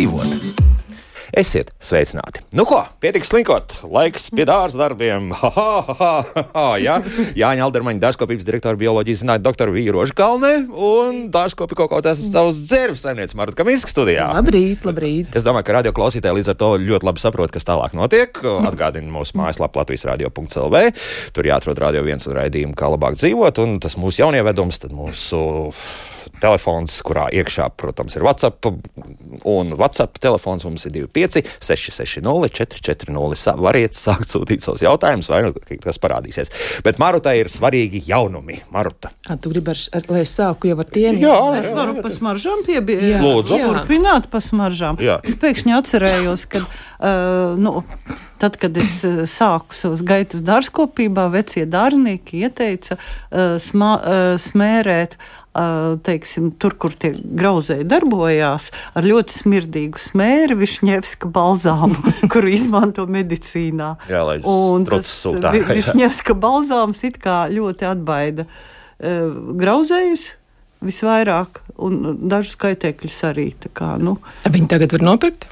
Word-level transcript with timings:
dzīvot. 0.00 0.68
Esiet 1.30 1.68
sveicināti. 1.78 2.40
Nu 2.58 2.64
ko, 2.66 2.80
pietiks 2.98 3.28
slinkot, 3.30 3.76
laiks 3.86 4.30
pie 4.34 4.42
dārza 4.48 4.80
darbiem. 4.80 5.28
Ha, 5.36 5.50
ha, 5.54 5.68
ha, 6.00 6.42
ha, 6.56 6.64
jā. 6.80 6.96
Jāņa 7.38 7.66
Aldermaņa 7.68 8.02
dārzkopības 8.02 8.48
direktora 8.48 8.80
bioloģijas 8.80 9.20
zinātņu 9.22 9.44
doktoru 9.44 9.76
Vīrožu 9.76 10.16
Kalnē 10.18 10.52
un 10.72 11.20
dārzkopi 11.30 11.78
kaut 11.78 11.92
kā 11.92 12.00
tās 12.08 12.22
savas 12.24 12.58
dzērves 12.64 13.04
saimniece 13.04 13.38
Marta 13.38 13.60
Kamiska 13.60 13.92
studijā. 13.92 14.26
Labrīt, 14.40 14.82
labrīt. 14.88 15.36
Es 15.38 15.46
domāju, 15.46 15.68
ka 15.68 15.76
radio 15.78 15.94
klausītāji 15.94 16.40
līdz 16.40 16.50
ar 16.54 16.58
to 16.64 16.72
ļoti 16.82 17.10
labi 17.10 17.22
saprot, 17.22 17.54
kas 17.54 17.68
tālāk 17.68 17.94
notiek. 17.98 18.40
Atgādinu 18.72 19.14
mūsu 19.20 19.38
mājaslapu 19.38 19.84
Latvijas 19.84 20.08
radio.clv. 20.10 20.86
Tur 21.36 21.52
jāatrod 21.52 21.84
radio 21.84 22.02
viens 22.08 22.26
un 22.26 22.40
raidījumu, 22.40 22.74
kā 22.74 22.90
labāk 22.90 23.20
dzīvot, 23.20 23.62
un 23.62 23.78
tas 23.84 24.00
mūsu 24.00 24.24
jaunievedums, 24.24 24.82
tad 24.82 24.96
mūsu 24.96 25.44
telefons, 26.42 26.98
kurā 27.06 27.28
iekšā, 27.34 27.68
protams, 27.80 28.16
ir 28.16 28.24
WhatsApp. 28.26 28.68
Un 29.48 29.74
WhatsApp 29.78 30.18
telefons 30.22 30.64
mums 30.66 30.86
ir 30.88 30.94
25, 30.96 31.44
660, 31.64 32.24
440. 32.60 33.60
Variet 33.60 33.96
sākt 33.96 34.32
sūtīt 34.32 34.64
savus 34.64 34.84
jautājumus, 34.84 35.30
vai 35.32 35.42
nu 35.46 35.54
tas 35.84 36.00
parādīsies. 36.02 36.52
Bet 36.86 37.00
Marutai 37.02 37.38
ir 37.40 37.50
svarīgi 37.52 38.02
jaunumi. 38.08 38.60
Maruta. 38.74 39.12
A, 39.28 39.36
tu 39.40 39.52
gribi, 39.52 39.74
ar, 39.74 39.84
ar, 39.96 40.08
lai 40.12 40.24
es 40.24 40.34
sāku 40.36 40.70
jau 40.70 40.78
ar 40.80 40.90
tiem? 40.90 41.20
Jā, 41.20 41.36
Es 41.60 41.70
varu 41.76 42.00
pa 42.02 42.10
smaržām 42.12 42.64
piebilst. 42.66 43.06
Jā. 43.10 43.20
Lūdzu. 43.24 43.60
Turpināt 43.60 44.30
pa 44.32 44.40
smaržām. 44.44 45.00
Jā. 45.02 45.18
Es 45.26 45.36
pēkšņi 45.40 45.76
atcerējos, 45.76 46.46
ka 46.50 46.62
uh, 46.64 47.58
nu, 47.60 47.82
tad, 48.40 48.56
kad 48.60 48.76
es 48.80 49.00
uh, 49.08 49.22
sāku 49.30 49.76
savus 49.76 50.04
gaitas 50.06 50.44
dārzkopībā, 50.46 51.28
vecie 51.34 51.66
dārznieki 51.70 52.44
ieteica 52.46 52.96
uh, 52.96 53.58
smā, 53.62 53.92
uh, 53.98 54.32
smērēt. 54.40 55.18
Uh, 55.18 55.39
teiksim, 56.06 56.50
tur, 56.62 56.76
kur 56.78 56.94
tie 56.94 57.10
grauzēji 57.18 57.86
darbojās, 57.90 58.70
ar 58.94 59.06
ļoti 59.06 59.34
smirdīgu 59.34 60.00
smēri, 60.00 60.56
višņevska 60.60 61.30
balzāmu, 61.34 61.98
kuru 62.32 62.52
izmanto 62.54 63.06
medicīnā. 63.10 63.94
Jā, 64.10 64.24
lai 64.28 64.38
tas 64.90 65.14
jā. 65.74 65.78
višņevska 65.80 66.36
balzāms 66.38 67.02
it 67.08 67.18
kā 67.22 67.44
ļoti 67.52 67.88
atbaida 67.90 68.46
grauzējus 69.00 70.26
visvairāk, 70.84 71.62
un 71.84 72.20
dažus 72.28 72.56
kaitēkļus 72.60 73.22
arī. 73.30 73.50
tā 73.60 73.72
Kā, 73.72 73.94
nu, 74.00 74.18
Viņi 74.48 74.68
tagad 74.70 74.94
var 74.96 75.06
nopirkt? 75.12 75.48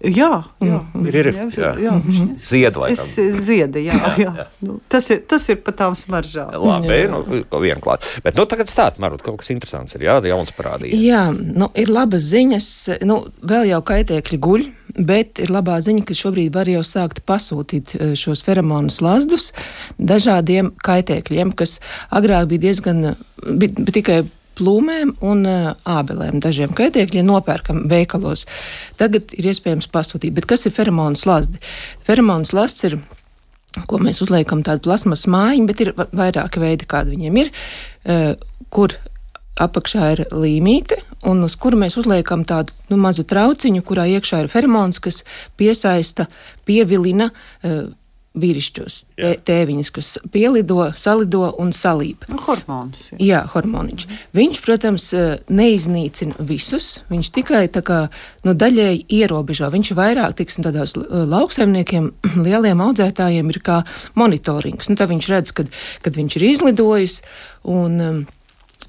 Jā, 0.00 0.30
jā, 0.64 0.78
Ir, 1.00 1.14
ir, 1.20 1.28
Višņevs- 1.32 1.58
jā. 1.60 1.70
jā. 1.84 1.94
Ziedu 2.40 2.80
vai 2.82 2.90
Es 2.94 3.02
ziedu, 3.44 3.82
jā, 3.84 3.94
jā, 3.96 4.12
jā. 4.24 4.32
jā. 4.40 4.46
Nu, 4.64 4.78
tas, 4.88 5.10
ir, 5.12 5.20
tas 5.28 5.44
ir 5.52 5.60
pa 5.64 5.72
tām 5.76 5.96
smaržām. 5.98 6.50
Labi, 6.56 7.00
nu, 7.12 7.20
ko 7.50 7.60
vien 7.62 7.80
klāt. 7.84 8.06
Bet 8.24 8.36
nu, 8.38 8.46
tagad 8.48 8.70
stāst, 8.72 8.98
Marut, 9.02 9.22
kaut 9.26 9.38
kas 9.42 9.50
interesants 9.52 9.94
ir, 9.98 10.06
jā, 10.08 10.18
jauns 10.30 10.52
parādījies. 10.56 11.00
Jā, 11.04 11.26
nu, 11.34 11.68
ir 11.74 11.92
labas 11.92 12.26
ziņas. 12.32 12.68
Nu, 13.08 13.22
vēl 13.44 13.70
jau 13.74 13.82
kaitēkļi 13.92 14.40
guļ. 14.40 14.68
Bet 15.06 15.38
ir 15.38 15.52
labā 15.54 15.76
ziņa, 15.84 16.02
ka 16.08 16.16
šobrīd 16.18 16.50
var 16.56 16.66
jau 16.66 16.80
sākt 16.82 17.20
pasūtīt 17.28 17.92
eh, 17.94 18.14
šos 18.18 18.40
feromonus 18.42 18.98
lazdus 19.04 19.52
dažādiem 20.02 20.72
kaitēkļiem, 20.82 21.52
kas 21.54 21.76
agrāk 22.10 22.48
bija 22.50 22.64
diezgan 22.68 23.14
bija, 23.38 23.70
bija 23.78 23.94
tikai 24.00 24.18
plūmēm 24.58 25.14
un 25.20 25.46
uh, 25.48 25.70
ābelēm. 25.84 26.40
Dažiem 26.42 26.74
kaitēkļiem 26.76 27.28
nopērkam 27.28 27.84
veikalos. 27.90 28.46
Tagad 29.00 29.34
ir 29.36 29.52
iespējams 29.52 29.90
pasūtīt. 29.92 30.34
Bet 30.36 30.48
kas 30.50 30.66
ir 30.66 30.74
feromonus 30.76 31.26
lazdi? 31.28 31.62
Feromonus 32.06 32.54
lazds 32.56 32.88
ir 32.88 33.00
ko 33.90 34.00
mēs 34.02 34.20
uzliekam 34.24 34.64
tādu 34.66 34.88
plasmas 34.88 35.26
mājiņu, 35.30 35.68
bet 35.68 35.84
ir 35.84 35.92
va- 35.96 36.08
vairāki 36.10 36.62
veidi, 36.62 36.88
kādi 36.90 37.14
viņiem 37.14 37.38
ir, 37.38 37.50
eh, 38.04 38.34
kur 38.70 38.96
apakšā 39.60 40.12
ir 40.12 40.24
līmīte, 40.32 40.96
un 41.24 41.42
uz 41.44 41.54
kuru 41.56 41.76
mēs 41.76 41.96
uzliekam 42.00 42.44
tādu 42.44 42.72
nu, 42.88 42.96
mazu 42.96 43.24
trauciņu, 43.24 43.82
kurā 43.82 44.06
iekšā 44.08 44.44
ir 44.44 44.48
feromons, 44.48 44.98
kas 44.98 45.22
piesaista, 45.58 46.26
pievilina 46.64 47.30
uh, 47.30 47.92
vīrišķos 48.38 48.96
tē, 49.18 49.30
tēviņus, 49.46 49.90
kas 49.94 50.10
pielido, 50.30 50.84
salido 50.98 51.48
un 51.58 51.72
salīp. 51.74 52.28
Nu, 52.30 52.38
hormonus. 52.44 53.08
Jā. 53.12 53.18
Jā, 53.26 53.40
hormoniņš. 53.54 54.06
Viņš, 54.38 54.60
protams, 54.62 55.08
eh, 55.18 55.42
neiznīcina 55.50 56.38
visus. 56.46 57.00
Viņš 57.10 57.32
tikai 57.34 57.64
tā 57.74 57.82
kā 57.82 58.00
nu, 58.46 58.54
daļēji 58.54 59.06
ierobežo. 59.18 59.70
Viņš 59.74 59.92
vairāk, 59.98 60.36
tiksim, 60.38 60.64
tādās 60.66 60.94
lauksaimniekiem, 60.96 62.10
lieliem 62.46 62.84
audzētājiem 62.86 63.50
ir 63.50 63.60
kā 63.66 63.82
monitorings. 64.14 64.90
Nu, 64.90 64.98
tad 65.00 65.10
viņš 65.10 65.30
redz, 65.34 65.54
kad, 65.56 65.72
kad 66.06 66.14
viņš 66.14 66.38
ir 66.38 66.50
izlidojis. 66.52 67.22
Un, 67.66 67.98
um, 68.00 68.20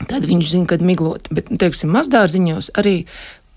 Tad 0.09 0.25
viņš 0.25 0.47
zina, 0.49 0.65
kad 0.65 0.81
miglot, 0.81 1.27
bet, 1.29 1.51
teiksim, 1.61 1.91
mazdārziņos 1.93 2.71
arī 2.79 3.03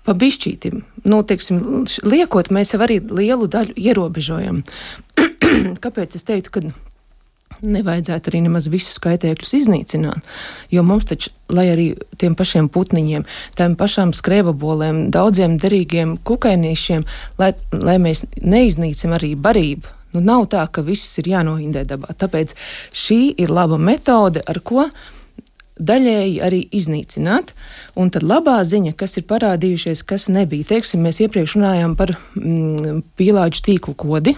pa 0.05 0.13
bišķītim. 0.13 0.83
Nu, 1.09 1.21
teiksim, 1.25 1.85
liekot, 2.05 2.51
mēs 2.53 2.75
jau 2.75 2.81
arī 2.85 2.99
lielu 3.01 3.47
daļu 3.49 3.73
ierobežojam. 3.73 4.61
Kāpēc 5.83 6.17
es 6.17 6.27
teicu, 6.27 6.53
ka 6.53 6.65
nevajadzētu 7.65 8.31
arī 8.31 8.41
nemaz 8.45 8.67
visus 8.71 8.97
kaitēkļus 9.03 9.53
iznīcināt. 9.61 10.35
Jo 10.73 10.83
mums 10.85 11.07
taču, 11.09 11.31
lai 11.53 11.67
arī 11.71 11.87
tiem 12.19 12.35
pašiem 12.37 12.69
putniņiem, 12.73 13.25
tām 13.57 13.77
pašām 13.79 14.13
skrēbabolēm, 14.17 15.05
daudziem 15.15 15.57
derīgiem 15.61 16.17
kukainīšiem, 16.27 17.05
lai, 17.41 17.53
lai 17.71 17.97
mēs 18.01 18.25
neiznīcam 18.41 19.15
arī 19.17 19.35
barību. 19.39 19.93
Nu, 20.15 20.23
nav 20.23 20.45
tā, 20.51 20.63
ka 20.71 20.83
viss 20.85 21.17
ir 21.19 21.27
jānoindē 21.33 21.83
dabā. 21.89 22.13
Tāpēc 22.15 22.55
šī 22.95 23.35
ir 23.43 23.51
laba 23.51 23.79
metode, 23.81 24.43
ar 24.47 24.61
ko 24.63 24.87
daļēji 25.75 26.37
arī 26.45 26.61
iznīcināt. 26.75 27.51
Un 27.99 28.11
tad 28.15 28.23
labā 28.23 28.61
ziņa, 28.63 28.93
kas 28.95 29.17
ir 29.19 29.25
parādījušies, 29.27 30.05
kas 30.07 30.29
nebija. 30.31 30.69
Teiksim, 30.71 31.03
mēs 31.03 31.19
iepriekš 31.25 31.57
runājām 31.57 31.97
par 31.99 32.15
mm, 32.15 33.01
pīlāģu 33.19 33.65
tīklu 33.67 33.95
kodi. 33.99 34.37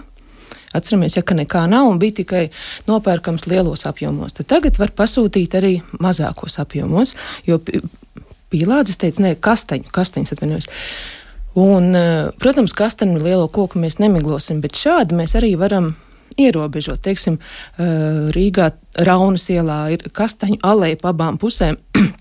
Atceramies, 0.76 1.16
ja 1.16 1.22
nekā 1.22 1.64
nav 1.70 1.88
un 1.88 2.00
bija 2.00 2.18
tikai 2.20 2.42
nopērkams 2.88 3.46
lielos 3.48 3.86
apjomos. 3.88 4.34
Tad 4.36 4.50
tagad 4.52 4.80
var 4.80 4.92
pasūtīt 4.92 5.56
arī 5.56 5.78
mazākos 5.96 6.58
apjomos, 6.60 7.14
jo 7.48 7.56
pīlādes 8.52 9.00
teica, 9.00 9.22
nē, 9.24 9.36
kastaņu, 9.40 9.88
kastaņas 9.94 10.36
atvainojos. 10.36 10.68
Un, 11.58 11.94
eh, 11.96 12.28
protams, 12.38 12.74
kastaņu 12.76 13.22
lielo 13.22 13.48
koku 13.48 13.80
mēs 13.80 13.98
nemiglosim, 13.98 14.60
bet 14.60 14.76
šādi 14.76 15.16
mēs 15.16 15.34
arī 15.40 15.56
varam 15.58 15.96
ierobežot. 16.38 17.00
Teiksim, 17.02 17.38
eh, 17.78 17.84
Rīgā 18.36 18.72
Raunas 18.94 19.48
ielā 19.48 19.92
ir 19.92 19.98
kastaņu 20.12 20.60
aleja 20.62 20.96
pa 21.00 21.12
abām 21.12 21.38
pusēm. 21.38 21.78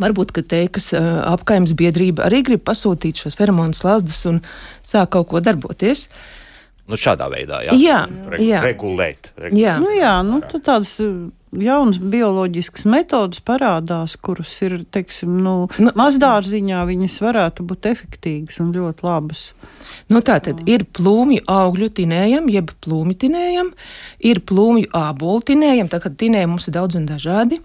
Varbūt, 0.00 0.30
ka 0.32 0.42
teikas 0.42 0.92
apkaimes 0.94 1.72
biedrība 1.74 2.22
arī 2.28 2.44
grib 2.46 2.62
pasūtīt 2.62 3.18
šos 3.18 3.34
feromonus 3.34 3.82
lazdus 3.82 4.24
un 4.30 4.40
sāk 4.86 5.10
kaut 5.10 5.28
ko 5.28 5.40
darboties. 5.40 6.08
Nu, 6.90 6.98
šādā 6.98 7.28
veidā, 7.30 7.60
jā. 7.68 7.76
Jā, 7.78 7.98
Regu, 8.32 8.46
jā. 8.48 8.62
Regulēt. 8.64 9.30
regulēt. 9.36 9.60
Jā. 9.62 9.76
Nu, 9.82 9.92
jā, 9.94 10.14
nu, 10.26 10.40
tādas 10.50 10.96
uh, 11.04 11.28
jaunas 11.54 12.00
bioloģiskas 12.02 12.86
metodas 12.90 13.42
parādās, 13.46 14.16
kuras 14.18 14.52
ir, 14.66 14.80
teiksim, 14.90 15.36
nu, 15.44 15.54
Nu, 15.78 15.94
mazdārziņā, 15.98 16.82
viņas 16.88 17.20
varētu 17.22 17.66
būt 17.70 17.90
efektīvas 17.92 18.60
un 18.64 18.74
ļoti 18.74 19.06
labas. 19.06 19.44
Nu, 20.10 20.22
tā 20.26 20.40
tad 20.42 20.64
ir 20.70 20.86
plūmju 20.90 21.46
augļu 21.50 21.90
tinējam, 22.00 22.50
jeb 22.50 22.74
plūmi 22.82 23.14
tinējam, 23.14 23.72
ir 24.18 24.42
plūmju 24.46 24.90
ābolu 24.96 25.46
tinējam, 25.52 25.90
tā 25.92 26.02
kā 26.02 26.10
tinējam 26.10 26.56
mums 26.56 26.66
ir 26.66 26.78
daudz 26.78 26.98
un 26.98 27.06
dažādi, 27.06 27.60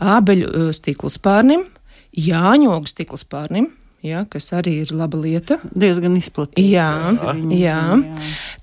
ābeļu 0.00 0.50
uh, 0.50 0.68
stikla 0.76 1.12
spārnim, 1.12 1.68
jāņogu 2.16 2.88
stikla 2.88 3.20
spārnim, 3.20 3.72
jā, 4.04 4.24
kas 4.30 4.50
arī 4.56 4.78
ir 4.84 4.92
laba 4.96 5.18
lieta. 5.20 5.58
Diezgan 5.72 6.16
izplatītas. 6.20 6.66
Jā, 6.68 6.88
viņas, 7.22 7.54
jā. 7.58 7.78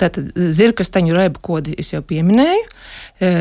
Tātad 0.02 0.32
zirkastaņu 0.58 1.18
raibu 1.18 1.42
kodi 1.44 1.76
es 1.82 1.94
jau 1.94 2.04
pieminēju. 2.06 2.68
E, 3.22 3.34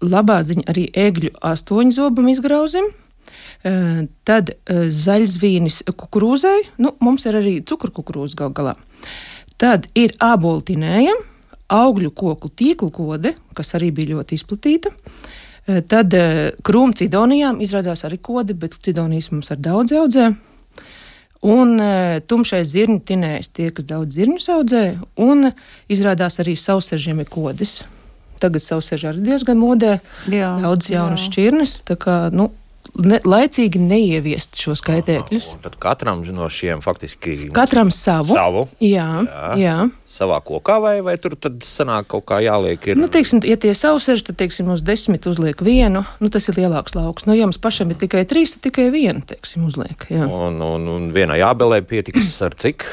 Labā 0.00 0.38
ziņa 0.48 0.64
arī 0.72 0.86
egļu 0.96 1.34
astoņu 1.44 1.92
zobam 1.92 2.30
izgrauzim. 2.32 2.86
E, 3.62 3.72
Tad 4.24 4.54
e, 4.54 4.78
zaļzvīnis 4.96 5.82
kukurūzai, 5.90 6.56
nu, 6.80 6.94
mums 7.04 7.26
ir 7.28 7.36
arī 7.40 7.58
cukurkukurūza 7.68 8.38
gal 8.40 8.54
galā. 8.56 8.76
Tad 9.60 9.90
ir 9.98 10.14
āboltinējam, 10.24 11.20
augļu 11.70 12.14
koku 12.16 12.48
tīklu 12.48 12.88
kode, 12.94 13.34
kas 13.56 13.74
arī 13.78 13.90
bija 13.94 14.16
ļoti 14.16 14.40
izplatīta. 14.40 14.94
E, 15.68 15.82
Tad 15.84 16.16
e, 16.16 16.24
krūmcidonijām 16.64 17.60
izrādās 17.60 18.06
arī 18.08 18.18
kodi, 18.24 18.56
bet 18.56 18.80
cidonijas 18.80 19.30
mums 19.34 19.52
ir 19.52 19.60
daudz 19.60 19.94
audzē. 20.00 20.30
Un 21.40 21.78
e, 21.80 22.20
tumšais 22.28 22.68
zirņu 22.68 23.00
tinējs 23.08 23.48
tie, 23.56 23.70
kas 23.72 23.86
daudz 23.88 24.18
zirņu 24.18 24.42
audzē, 24.52 24.84
un 25.16 25.48
izrādās 25.88 26.36
arī 26.42 26.52
sausežiem 26.60 27.22
ir 27.22 27.30
kodas. 27.32 27.78
Tagad 28.40 28.64
sauseži 28.64 29.08
arī 29.08 29.24
diezgan 29.24 29.56
modē, 29.60 29.98
Jā, 30.28 30.52
daudz 30.60 30.90
jaunas 30.92 31.24
šķirnes, 31.28 31.78
tā 31.88 31.96
kā, 32.00 32.16
nu, 32.32 32.50
ne, 32.98 33.18
laicīgi 33.24 33.80
neieviest 33.80 34.58
šos 34.60 34.82
kaitēkļus. 34.86 35.52
Tad 35.64 35.76
katram 35.82 36.22
no 36.34 36.48
šiem 36.52 36.82
faktiski 36.84 37.50
Katram 37.54 37.90
savu. 37.94 38.34
savu 38.36 38.66
Jā, 38.80 39.06
Jā. 39.24 39.26
jā. 39.26 39.50
jā. 39.60 39.76
savā 40.10 40.40
kokā, 40.44 40.80
vai, 40.82 40.94
vai 41.06 41.14
tur 41.22 41.36
tad 41.38 41.60
sanāk 41.66 42.08
kaut 42.10 42.26
kā 42.30 42.40
jāliek? 42.44 42.90
Ir, 42.90 42.98
Nu, 43.00 43.08
teiksim, 43.12 43.42
ja 43.46 43.56
tie 43.60 43.72
sauseži, 43.78 44.26
tad, 44.30 44.40
teiksim, 44.42 44.68
uz 44.74 44.82
desmit 44.82 45.26
uzliek 45.30 45.60
vienu, 45.62 46.04
nu, 46.20 46.32
tas 46.32 46.48
ir 46.50 46.58
lielāks 46.58 46.96
lauks. 46.98 47.28
Nu, 47.30 47.36
ja 47.38 47.46
mums 47.48 47.60
pašam 47.62 47.92
ir 47.94 48.00
tikai 48.00 48.24
trīs, 48.28 48.56
tad 48.56 48.66
tikai 48.68 48.90
vienu, 48.94 49.22
teiksim, 49.26 49.64
uzliek. 49.70 50.08
Jā. 50.10 50.26
un, 50.26 50.60
un, 50.64 50.88
un 50.96 51.08
vienai 51.14 51.40
jābelē 51.42 51.82
pietiks 51.86 52.40
ar 52.46 52.56
cik? 52.58 52.86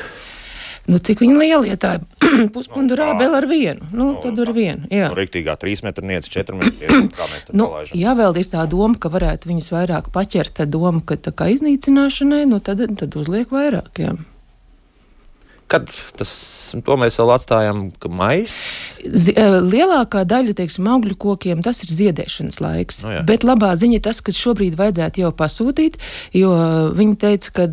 Nu, 0.87 0.99
cik 1.03 1.19
viņi 1.19 1.35
lieli, 1.35 1.71
ja 1.73 1.75
tā 1.75 1.89
ir 1.97 2.47
puspundurā 2.55 3.09
vēl 3.19 3.33
ar 3.41 3.47
vienu, 3.49 3.87
nu, 3.91 4.05
tad 4.23 4.39
ar 4.39 4.51
vienu, 4.55 4.87
jā. 4.87 5.09
Nu, 5.11 5.17
Rīktīgā 5.19 5.57
trīs 5.59 5.83
metru 5.83 6.05
niec, 6.07 6.29
četri 6.31 6.55
metri. 6.55 6.87
Kā 7.11 7.27
mēs 7.27 7.43
tur 7.49 7.57
Nu, 7.59 7.67
palaižam? 7.73 7.99
ja 7.99 8.13
vēl 8.15 8.39
ir 8.39 8.47
tā 8.53 8.63
doma, 8.71 8.95
ka 8.95 9.11
varētu 9.11 9.51
viņus 9.51 9.67
vairāk 9.75 10.07
paķert, 10.15 10.53
tad 10.61 10.71
doma, 10.71 11.01
ka 11.03 11.19
tā 11.19 11.33
kā 11.35 11.49
iznīcināšanai, 11.51 12.45
nu, 12.47 12.61
tad, 12.63 12.85
tad 13.01 13.19
uzliek 13.19 13.51
vairāk, 13.51 13.91
jā. 13.99 14.15
Kad 15.67 15.89
tas, 16.15 16.31
to 16.85 16.95
mēs 16.99 17.17
vēl 17.19 17.33
atstājam, 17.33 17.81
ka 17.99 18.07
maijs? 18.07 18.55
Eh, 19.03 19.57
lielākā 19.67 20.23
daļa, 20.27 20.55
teiksim, 20.61 20.87
augļu 20.87 21.17
kokiem, 21.19 21.61
tas 21.65 21.81
ir 21.83 21.91
ziedēšanas 21.91 22.61
laiks. 22.63 23.01
Nu 23.03 23.11
jā. 23.17 23.25
Bet 23.27 23.43
labā 23.47 23.73
ziņa 23.79 23.99
ir 23.99 24.05
tas, 24.07 24.21
ka 24.23 24.31
šobrīd 24.35 24.77
vajadzētu 24.79 25.25
jau 25.25 25.33
pasūtīt, 25.35 25.99
jo 26.39 26.53
viņi 26.95 27.19
teica, 27.19 27.53
ka 27.59 27.67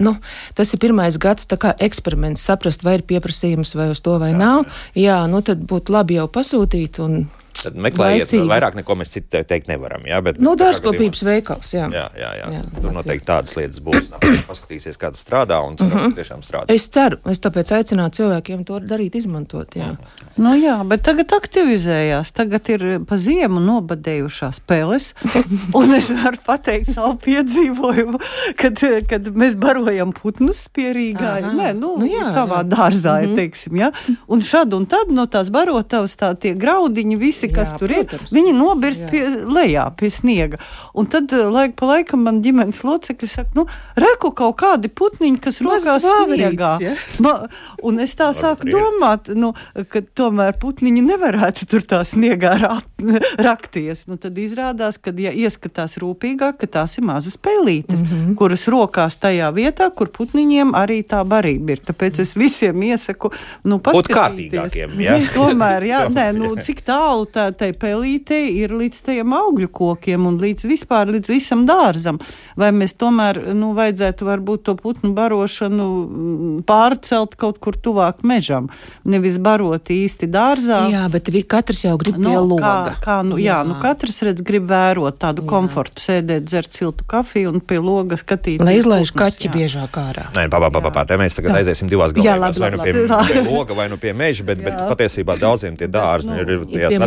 nu, 0.00 0.16
tas 0.56 0.72
ir 0.72 0.80
pirmais 0.80 1.20
gads 1.20 1.48
eksperiments, 1.84 2.44
saprast, 2.48 2.84
vai 2.86 2.98
ir 2.98 3.06
pieprasījums 3.08 3.76
vai 3.76 3.90
uz 3.92 4.00
to 4.04 4.16
vai 4.22 4.32
jā. 4.32 4.40
nav. 4.40 4.64
Jā, 4.96 5.20
nu 5.28 5.44
tad 5.44 5.68
būtu 5.68 5.92
labi 5.92 6.16
jau 6.16 6.30
pasūtīt. 6.32 7.02
Un, 7.04 7.26
Tad 7.64 7.74
meklējiet, 7.80 8.26
Laicīgi. 8.28 8.48
vairāk 8.50 8.74
neko 8.78 8.94
mēs 9.00 9.10
citu 9.14 9.28
te- 9.30 9.42
teikt 9.44 9.68
nevaram. 9.68 10.02
Jā, 10.06 10.20
bet, 10.22 10.38
nu, 10.38 10.50
bet 10.54 10.58
katrā 10.60 10.66
dārzkopības 10.72 11.22
veikals, 11.24 11.72
jā. 11.74 11.86
gadījumā- 11.88 11.94
Jā, 11.94 12.08
jā, 12.20 12.30
jā. 12.40 12.46
Jā, 12.54 12.62
Tur 12.74 12.90
Latvijā. 12.90 12.94
noteikti 12.98 13.26
tādas 13.30 13.54
lietas 13.56 13.80
būs. 13.80 14.08
Paskatīsies, 14.48 14.96
kā 15.00 15.10
tas 15.14 15.24
strādā, 15.24 15.58
un 15.66 15.76
cerams, 15.76 15.94
Mhm. 15.94 16.14
ka 16.14 16.22
tiešām 16.22 16.40
strādā. 16.44 16.64
Es 16.74 16.88
ceru, 16.88 17.18
es 17.30 17.38
tāpēc 17.38 17.72
aicinātu 17.78 18.20
cilvēkiem 18.20 18.64
to 18.66 18.80
darīt, 18.80 19.14
izmantot. 19.16 19.70
Jā. 19.74 19.96
Nu, 20.36 20.50
jā, 20.60 20.76
bet 20.88 21.02
tagad 21.02 21.26
aktivizējās. 21.32 22.32
Tagad 22.32 22.68
ir 22.68 23.00
pa 23.06 23.16
ziemu 23.16 23.60
nobadējušās 23.60 24.60
peles. 24.66 25.14
Un 25.78 25.90
es 25.94 26.10
varu 26.10 26.38
pateikt 26.46 26.90
savu 26.94 27.16
piedzīvojumu, 27.24 28.20
kad, 28.56 28.80
kad 29.08 29.22
mēs 29.34 29.56
barojam 29.56 30.12
putnus 30.12 30.66
pie 30.74 30.92
Rīgā. 30.94 31.40
Aha. 31.42 31.52
Nē, 31.54 31.72
nu, 31.78 31.94
Nu 31.98 32.06
jā, 32.10 32.24
savā 32.34 32.62
jā. 32.64 32.68
dārzā, 32.74 33.14
mm 33.22 33.26
-hmm. 33.30 33.36
teiksim. 33.36 33.76
Ja? 33.76 33.90
Un 34.28 34.40
šad 34.40 34.74
un 34.74 34.86
tad 34.86 35.08
no 35.10 35.26
tās 35.26 35.50
barotavas 35.50 36.16
tā 36.16 36.34
tie 36.38 36.54
graudiņi, 36.54 37.16
visi, 37.18 37.48
kas 37.54 37.72
Jā, 37.74 37.78
tur 37.80 37.94
protams. 37.94 38.32
ir, 38.32 38.36
viņi 38.38 38.52
nobirst 38.58 39.04
Jā. 39.04 39.10
pie, 39.10 39.22
lejā 39.58 39.84
pie 39.98 40.10
sniega. 40.10 40.58
Un 40.94 41.06
tad 41.10 41.32
eh, 41.32 41.44
laika 41.50 41.74
pa 41.80 41.86
laikam 41.92 42.24
man 42.26 42.42
ģimenes 42.44 42.82
locekļi 42.84 43.28
saka, 43.30 43.50
nu, 43.58 43.66
reku 43.96 44.32
kaut 44.36 44.56
kādi 44.60 44.90
putniņi, 44.90 45.40
kas 45.44 45.60
Mazs 45.64 45.86
rokās 45.86 46.06
sniegā. 46.28 46.72
ja? 46.82 46.94
Ma, 47.24 47.34
un 47.82 48.00
es 48.04 48.14
tā 48.18 48.30
sāku 48.36 48.66
arī 48.68 48.74
ir. 48.74 48.78
domāt, 48.80 49.30
nu, 49.34 49.52
ka 49.88 50.02
tomēr 50.14 50.56
putniņi 50.60 51.02
nevarētu 51.06 51.68
tur 51.70 51.82
tā 51.86 52.02
sniegā 52.06 52.54
rak- 52.60 53.04
rakties. 53.48 54.06
Nu, 54.10 54.16
tad 54.20 54.38
izrādās, 54.38 54.98
ka, 55.00 55.12
ja 55.18 55.32
ieskatās 55.32 55.96
rūpīgāk, 56.02 56.58
ka 56.60 56.66
tās 56.80 56.98
ir 56.98 57.04
mazas 57.06 57.36
pelītes, 57.36 58.02
mm. 58.02 58.08
-hmm. 58.10 58.34
kuras 58.38 58.66
rokās 58.68 59.16
tajā 59.20 59.50
vietā, 59.54 59.90
kur 59.94 60.08
putniņiem 60.08 60.74
arī 60.74 61.02
tā 61.06 61.22
barība 61.24 61.76
ir. 61.76 61.80
Tāpēc 61.84 62.20
es 62.22 62.34
visiem 62.36 62.82
iesaku, 62.82 63.30
nu, 63.64 63.78
Būt 63.78 64.08
paskatīties. 64.08 64.16
kārtīgākiem, 64.16 65.00
ja? 65.00 65.18
Tomēr, 65.34 65.84
jā, 65.88 66.00
nē, 66.16 66.26
nu, 66.36 66.54
jā. 66.56 66.62
cik 66.68 66.80
tālu 66.86 67.26
tā 67.26 67.43
tai 67.52 67.72
pelītei 67.76 68.54
ir 68.62 68.72
līdz 68.74 69.02
tajiem 69.08 69.34
augļu 69.36 69.68
kokiem 69.74 70.26
un 70.26 70.38
līdz 70.40 70.66
vispār 70.70 71.10
līdz 71.12 71.28
visam 71.28 71.64
dārzam. 71.68 72.20
Vai 72.56 72.70
mēs 72.72 72.96
tomēr, 73.00 73.40
nu, 73.54 73.72
vajadzētu 73.76 74.28
varbūt 74.28 74.64
to 74.68 74.76
putnu 74.80 75.12
barošanu 75.16 75.88
mm, 76.04 76.62
pārcelt 76.68 77.36
kaut 77.40 77.58
kur 77.58 77.76
tuvāk 77.76 78.22
mežam, 78.26 78.70
nevis 79.04 79.38
barot 79.38 79.90
īsti 79.90 80.28
dārzā. 80.30 80.84
jā, 80.92 81.04
bet 81.12 81.30
katrs 81.48 81.84
jau 81.84 81.96
grib 81.98 82.16
Nu, 82.18 82.30
pie 82.30 82.36
kā, 82.36 82.42
loga. 82.46 82.94
kā, 83.02 83.16
nu, 83.26 83.36
jā. 83.38 83.58
Jā, 83.58 83.62
nu, 83.66 83.76
katrs 83.82 84.22
redz, 84.24 84.42
grib 84.46 84.66
vērot 84.70 85.18
tādu 85.20 85.42
jā. 85.44 85.48
komfortu, 85.50 86.00
sēdēt, 86.02 86.46
dzert 86.48 86.72
siltu 86.72 87.04
kafiju 87.06 87.52
un 87.52 87.60
pie 87.60 87.78
loga 87.82 88.16
skatīties. 88.20 88.64
Lai 88.64 88.76
izlaiž 88.78 89.12
kaķi 89.14 89.48
jā. 89.48 89.52
biežāk 89.54 89.98
ārā. 90.00 90.28
Nē, 90.36 90.46
pā, 90.52 90.60
pā, 90.62 90.70
pā, 90.70 90.82
pā, 90.86 90.92
pā, 90.94 91.04
te 91.08 91.18
mēs 91.20 91.36
tagad 91.38 91.52
Jā. 91.54 91.62
aiziesim 91.62 91.90
divās 91.90 92.14
Jā, 92.16 92.36
galvās. 92.38 92.58
labi, 92.58 92.64
Vai 92.64 92.70
nu 92.70 92.78
pie, 92.84 93.34
pie 93.34 93.42
loga, 93.44 93.76
vai 93.76 93.88
nu 93.92 93.98
pie 94.00 94.14
meža, 94.16 94.46
bet, 94.46 94.62
bet 94.64 94.78
patiesībā 94.90 95.36
daudziem 95.40 95.76
tie 95.80 95.88
dārzi 95.90 96.30
nu, 96.30 96.38
ir, 96.40 96.54
ir 96.54 96.64
tajās 96.70 96.94
pie 96.94 97.00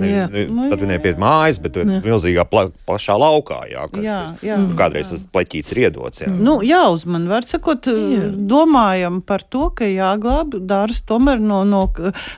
ne, 0.00 0.08
jā. 0.10 0.24
ne, 0.32 0.68
pat 0.70 0.82
ne 0.88 0.98
pie 1.04 1.12
mājas, 1.20 1.60
bet 1.64 1.76
milzīgā 2.04 2.44
pla, 2.50 2.66
plašā 2.88 3.16
laukā, 3.20 3.60
jā, 3.72 3.84
kas 3.92 4.04
Jā, 4.04 4.16
tas- 4.30 4.44
jā, 4.48 4.58
nu, 4.60 4.74
kādreiz 4.78 5.10
tas 5.14 5.24
pleķīts 5.34 5.72
ir 5.74 5.82
iedots. 5.86 6.22
Jā. 6.24 6.30
Nu, 6.34 6.58
jāuzman, 6.66 7.28
var 7.30 7.46
sakot, 7.48 7.88
domājam 8.50 9.20
par 9.24 9.42
to, 9.50 9.68
ka 9.76 9.84
jāglāb 9.88 10.56
dārsts 10.68 11.04
tomēr 11.08 11.40
no, 11.42 11.62
no 11.68 11.84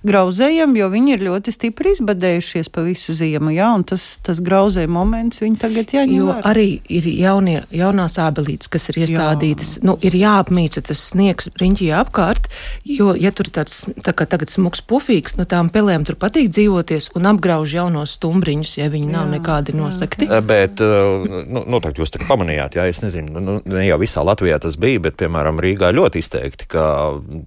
grauzējiem, 0.07 0.75
jo 0.79 0.89
viņi 0.93 1.15
ir 1.17 1.25
ļoti 1.29 1.55
stipri 1.55 1.93
izbadējušies 1.97 2.71
pa 2.75 2.85
visu 2.87 3.15
ziemu, 3.17 3.53
jā, 3.57 3.69
un 3.77 3.85
tas, 3.89 4.05
tas 4.27 4.41
grauzēja 4.45 4.91
moments 4.93 5.41
viņi 5.43 5.61
tagad 5.63 5.93
jāņem 5.97 6.15
Jo 6.17 6.29
vērā. 6.31 6.43
arī 6.53 6.67
ir 6.93 7.09
jaunie, 7.21 7.59
jaunās 7.75 8.17
ābelītes, 8.23 8.71
kas 8.73 8.89
ir 8.93 9.01
iestādītas. 9.05 9.77
Jā. 9.79 9.85
Nu, 9.89 9.97
ir 10.07 10.17
jāapmīca 10.19 10.83
tas 10.87 11.03
sniegs 11.13 11.51
riņķī 11.61 11.91
apkārt, 12.01 12.49
jo, 12.89 13.13
ja 13.19 13.33
tur 13.37 13.51
ir 13.51 13.55
tāds 13.61 13.85
tā 14.07 14.15
kā 14.17 14.27
tagad 14.29 14.53
smuks 14.53 14.83
pufīgs, 14.87 15.37
no 15.39 15.45
tām 15.49 15.71
pelēm 15.73 16.07
tur 16.09 16.17
patīk 16.21 16.51
dzīvoties 16.55 17.06
un 17.15 17.29
apgrauž 17.31 17.75
jaunos 17.77 18.17
stumbriņus, 18.19 18.77
ja 18.81 18.89
viņi 18.93 19.11
nav 19.13 19.29
Jā, 19.29 19.39
nekādi 19.39 19.75
jā. 19.75 19.79
nosakti. 19.81 20.29
Bet, 20.47 20.83
uh, 20.85 21.27
nu, 21.47 21.63
noteikti 21.77 22.03
jūs 22.03 22.15
pamanījāt, 22.27 22.79
jā, 22.79 22.87
es 22.91 23.03
nezinu, 23.05 23.41
nu, 23.43 23.59
ne 23.65 23.87
jau 23.87 23.99
visā 24.03 24.25
Latvijā 24.27 24.59
tas 24.63 24.79
bija, 24.81 25.03
bet, 25.07 25.19
piemēram, 25.21 25.61
Rīgā 25.63 25.93
ļoti 25.97 26.23
izteikti, 26.23 26.69
ka 26.73 26.87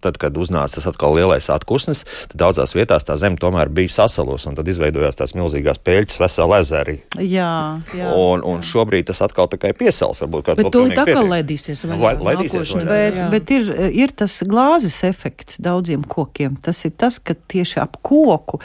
tad, 0.04 0.20
kad 0.22 0.38
uznāca 0.40 0.80
tas 0.80 0.88
atkal 0.90 1.16
lielais 1.18 1.50
atkusnis, 1.52 2.06
tad 2.32 2.38
daudzās 2.44 2.76
vietās 2.78 3.08
tā 3.08 3.18
zeme 3.20 3.40
tomēr 3.42 3.72
bija 3.74 3.92
sasalus, 4.00 4.46
un 4.50 4.58
tad 4.60 4.68
izveidojās 4.72 5.18
tās 5.20 5.36
milzīgās 5.38 5.82
peļķes, 5.84 6.20
veseli 6.22 6.58
ezeri. 6.60 6.98
Jā, 7.20 7.52
jā. 7.98 8.12
Un, 8.16 8.44
un 8.46 8.64
šobrīd 8.66 9.10
tas 9.10 9.24
atkal 9.26 9.50
tikai 9.52 9.74
piesals, 9.78 10.22
varbūt 10.24 10.48
kāds 10.50 10.62
Bet 10.62 10.72
tūlīt 10.76 11.02
atkal 11.02 11.30
laidīsies. 11.34 11.86
Nu, 11.90 11.98
vaļā 11.98 12.06
lai- 12.06 12.30
laidīsies 12.30 12.60
nākošajā 12.60 12.90
vaļā. 12.90 13.28
Bet, 13.30 13.48
bet 13.48 13.54
ir, 13.56 13.72
ir 14.06 14.16
tas 14.22 14.40
glāzes 14.48 15.00
efekts 15.08 15.60
daudziem 15.64 16.06
kokiem. 16.08 16.58
Tas 16.64 16.84
ir 16.88 16.96
tas, 17.00 17.20
ka 17.20 17.36
tieši 17.50 17.82
ap 17.84 18.00
koku 18.06 18.60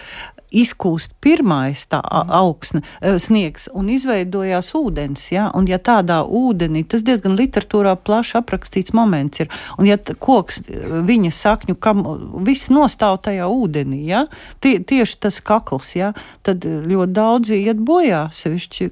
izkūst 0.54 1.14
pirmais 1.24 1.84
tā 1.90 2.00
a- 2.02 2.24
augsne, 2.40 2.82
eh, 3.00 3.18
sniegs 3.18 3.68
un 3.74 3.88
izveidojās 3.88 4.72
ūdens. 4.74 5.30
Ja? 5.32 5.50
Un 5.54 5.66
ja 5.66 5.78
tādā 5.78 6.22
ūdenī, 6.22 6.86
tas 6.86 7.02
diezgan 7.02 7.36
literatūrā 7.36 7.96
plaši 7.96 8.38
aprakstīts 8.40 8.94
moments 8.94 9.40
ir, 9.40 9.48
un 9.78 9.86
ja 9.86 9.96
koks 9.98 10.60
eh, 10.60 10.86
viņa 11.04 11.32
sakņu, 11.34 11.78
kam 11.80 12.04
viss 12.44 12.68
nostāv 12.68 13.20
tajā 13.22 13.48
ūdenī, 13.50 14.04
ja? 14.06 14.26
tie, 14.60 14.78
tieši 14.78 15.20
tas 15.20 15.40
kakls, 15.40 15.94
ja? 15.96 16.12
tad 16.42 16.64
ļoti 16.64 17.12
daudzi 17.12 17.60
iet 17.64 17.78
bojā, 17.78 18.28
sevišķi 18.34 18.90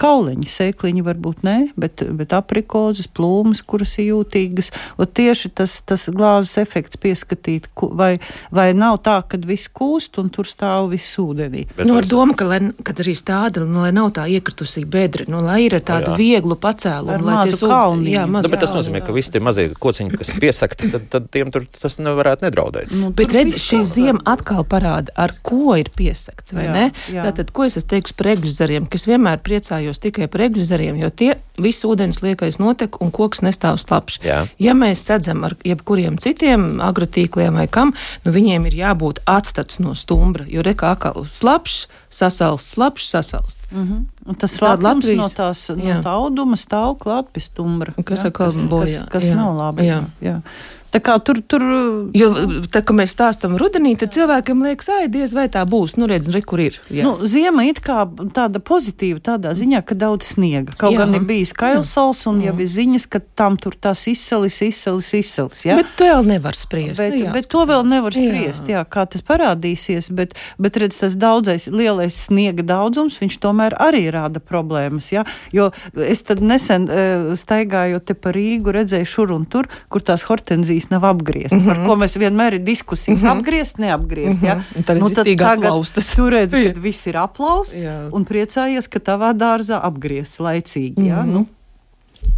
kauliņi, 0.00 0.48
sēkliņi 0.48 1.04
varbūt 1.06 1.42
ne, 1.46 1.58
bet, 1.76 2.02
bet 2.16 2.32
aprikozes, 2.36 3.08
plūmas, 3.08 3.62
kuras 3.64 3.96
ir 3.98 4.12
jūtīgas, 4.12 4.70
un 4.98 5.06
tieši 5.06 5.52
tas, 5.54 5.80
tas 5.86 6.08
glāzes 6.12 6.58
efekts 6.62 7.00
pieskatīt, 7.00 7.68
vai, 7.98 8.16
vai 8.54 8.70
nav 8.76 9.00
tā, 9.06 9.18
ka 9.26 9.40
viss 9.46 9.70
kūst 9.72 10.20
un 10.22 10.30
tur 10.32 10.48
stāv 10.52 10.90
viss 10.92 11.16
ūdenī. 11.20 11.66
Bet 11.76 11.86
Nu, 11.88 11.96
ar 11.98 12.06
domu, 12.08 12.34
ka 12.38 12.46
lai, 12.48 12.60
kad 12.84 13.00
arī 13.02 13.14
stāda, 13.18 13.64
nu, 13.66 13.82
lai 13.82 13.92
nav 13.92 14.12
tā 14.16 14.26
iekritusī 14.30 14.84
bedra, 14.88 15.24
nu, 15.28 15.40
lai 15.44 15.64
ir 15.66 15.76
vieglu 16.18 16.56
pacēlumu. 16.56 17.12
Ar 17.16 17.22
lai 17.26 17.52
sū- 17.52 17.68
kalniņu. 17.68 18.12
Jā, 18.12 18.26
Nu, 18.26 18.32
mazu 18.38 18.48
bet 18.52 18.60
tas 18.60 18.74
nozīmē, 18.76 19.00
ka 19.04 19.12
visi 19.12 19.32
tie 19.32 19.40
mazie 19.40 19.68
kociņi, 19.74 20.16
kas 20.18 20.30
piesakti, 20.38 20.90
tad, 20.92 21.08
tad 21.10 21.30
tiem 21.30 21.50
tur 21.50 21.66
tas 21.80 21.98
nevarētu 21.98 22.46
nedraudēt. 22.46 22.92
Nu, 22.92 23.10
Bet 23.10 23.32
redz, 23.32 23.54
viss 23.56 23.66
šī 23.70 23.82
ziema 23.84 24.20
atkal 24.24 24.64
parāda, 24.64 25.10
ar 25.16 25.34
ko 25.42 25.74
ir 25.76 25.90
piesakts, 25.96 26.52
vai 26.52 26.64
Jā, 26.68 26.72
ne? 26.72 26.86
jā. 27.10 27.24
Tātad, 27.26 27.52
ko 27.52 27.64
es 27.64 27.74
teiks 27.84 28.12
par 28.12 28.26
egļu 28.36 28.52
zariem, 28.52 28.86
kas 28.86 29.06
vienmēr 29.08 29.42
priecājos 29.42 29.98
tikai 30.02 30.28
par 30.28 30.46
egļu 30.48 30.64
zariem, 30.64 30.96
jo 31.02 31.10
tie 31.10 31.34
visu 31.58 31.90
ūdens 31.92 32.22
liekais 32.22 32.58
notek 32.62 33.00
un 33.02 33.10
koks 33.10 33.42
nestāv 33.44 33.78
slapjš. 33.82 34.20
Ja 34.58 34.74
mēs 34.74 35.02
sadzam 35.04 35.44
ar 35.44 35.56
jebkuriem 35.66 36.18
citiem 36.22 36.80
agrotīkliem 36.80 37.58
vai 37.60 37.66
kam, 37.68 37.92
nu 38.24 38.32
viņiem 38.34 38.66
ir 38.70 38.78
jābūt 38.82 39.22
atstats 39.28 39.80
no 39.82 39.94
stumbra, 40.32 40.44
jo 40.48 40.62
reka 40.62 40.90
akal 40.90 41.24
slapjš, 41.24 41.86
sasalst, 42.10 42.68
slapjš, 42.74 43.08
sasalst. 43.08 43.58
Mhm. 43.72 44.06
Un 44.26 44.34
tas 44.34 44.52
Latvijas- 45.04 45.16
no 45.16 45.28
tās 45.28 45.76
no 45.76 45.84
tā 46.02 46.12
auduma 46.16 46.56
stāv 46.56 46.98
klāt 46.98 47.26
pie 47.32 47.40
stumbra. 47.40 47.92
Kas 48.04 48.22
jā, 48.22 48.26
atkal 48.26 48.52
bojā, 48.68 49.00
Kas, 49.00 49.08
kas 49.10 49.24
jā, 49.24 49.36
nav 49.36 49.56
labi. 49.56 49.82
jā. 49.82 50.04
Jā. 50.22 50.40
Jā. 50.92 50.98
Tā 50.98 51.00
kā 51.00 51.16
tur, 51.24 51.40
tur 51.48 51.62
Jo 52.12 52.28
tā, 52.72 52.82
kad 52.84 52.96
mēs 52.96 53.14
stāstam 53.14 53.54
rudenī, 53.60 53.94
tad 53.98 54.12
cilvēkam 54.14 54.62
liekas, 54.66 54.88
ai, 54.92 55.06
diez 55.12 55.32
vai 55.36 55.46
tā 55.52 55.62
būs. 55.68 55.96
Nu, 56.00 56.08
redz, 56.10 56.28
re, 56.34 56.42
kur 56.44 56.60
ir. 56.60 56.76
Jā. 56.92 57.06
Nu, 57.06 57.28
ziema 57.28 57.64
ir 57.68 57.78
tāda 57.80 58.60
pozitīva, 58.62 59.20
tādā 59.24 59.54
ziņā, 59.56 59.82
ka 59.86 59.96
daudz 59.98 60.34
sniega. 60.34 60.74
Kaut 60.78 60.94
Jā. 60.94 61.02
gan 61.02 61.16
ir 61.16 61.24
bijis 61.28 61.54
kailsals, 61.56 62.24
un 62.30 62.42
jau 62.44 62.54
ir 62.60 62.68
ziņas, 62.68 63.06
ka 63.12 63.22
tam 63.38 63.56
tur 63.60 63.76
tās 63.80 64.04
izsalis, 64.10 64.60
izsalis, 64.64 65.12
izsalis. 65.16 65.64
Ja? 65.68 65.78
Bet 65.80 65.94
vēl 66.00 66.26
nevar 66.28 66.58
spriest. 66.58 67.00
Bet, 67.00 67.12
Nu, 67.12 67.26
jā, 67.26 67.32
bet 67.34 67.46
to 67.52 67.64
vēl 67.68 67.82
nevar 67.84 68.14
Jā. 68.16 68.22
spriest, 68.24 68.68
jā, 68.72 68.82
kā 68.88 69.04
tas 69.10 69.24
parādīsies. 69.26 70.08
Bet, 70.16 70.32
bet 70.60 70.78
redz, 70.80 70.96
tas 71.02 71.16
daudzais 71.20 71.68
lielais 71.72 72.16
sniega 72.28 72.64
daudzums, 72.64 73.18
viņš 73.20 73.36
tomēr 73.42 73.76
arī 73.80 74.06
rada 74.14 74.40
problēmas. 74.40 75.10
Ja? 75.12 75.26
Jo 75.52 75.70
es 75.96 76.24
tad 76.24 76.40
nesen 76.40 76.88
uh, 76.88 77.32
staigājot 77.36 78.08
te 78.08 78.16
pa 78.16 78.32
Rīgu, 78.32 78.72
redzēju 78.72 79.08
šur 79.12 79.34
un 79.36 79.44
tur, 79.44 79.68
kur 79.92 80.04
tās 80.04 80.24
hortenzijas 80.28 80.81
nav 80.90 81.04
apgrieztas, 81.04 81.60
mm 81.60 81.64
-hmm. 81.64 81.68
par 81.68 81.78
Mhm. 81.78 81.86
ko 81.86 81.96
mēs 81.96 82.18
vienmēr 82.18 82.54
ir 82.54 82.58
diskusijas. 82.64 83.22
Mm 83.22 83.28
-hmm. 83.28 83.38
Apgriezt, 83.38 83.78
neapgriezt. 83.78 84.36
Mm 84.36 84.42
-hmm. 84.42 84.46
ja? 84.46 84.62
Un 84.76 84.82
tagad 84.82 85.02
viss 85.08 85.22
tiek 85.22 85.40
aplaustas. 85.40 86.14
tu 86.14 86.30
redzi, 86.30 86.72
ka 86.74 86.80
viss 86.88 87.06
ir 87.06 87.16
aplausts 87.16 87.84
un 88.12 88.24
priecājies, 88.24 88.88
ka 88.88 88.98
tavā 88.98 89.32
dārzā 89.34 89.80
apgriezts 89.82 90.38
laicīgi. 90.40 91.06
Ja? 91.06 91.22
Mhm. 91.22 91.32
Nu, 91.32 91.46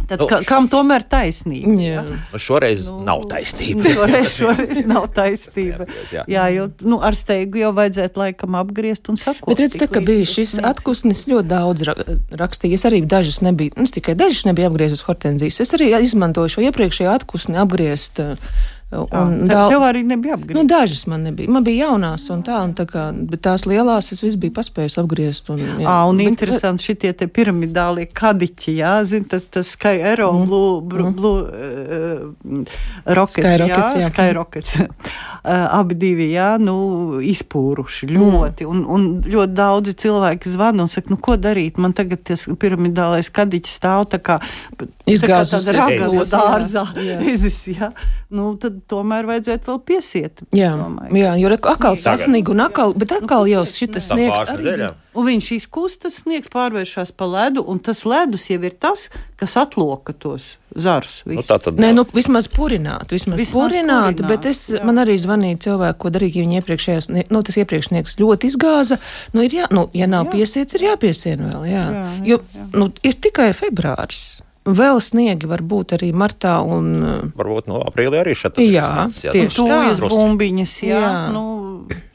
tad, 0.09 0.21
Nu, 0.21 0.27
ka, 0.29 0.39
kam 0.47 0.67
tomēr 0.71 1.05
taisnība? 1.09 1.73
Jā. 1.81 2.03
Nu, 2.05 2.41
šoreiz 2.41 2.85
nu, 2.91 2.99
nav 3.07 3.25
taisnība. 3.31 3.89
Šoreiz, 3.95 4.35
šoreiz 4.35 4.81
nav 4.89 5.07
taisnība. 5.15 5.87
Jā. 6.13 6.25
Jā, 6.29 6.45
jo 6.55 6.67
nu, 6.85 6.99
ar 7.05 7.17
steigu 7.17 7.61
jau 7.61 7.71
vajadzētu 7.77 8.21
laikam 8.21 8.59
apgriezt 8.59 9.09
un 9.11 9.19
sakot. 9.21 9.49
Bet 9.49 9.63
redziet, 9.65 9.85
tā, 9.85 9.89
ka 9.91 10.03
bija 10.05 10.27
šis 10.29 10.57
atkusnis 10.65 11.25
ļoti 11.31 11.51
daudz 11.51 11.87
ra 11.89 11.97
rakstīja. 12.43 12.79
Es 12.79 12.85
arī 12.87 13.01
dažas 13.05 13.41
nebiju, 13.45 13.75
nu, 13.79 13.89
tikai 13.89 14.17
dažas 14.19 14.45
nebiju 14.49 14.69
apgriezis 14.71 15.05
hortenzijas. 15.07 15.61
Es 15.65 15.75
arī 15.77 15.91
izmantoju 15.99 16.57
šo 16.57 16.65
iepriekšējo 16.69 17.17
atkusni 17.17 17.61
apgriezt. 17.61 18.23
uh, 18.23 18.73
Un 18.91 19.47
Tev, 19.47 19.47
dau- 19.49 19.69
tev 19.69 19.81
arī 19.81 20.03
nebija 20.05 20.35
apgriezt. 20.37 20.61
Nu, 20.61 20.63
dažas 20.63 21.07
man 21.07 21.23
nebija. 21.23 21.49
Man 21.49 21.63
bija 21.63 21.87
jaunās, 21.87 22.29
un 22.29 22.43
tā, 22.45 22.59
un 22.63 22.73
tā 22.77 22.85
kā, 22.85 23.07
bet 23.29 23.41
tās 23.41 23.65
lielās 23.65 24.11
es 24.13 24.21
visu 24.21 24.37
biju 24.37 24.53
paspējis 24.53 24.99
apgriezt. 25.01 25.49
Un, 25.49 25.57
jā. 25.59 25.87
À, 25.89 26.05
un 26.05 26.17
bet, 26.21 26.27
interesanti 26.29 26.85
šitie 26.91 27.13
te 27.17 27.25
piramidālie 27.27 28.05
kadiķi, 28.05 28.75
jā, 28.77 28.93
zin, 29.09 29.25
tas, 29.25 29.47
tas 29.49 29.71
Sky 29.73 30.03
Aero, 30.05 30.29
mm. 30.33 30.45
Blue, 30.45 30.81
blue, 30.85 31.11
blue 31.17 31.41
uh, 31.41 32.61
rocket, 33.17 33.41
Skyrockets, 33.41 33.97
jā, 33.97 34.03
jā. 34.03 34.11
Skyrockets. 34.13 34.75
uh, 34.77 35.65
abi 35.79 35.97
divi, 36.05 36.29
jā, 36.35 36.51
nu, 36.61 36.77
izpūruši 37.25 38.11
ļoti, 38.13 38.69
un, 38.69 38.85
un 38.85 39.09
ļoti 39.25 39.57
daudzi 39.57 39.95
cilvēki 40.05 40.53
zvana 40.53 40.85
un 40.85 40.93
saka, 40.93 41.09
nu, 41.09 41.17
ko 41.17 41.39
darīt, 41.41 41.81
man 41.81 41.97
tagad 41.97 42.21
tas 42.29 42.45
piramidālais 42.61 43.33
kadiķis 43.33 43.79
stāv 43.81 44.05
tā 44.13 44.21
kā, 44.21 44.37
tā 44.77 45.19
kā 45.25 45.41
tāda 45.41 45.89
Ezis, 45.95 46.31
dārzā, 46.31 46.85
ezis, 47.33 47.59
jā, 47.79 47.89
nu, 48.29 48.53
tad 48.61 48.74
tomēr 48.91 49.27
vajadzētu 49.29 49.69
vēl 49.71 49.79
piesiet. 49.87 50.43
Jā, 50.55 50.73
domāju, 50.79 51.15
jā, 51.21 51.31
jo 51.41 51.51
reku 51.51 51.71
atkal 51.71 51.95
Tagad. 51.97 52.21
sasniegt, 52.21 52.51
un 52.53 52.63
atkal, 52.65 52.93
bet 52.97 53.15
atkal 53.15 53.47
jau 53.49 53.63
šis 53.69 53.93
Tā 53.95 54.03
sniegs 54.03 54.43
arī. 54.51 54.63
nedēļām. 54.63 55.01
Un 55.15 55.23
viņš 55.29 55.45
izkūst, 55.55 56.01
tas 56.03 56.17
sniegs 56.25 56.49
pārvēršas 56.51 57.13
par 57.15 57.29
ledu, 57.31 57.61
un 57.71 57.79
tas 57.79 58.01
ledus 58.03 58.49
jau 58.51 58.57
ir 58.67 58.73
tas, 58.83 59.07
kas 59.39 59.53
atloka 59.61 60.11
tos 60.11 60.57
zarus. 60.75 61.21
Nu, 61.23 61.37
visus. 61.37 61.47
tā 61.47 61.55
tad 61.63 61.79
Nē, 61.79 61.93
nu, 61.95 62.03
vismaz 62.11 62.49
purināt, 62.51 63.13
vismaz, 63.15 63.39
Vismaz 63.39 63.71
purināt, 63.71 64.17
purināt, 64.19 64.27
bet 64.27 64.49
es, 64.51 64.65
jā. 64.75 64.83
man 64.83 64.99
arī 64.99 65.15
zvanīja 65.21 65.61
cilvēki, 65.69 65.99
ko 66.03 66.11
darīja, 66.11 66.35
ja 66.35 66.43
viņi 66.43 66.59
iepriekšējās, 66.59 67.07
nu, 67.31 67.43
tas 67.47 67.59
iepriekšnieks 67.63 68.17
ļoti 68.19 68.51
izgāza, 68.51 68.99
nu, 69.31 69.45
ir 69.47 69.55
jā, 69.61 69.69
nu, 69.71 69.87
ja 69.95 70.09
nav 70.11 70.27
Jā. 70.27 70.33
piesiets, 70.35 70.75
ir 70.75 70.89
jāpiesien 70.89 71.47
vēl, 71.47 71.63
jā. 71.71 71.85
Jā, 71.85 72.03
jā, 72.03 72.25
jo, 72.33 72.41
jā. 72.57 72.67
nu, 72.75 72.89
ir 73.07 73.15
tikai 73.23 73.53
februāris. 73.55 74.25
Vēl 74.65 74.97
sniegi 74.97 75.45
var 75.45 75.61
būt 75.61 75.93
arī 75.99 76.07
martā 76.17 76.55
un 76.65 76.87
varbūt 77.37 77.67
no 77.69 77.83
aprīlī 77.85 78.17
arī 78.23 78.33
šeit 78.33 78.57
Jā, 78.57 79.05
tieši 79.13 79.53
tā. 79.53 79.61
Tūjas 79.61 79.99
Drusci. 80.01 80.15
bumbiņas, 80.17 80.73
jā, 80.81 80.95
Jā. 80.95 81.01
jā. 81.05 81.19
Nu, 81.35 81.43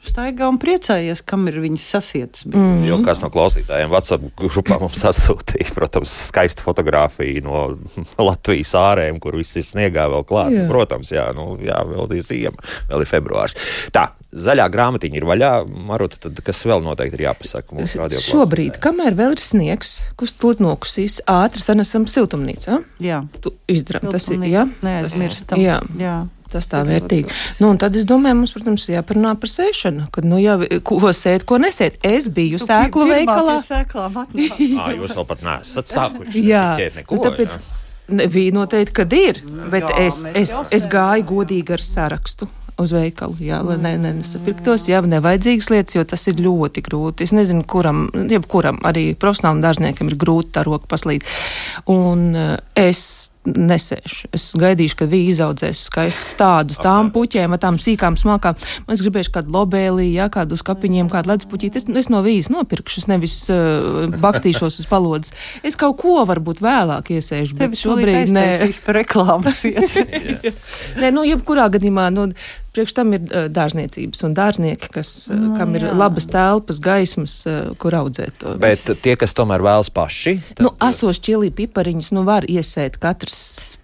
staigā 0.05 0.47
un 0.49 0.57
priecājies, 0.61 1.21
kam 1.25 1.47
ir 1.51 1.59
viņas 1.63 1.87
sasietas. 1.95 2.45
Mm. 2.47 2.61
Mhm. 2.61 2.85
Jo 2.89 2.99
kāds 3.05 3.21
no 3.23 3.29
klausītājiem 3.33 3.91
WhatsApp 3.91 4.25
grupā 4.39 4.79
mums 4.81 5.03
atsūtīja, 5.11 5.69
protams, 5.75 6.13
skaistu 6.29 6.65
fotografiju 6.65 7.43
no 7.45 7.61
Latvijas 8.29 8.73
ārēm, 8.77 9.19
kur 9.23 9.37
viss 9.39 9.59
ir 9.59 9.67
sniegā 9.67 10.07
vēl 10.11 10.25
klāts. 10.27 10.57
Jā. 10.57 10.65
Protams, 10.71 11.13
jā, 11.13 11.27
nu, 11.37 11.53
jā, 11.61 11.77
vēl 11.87 12.17
ir 12.17 12.25
ziema, 12.25 12.71
vēl 12.89 13.05
ir 13.05 13.11
februārs. 13.11 13.57
Tā, 13.93 14.09
zaļā 14.31 14.67
grāmatiņa 14.73 15.21
ir 15.21 15.27
vaļā. 15.29 15.51
Marot, 15.91 16.17
tad 16.23 16.41
kas 16.45 16.63
vēl 16.67 16.83
noteikti 16.85 17.19
ir 17.19 17.27
jāpasaka 17.27 17.77
mūsu 17.77 18.01
radio 18.01 18.21
šobrīd, 18.25 18.81
kamēr 18.83 19.17
vēl 19.17 19.37
ir 19.37 19.43
sniegs, 19.43 19.99
kurš 20.19 20.35
tūt 20.41 20.63
nokusīs, 20.63 21.21
ātri 21.29 21.63
sanesam 21.63 22.07
siltumnīcā. 22.09 22.81
Jā, 23.03 23.23
Tu 23.41 23.53
izdarām, 23.71 24.11
tas 24.13 24.27
ir, 24.33 24.43
jā, 24.49 24.67
neaizmirstam. 24.85 25.61
Jā. 25.61 25.81
jā. 25.99 26.19
Tas 26.51 26.67
tā 26.67 26.81
ir 26.83 26.89
vērtīgi. 26.91 27.35
Nu, 27.63 27.69
un 27.71 27.77
tad 27.79 27.95
es 27.95 28.03
domāju, 28.09 28.41
mums, 28.41 28.51
protams, 28.55 28.87
jāparunā 28.91 29.33
par 29.39 29.51
sēšanu. 29.51 30.09
Kad, 30.11 30.27
nu, 30.27 30.39
jau, 30.41 30.57
ko 30.87 31.13
sēt, 31.15 31.45
ko 31.47 31.57
nesēt. 31.63 31.99
Es 32.03 32.27
biju 32.27 32.59
Tu 32.59 32.67
sēklu 32.67 33.07
veikalā. 33.07 33.57
pie 33.61 33.67
sēklām 33.69 34.17
atnāc. 34.25 34.57
Ā, 34.59 34.89
jūs 34.97 35.15
vēl 35.15 35.27
pat 35.29 35.45
neesat 35.47 35.91
sākuši. 35.95 36.43
Jā, 36.51 36.65
neko, 36.97 37.15
nu, 37.15 37.23
tāpēc 37.29 37.55
jā. 37.55 37.61
ne, 38.19 38.27
bija 38.31 38.55
noteikti, 38.59 38.95
kad 38.99 39.13
ir. 39.15 39.39
Bet 39.71 39.87
Jā, 39.87 39.95
es, 40.09 40.23
es, 40.35 40.51
jau 40.51 40.65
es 40.75 40.89
gāju 40.91 41.29
godīgi 41.35 41.77
ar 41.79 41.85
sarakstu. 41.87 42.51
Uz 42.81 42.89
veikalu, 42.95 43.35
jā, 43.45 43.59
lai 43.61 43.75
ne, 43.77 43.91
ne, 43.99 44.11
nesapirktos, 44.21 44.87
jā, 44.89 45.03
nevajadzīgas 45.05 45.67
lietas, 45.69 45.95
jo 45.95 46.03
tas 46.07 46.23
ir 46.31 46.39
ļoti 46.41 46.81
grūti. 46.87 47.27
Es 47.27 47.33
nezinu, 47.35 47.61
kuram, 47.69 48.07
jebkuram, 48.31 48.79
arī 48.87 49.11
profesionālam 49.21 49.59
dārzniekam 49.61 50.09
ir 50.09 50.15
grūti 50.17 50.55
tā 50.55 50.63
roka 50.65 50.89
paslīd. 50.89 51.27
Un 51.91 52.31
uh, 52.33 52.55
es 52.73 53.30
nesēšu. 53.45 54.29
Es 54.37 54.51
gaidīšu, 54.59 54.97
kad 54.99 55.09
viņi 55.11 55.31
izaudzēs 55.33 55.79
skaistus 55.87 56.35
tādus, 56.37 56.77
tām 56.81 57.09
puķēm, 57.15 57.55
tām 57.61 57.79
sīkām 57.81 58.17
smalkām. 58.19 58.57
Man 58.85 58.93
es 58.97 59.01
gribēšu 59.01 59.33
kādu 59.33 59.55
lobēlī, 59.55 60.11
jā, 60.13 60.27
kādu 60.33 60.57
uz 60.57 60.63
kapiņiem, 60.67 61.09
kādu 61.11 61.33
ledus 61.33 61.49
puķīti. 61.49 61.81
Es, 61.81 61.87
es 62.03 62.11
no 62.13 62.21
vīzes 62.25 62.51
nopirkšu, 62.53 63.01
es 63.01 63.09
nevis 63.09 63.37
uh, 63.49 64.05
bakstīšos 64.21 64.81
uz 64.83 64.89
palodzes. 64.91 65.33
Es 65.65 65.79
kaut 65.79 65.97
ko 66.03 66.19
varbūt 66.29 66.61
vēlāk 66.61 67.13
iesēšu, 67.17 67.57
bet 67.57 67.71
Tevi 67.71 67.81
šobrīd 67.81 68.33
nē. 68.35 68.45
neesmu 68.61 68.85
par 68.85 68.99
reklāmas 69.01 69.63
iet. 69.71 69.97
Nē, 71.01 71.09
nu, 71.15 71.25
jebkurā 71.25 71.65
gadījumā, 71.73 72.11
nu, 72.13 72.27
priekš 72.75 72.93
tam 72.95 73.15
ir 73.17 73.25
uh, 73.25 73.49
dārzniecības 73.51 74.21
un 74.27 74.37
dārznieki, 74.37 74.91
kas, 74.93 75.15
uh, 75.31 75.39
Nu, 75.41 75.55
kam 75.57 75.73
ir 75.79 75.87
jā. 75.89 75.95
labas 75.97 76.29
telpas, 76.29 76.77
gaismas, 76.83 77.39
uh, 77.49 77.73
kur 77.81 77.97
audzēt 77.97 78.37
to. 78.43 78.53
Bet 78.61 78.85
tie, 79.01 79.17
kas 79.19 79.33
tomēr 79.35 79.65
vēlas 79.65 79.89
paši, 79.91 80.37
tad, 80.53 80.63
Nu, 80.67 80.75
asos 80.83 81.17
čili 81.23 81.49
pipariņus, 81.57 82.13
nu, 82.15 82.21
var 82.27 82.45
iesēt 82.45 83.01
katrs 83.01 83.30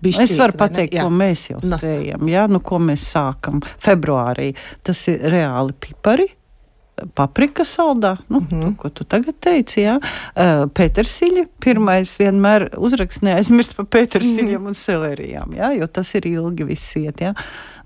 bišķīt. 0.04 0.24
Es 0.24 0.38
varu 0.40 0.58
pateikt, 0.60 0.98
ko 1.00 1.12
mēs 1.14 1.50
jau 1.52 1.62
sējam. 1.62 2.28
Jā, 2.32 2.48
nu, 2.52 2.62
ko 2.64 2.82
mēs 2.84 3.06
sākam 3.14 3.62
februārī. 3.84 4.52
Tas 4.86 5.06
ir 5.12 5.24
reāli 5.34 5.78
pipari. 5.80 6.28
Paprika 7.14 7.62
saldā, 7.62 8.16
nu, 8.28 8.40
mm. 8.40 8.48
-hmm. 8.50 8.62
to, 8.62 8.82
ko 8.82 8.90
tu 8.90 9.04
tagad 9.04 9.36
teici, 9.40 9.84
jā. 9.84 10.00
Uh, 10.34 10.66
Pētersiļa 10.66 11.44
pirmais 11.62 12.16
vienmēr 12.18 12.72
uzrakst 12.74 13.22
neaizmirst 13.22 13.76
par 13.78 13.86
pētersiļiem 13.86 14.66
un 14.66 14.74
selērijām, 14.74 15.54
jā, 15.60 15.70
jo 15.78 15.88
tas 15.88 16.16
ir 16.18 16.26
ilgi 16.26 16.66
viss 16.66 16.96
iet, 16.98 17.22
jā. 17.22 17.36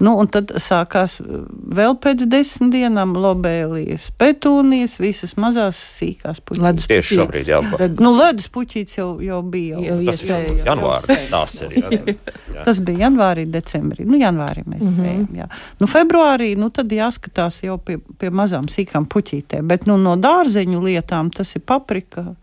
Nu, 0.02 0.16
un 0.18 0.30
tad 0.32 0.50
sākās 0.62 1.20
uh, 1.22 1.44
vēl 1.78 1.94
pēc 2.02 2.24
desmit 2.32 2.72
dienām 2.74 3.14
lobēlijas, 3.22 4.08
petūnijas, 4.18 4.96
visas 5.02 5.36
mazās 5.38 5.78
sīkās 6.00 6.42
puķītes. 6.42 6.64
Ledus 6.66 6.88
Tieši 6.90 7.18
šobrīd, 7.20 7.52
jā. 7.52 7.60
Reg- 7.78 8.02
Nu, 8.02 8.14
ledus 8.18 8.50
puķītes 8.54 8.98
jau, 8.98 9.10
jau 9.22 9.42
bija. 9.46 9.78
Jau 9.86 10.00
tas 10.10 10.24
ir 10.26 10.34
iesēja. 10.34 10.58
janvārs. 10.66 11.06
Tas 11.32 11.56
ir. 11.62 12.18
Tas 12.66 12.82
bija 12.86 13.06
janvārī, 13.06 13.46
decembrī. 13.52 14.08
Nu, 14.10 14.18
janvārī 14.18 14.66
mēs 14.66 14.82
mm 14.82 14.98
-hmm. 14.98 15.12
ejam. 15.12 15.30
Jā. 15.44 15.48
Nu, 15.80 15.88
februārī 15.88 16.56
nu, 16.58 16.70
tad 16.70 16.92
jāskatās 16.92 17.62
jau 17.64 17.78
pie, 17.78 17.98
pie 18.18 18.30
mazām 18.30 18.66
sīkām 18.72 19.06
puķītēm. 19.06 19.68
Bet 19.68 19.86
nu, 19.86 19.98
no 19.98 20.16
dārzeņu 20.16 20.82
lietām 20.84 21.30
tas 21.30 21.56
ir 21.56 21.62
paprika 21.62 22.36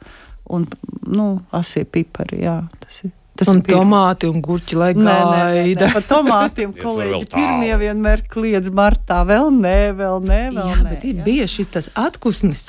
un 0.49 0.67
nu, 1.07 1.41
asie 1.51 1.85
pipari. 1.85 2.43
Jā, 2.43 2.63
tas 2.81 3.05
ir. 3.05 3.18
Tas 3.39 3.51
Un 3.53 3.61
ir 3.61 3.69
tomāti 3.71 4.27
un 4.27 4.41
gurķi, 4.43 4.75
lai 4.79 4.91
nē, 4.99 5.15
gaida. 5.31 5.89
Par 5.95 6.07
tomātiem 6.09 6.73
kolēģi 6.83 7.29
pirmie 7.31 7.77
vienmēr 7.79 8.25
kliedz 8.33 8.73
martā. 8.75 9.21
Vēl 9.29 9.53
nē, 9.55 9.77
vēl 9.99 10.19
nē, 10.27 10.41
vēl 10.57 10.73
Jā, 10.73 10.79
nē. 10.83 10.91
bet 10.91 11.07
ir 11.07 11.21
jā. 11.21 11.27
bijis 11.29 11.55
šis 11.55 11.71
tas 11.77 11.91
atkusnis? 11.95 12.65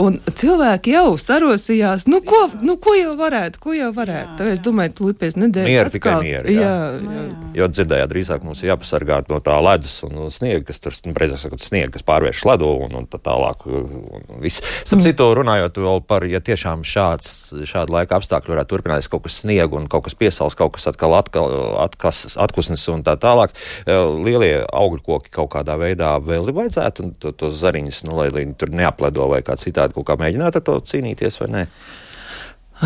Un 0.00 0.18
cilvēki 0.34 0.94
jau 0.96 1.14
sarosījās, 1.20 2.08
nu 2.10 2.20
ko, 2.26 2.48
nu, 2.64 2.76
ko 2.82 2.94
jau 2.98 3.14
varētu, 3.18 3.60
ko 3.62 3.74
jau 3.76 3.90
varētu. 3.94 4.48
Jā, 4.48 4.56
es 4.56 4.62
domāju, 4.64 4.94
tūlīt 4.98 5.20
pēc 5.20 5.38
nedēļas. 5.40 5.70
Mieru, 5.70 5.92
tikai 5.94 6.14
mieru, 6.24 6.50
jā. 6.54 6.64
Jā, 6.64 6.72
Nu, 7.04 7.14
jā. 7.14 7.24
Jo 7.54 7.68
dzirdējāt, 7.70 8.10
drīzāk 8.10 8.44
mums 8.46 8.62
ir 8.64 8.72
jāpasargā 8.72 9.20
no 9.30 9.38
tā 9.44 9.54
ledus 9.62 9.96
un 10.06 10.16
sniega, 10.34 10.64
kas 10.66 10.80
tur 10.82 10.96
nu, 11.06 11.14
precīzāk 11.16 11.44
sakot, 11.46 11.62
sniega, 11.62 11.92
kas 11.94 12.04
pārvērš 12.06 12.42
ledu 12.50 12.70
un, 12.86 12.96
un 12.98 13.06
tā 13.10 13.20
tālāk. 13.22 13.62
Un, 13.70 14.40
viss. 14.42 14.62
Starp 14.82 15.04
Mm. 15.04 15.36
runājot 15.38 15.78
vēl 15.84 16.00
par, 16.06 16.24
ja 16.26 16.40
tiešām 16.40 16.82
šāds, 16.86 17.52
šāda 17.68 17.92
laika 17.94 18.18
apstākļi 18.18 18.54
varētu 18.54 18.72
turpināties, 18.74 19.08
kaut 19.12 19.24
kas 19.26 19.40
sniega 19.44 19.76
un 19.78 19.86
kaut 19.90 20.06
kas 20.08 20.16
piesals, 20.18 20.56
kaut 20.58 20.74
kas 20.76 20.88
atkal 20.90 21.14
atkal, 21.18 21.50
atkas, 21.84 22.24
atkusnes 22.40 22.82
un 22.92 23.04
tā 23.06 23.16
tālāk. 23.20 23.54
eh, 23.86 23.92
Lielie 24.24 24.64
augļu 24.72 25.02
koki 25.04 25.30
kaut 25.30 25.52
kādā 25.54 25.76
veidā 25.78 26.14
vēl 26.24 26.48
ir 26.48 26.56
vajadzētu 26.56 27.04
un 27.04 27.14
to, 27.20 27.32
tos 27.32 27.60
zariņus, 27.60 28.04
nu, 28.08 28.16
lai 28.18 28.30
viņi 28.34 28.56
tur 28.58 28.72
neapledo 28.74 29.28
vai 29.30 29.42
kā 29.46 29.56
citādi 29.60 29.96
kaut 29.96 30.08
kā 30.08 30.18
mēģināt 30.20 30.58
ar 30.58 30.64
to 30.66 30.80
cīnīties 30.90 31.40
vai 31.42 31.48
nē. 31.54 31.64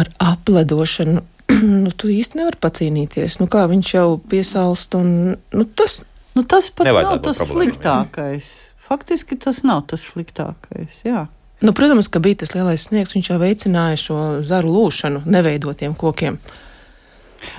Ar 0.02 0.14
apledošanu. 0.34 1.24
Nu, 1.58 1.88
tu 1.96 2.10
īsti 2.12 2.36
nevari 2.36 2.58
pacīnīties. 2.60 3.38
Nu, 3.40 3.46
kā 3.48 3.62
viņš 3.70 3.90
jau 3.94 4.18
piesalst, 4.30 4.92
un 4.98 5.08
nu, 5.32 5.64
tas 5.64 6.02
Nu, 6.38 6.44
tas 6.46 6.68
pat 6.70 6.86
Nevajadzētu 6.86 7.18
nav 7.18 7.24
tas 7.26 7.40
problēmai, 7.42 7.64
jā. 7.66 7.72
sliktākais. 7.72 8.48
Faktiski 8.88 9.36
tas 9.42 9.64
nav 9.66 9.82
tas 9.90 10.04
sliktākais. 10.06 11.00
Jā. 11.02 11.24
Nu, 11.66 11.72
protams, 11.74 12.06
ka 12.06 12.22
bija 12.22 12.44
tas 12.44 12.54
lielais 12.54 12.84
sniegs, 12.86 13.16
viņš 13.16 13.32
jau 13.32 13.38
veicināja 13.42 13.98
šo 13.98 14.18
zaru 14.46 14.70
lūšanu 14.70 15.24
neveidotiem 15.26 15.96
kokiem. 15.98 16.38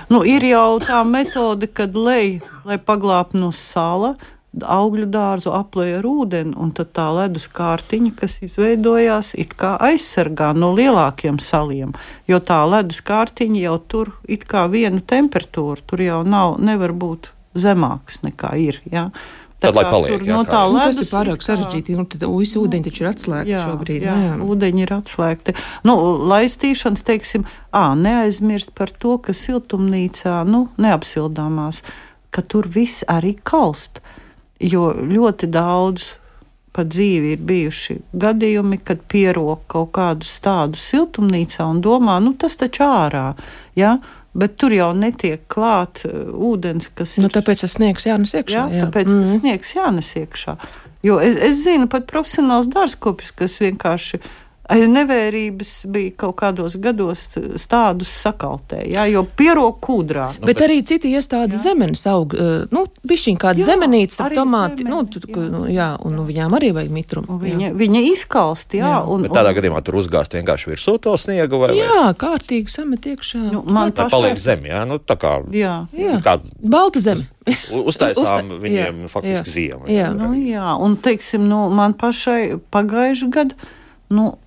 Nu, 0.08 0.22
ir 0.24 0.44
jau 0.48 0.78
tā 0.80 1.02
metode, 1.04 1.68
kad 1.68 1.92
lej, 1.92 2.38
lai 2.64 2.80
paglābtu 2.80 3.40
no 3.42 3.50
sāla, 3.52 4.14
augļu 4.58 5.06
dārzu 5.06 5.52
aplēja 5.54 6.00
ar 6.00 6.06
ūdeni, 6.10 6.54
un 6.58 6.72
tā 6.74 7.06
ledus 7.14 7.46
kārtiņa, 7.54 8.14
kas 8.18 8.40
izveidojās, 8.42 9.34
it 9.38 9.54
kā 9.54 9.76
aizsargā 9.78 10.50
no 10.58 10.72
lielākiem 10.74 11.38
saliem, 11.38 11.92
jo 12.26 12.40
tā 12.42 12.64
ledus 12.66 12.98
kārtiņa 13.06 13.60
jau 13.68 13.76
tur 13.78 14.12
it 14.28 14.44
kā 14.50 14.66
vienu 14.72 15.00
temperatūru, 15.00 15.84
tur 15.86 16.02
jau 16.02 16.22
nav, 16.26 16.58
nevar 16.58 16.92
būt 16.92 17.30
zemāks 17.54 18.22
nekā 18.26 18.56
ir. 18.58 18.80
Ja? 18.90 19.10
Tad, 19.60 19.74
lai 19.76 19.84
paliek, 19.84 20.14
tur 20.14 20.22
jā, 20.24 20.32
no 20.34 20.44
kā 20.48 20.50
tā 20.54 20.60
ir. 20.64 20.70
Nu, 20.72 20.76
ledus 20.78 20.96
tas 20.96 21.04
ir 21.04 21.12
pārāk 21.12 21.40
kā- 21.42 21.46
sarežģīti. 21.50 21.96
Nu, 21.98 22.04
tad 22.08 22.22
visi 22.24 22.56
ūdeņi 22.56 22.84
taču 22.86 23.02
ir 23.04 23.08
atslēgti 23.10 23.52
Jā, 23.52 23.64
šobrīd. 23.68 24.06
jā, 24.06 24.14
nu, 24.16 24.28
jā. 24.30 24.36
ūdeņi 24.54 24.80
ir 24.86 24.92
atslēgti. 24.96 25.54
Nu, 25.84 25.96
laistīšanas, 26.30 27.02
teiksim, 27.04 27.44
ā, 27.76 27.82
neaizmirst 27.94 28.72
par 28.74 28.88
to, 28.88 29.18
ka 29.18 29.34
siltumnīcā, 29.36 30.38
nu, 30.48 30.62
neapsildāmās, 30.80 31.82
ka 32.32 32.40
tur 32.42 32.66
viss 32.72 33.04
arī 33.04 33.34
kalst. 33.44 34.00
Jo 34.60 34.90
ļoti 34.92 35.48
daudz 35.48 36.14
pa 36.70 36.84
dzīvi 36.86 37.34
ir 37.34 37.42
bijuši 37.46 37.96
gadījumi, 38.22 38.78
kad 38.86 39.02
pierok 39.10 39.64
kaut 39.72 39.90
kādus 39.96 40.36
tādus 40.44 40.84
siltumnīcā 40.92 41.66
un 41.66 41.80
domā, 41.84 42.18
nu, 42.22 42.34
tas 42.38 42.56
taču 42.60 42.84
ārā. 42.86 43.32
Ja? 43.78 43.96
Bet 44.30 44.54
tur 44.62 44.70
jau 44.70 44.92
netiek 44.94 45.42
klāt 45.50 46.04
uh, 46.06 46.28
ūdens, 46.50 46.92
kas 46.94 47.16
Nu, 47.18 47.26
ir 47.26 47.34
tāpēc 47.34 47.64
tas 47.64 47.74
sniegs 47.74 48.06
jānes 48.06 48.36
iekšā. 48.36 48.60
Jā, 48.60 48.68
jā. 48.76 48.84
tāpēc 48.86 49.10
mm. 49.10 49.24
tas 49.24 49.32
sniegs 49.40 49.74
jānes 49.74 50.12
iekšā. 50.20 50.54
Jo 51.02 51.16
es, 51.24 51.34
es 51.40 51.64
zinu 51.64 51.88
pat 51.90 52.06
profesionāls 52.10 52.70
dārzkopis, 52.70 53.32
kas 53.34 53.58
vienkārši 53.62 54.20
aiz 54.70 54.86
nevērības 54.88 55.70
bija 55.90 56.12
kaut 56.22 56.36
kādos 56.40 56.76
gados 56.80 57.26
stādus 57.60 58.08
sakaltē, 58.22 58.84
jā, 58.90 59.04
jo 59.10 59.24
pierok 59.36 59.80
kūdrā. 59.84 60.28
Nu, 60.40 60.46
Bet 60.46 60.56
bet- 60.60 60.68
arī 60.68 60.78
citi 60.86 61.10
iestādi 61.14 61.58
Jā. 61.58 61.62
zemenes 61.70 62.06
aug, 62.06 62.34
eh, 62.34 62.66
nu, 62.70 62.86
bišķiņ 63.06 63.36
kāda 63.42 63.58
Jā, 63.64 63.66
zemenīca, 63.72 64.16
tad 64.22 64.32
tomāti, 64.38 64.84
nu, 64.86 65.02
zemene, 65.02 65.10
tu, 65.10 65.20
jā. 65.26 65.50
nu, 65.50 65.64
jā, 65.66 65.88
un 66.04 66.14
nu, 66.16 66.24
viņām 66.28 66.56
arī 66.58 66.72
vajag 66.78 66.90
mitrumu. 66.90 67.26
Un 67.30 67.40
Viņa, 67.40 67.72
viņa 67.74 68.00
izkalst, 68.12 68.70
jā, 68.78 68.84
Jā. 68.86 69.08
un, 69.08 69.22
Bet 69.22 69.32
tādā 69.32 69.50
un, 69.50 69.58
gadījumā 69.60 69.82
tur 69.84 69.94
uzgāzt 69.94 70.32
vienkārši 70.38 70.70
virsū 70.74 71.00
to 71.00 71.16
sniegu 71.18 71.58
vai, 71.60 71.68
vai 71.74 71.76
Jā, 71.82 72.14
kārtīgi 72.14 72.68
samet 72.68 73.00
iekšā. 73.10 73.50
nu, 73.52 73.62
man 73.66 73.90
tā 73.92 74.04
pašai- 74.06 74.10
paliek 74.10 74.38
zem. 74.38 74.62
Jā, 74.64 74.86
nu, 74.86 74.98
tā 74.98 75.16
kā, 75.16 75.42
Jā. 75.50 75.86
jā. 75.92 76.20
kā 76.22 76.40
Balta 76.62 77.00
zeme. 77.00 77.26
uztaisām 77.70 78.50
Uzta- 78.50 78.60
viņiem 78.62 79.02
jā, 79.04 79.08
faktiski 79.08 79.48
jā. 79.48 79.52
ziemu. 79.54 79.84
Jā. 79.88 80.12
Nu, 80.14 80.32
jā, 80.34 80.80
un 80.80 80.96
teiksim, 80.96 81.40
nu, 81.48 81.68
man 81.70 81.94
pašai 81.94 82.60
pagājušajā 82.70 83.30
gadā. 83.30 83.54
Nu, 84.10 84.38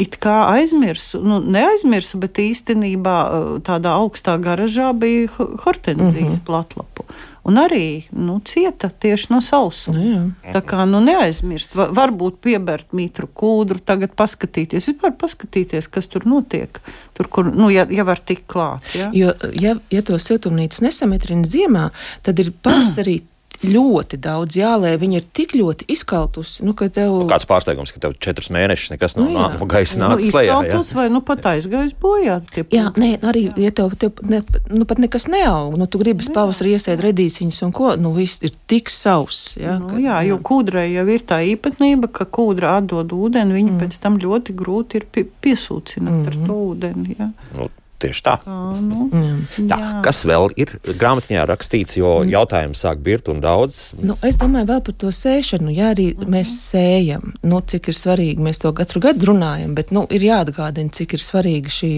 It 0.00 0.16
kā 0.22 0.36
aizmirsu, 0.52 1.20
nu, 1.24 1.40
neaizmirsu, 1.40 2.20
bet 2.22 2.40
īstenībā 2.42 3.16
uh, 3.26 3.50
tādā 3.64 3.96
augstā 3.98 4.38
garažā 4.40 4.92
bija 4.96 5.28
ho- 5.36 5.50
hortenzijas 5.64 6.22
mm 6.22 6.38
-hmm. 6.38 6.46
platlapu. 6.46 7.04
Un 7.42 7.58
arī 7.58 8.04
nu, 8.14 8.36
cieta 8.46 8.86
tieši 8.88 9.32
no 9.32 9.40
sausuma. 9.40 9.98
Nu, 9.98 10.10
jā. 10.44 10.52
Tā 10.54 10.60
kā 10.62 10.84
nu, 10.86 11.00
neaizmirst, 11.02 11.74
va, 11.74 11.88
varbūt 11.90 12.38
piebērt 12.38 12.94
mitru 12.94 13.26
kūdru, 13.26 13.80
tagad 13.82 14.14
paskatīties, 14.14 14.86
vispār 14.92 15.16
paskatīties, 15.18 15.88
kas 15.90 16.06
tur 16.06 16.22
notiek. 16.24 16.78
Tur, 17.18 17.28
kur, 17.28 17.50
nu, 17.50 17.70
ja, 17.70 17.86
ja 17.90 18.04
var 18.04 18.22
tikt 18.22 18.46
klāt. 18.46 18.86
Ja? 18.94 19.10
Jo, 19.12 19.34
ja, 19.58 19.74
ja 19.90 20.02
to 20.02 20.18
siltumnīcu 20.22 20.84
nesamitrina 20.86 21.42
ziemā, 21.42 21.90
tad 22.22 22.38
ir 22.38 22.52
pavasarī 22.62 23.20
ļoti 23.64 24.18
daudz 24.22 24.56
jālē. 24.58 24.94
Viņa 25.00 25.20
ir 25.20 25.26
tik 25.36 25.54
ļoti 25.58 25.86
izkaltusi, 25.92 26.64
nu, 26.66 26.74
ka 26.78 26.88
tev. 26.92 27.14
Kāds 27.30 27.46
pārsteigums, 27.48 27.92
ka 27.94 28.02
tev 28.02 28.16
četrus 28.22 28.50
mēnešus 28.54 28.92
nekas 28.94 29.16
nav 29.16 29.28
Nu, 29.28 29.34
no, 29.36 29.44
jā. 29.48 29.58
no 29.60 29.66
gaisa 29.70 29.98
Nu, 30.00 30.08
nācis 30.12 30.34
lejā. 30.34 30.50
jā. 30.52 30.58
izkaltos 30.66 30.92
vai 30.98 31.06
nu 31.14 31.20
pat 31.22 31.46
aizgājis 31.52 31.94
bojā. 32.02 32.40
tie 32.52 32.64
Jā, 32.74 32.88
nē, 32.98 33.10
arī, 33.22 33.44
ja 33.62 33.70
tev, 33.70 33.94
tev 34.00 34.12
ne, 34.26 34.42
nu, 34.70 34.84
pat 34.88 34.98
nekas 34.98 35.28
neaug, 35.30 35.76
nu, 35.78 35.86
tu 35.86 35.98
gribi 36.02 36.26
pavasarī 36.32 36.74
iesēt 36.76 37.00
redīsiņas 37.04 37.62
un 37.66 37.72
ko, 37.72 37.94
nu, 37.96 38.12
viss 38.16 38.42
ir 38.42 38.50
tik 38.66 38.90
sauss. 38.90 39.54
Jā, 39.56 39.78
Nu, 39.78 39.88
ka- 39.94 40.02
jā, 40.02 40.18
jo 40.26 40.38
kūdrai 40.38 40.88
jau 40.92 41.06
ir 41.08 41.20
tā 41.26 41.40
īpatnība, 41.46 42.10
ka 42.12 42.24
kūdra 42.26 42.76
atdod 42.82 43.12
ūdeni, 43.14 43.54
viņa 43.56 43.72
mm. 43.72 43.78
pēc 43.82 43.98
tam 44.02 44.18
ļoti 44.18 44.54
grūti 44.58 45.00
ir 45.00 45.06
pie, 45.10 45.24
piesūcināt 45.42 46.22
mm. 46.22 46.26
ar 46.26 46.36
to 46.46 46.58
ūdeni. 46.72 47.16
Jā. 47.18 47.30
Nu, 47.56 47.68
tieši 48.02 48.24
tā. 48.26 48.36
Tā, 48.44 48.58
nu, 48.80 49.08
Mm. 49.12 49.68
Tā, 49.68 49.78
kas 50.04 50.22
vēl 50.24 50.48
ir 50.56 50.70
grāmatiņā 50.86 51.42
rakstīts, 51.48 51.98
jo 51.98 52.22
jautājums 52.24 52.80
sāk 52.80 53.02
birt 53.04 53.28
un 53.28 53.42
daudz. 53.44 53.92
Nu, 54.00 54.16
es 54.24 54.38
domāju, 54.40 54.68
vēl 54.70 54.80
par 54.86 54.96
to 55.02 55.10
sēšanu. 55.12 55.72
Jā, 55.74 55.90
arī 55.92 56.06
mēs 56.16 56.54
sējam, 56.70 57.34
nu, 57.44 57.60
cik 57.60 57.90
ir 57.92 57.98
svarīgi. 57.98 58.40
Mēs 58.42 58.62
to 58.62 58.72
katru 58.76 59.02
gadu 59.04 59.32
runājam, 59.32 59.74
bet 59.76 59.92
nu, 59.92 60.06
ir 60.08 60.24
jāatgādina, 60.24 60.94
cik 60.96 61.18
ir 61.18 61.24
svarīga 61.24 61.72
šī 61.72 61.92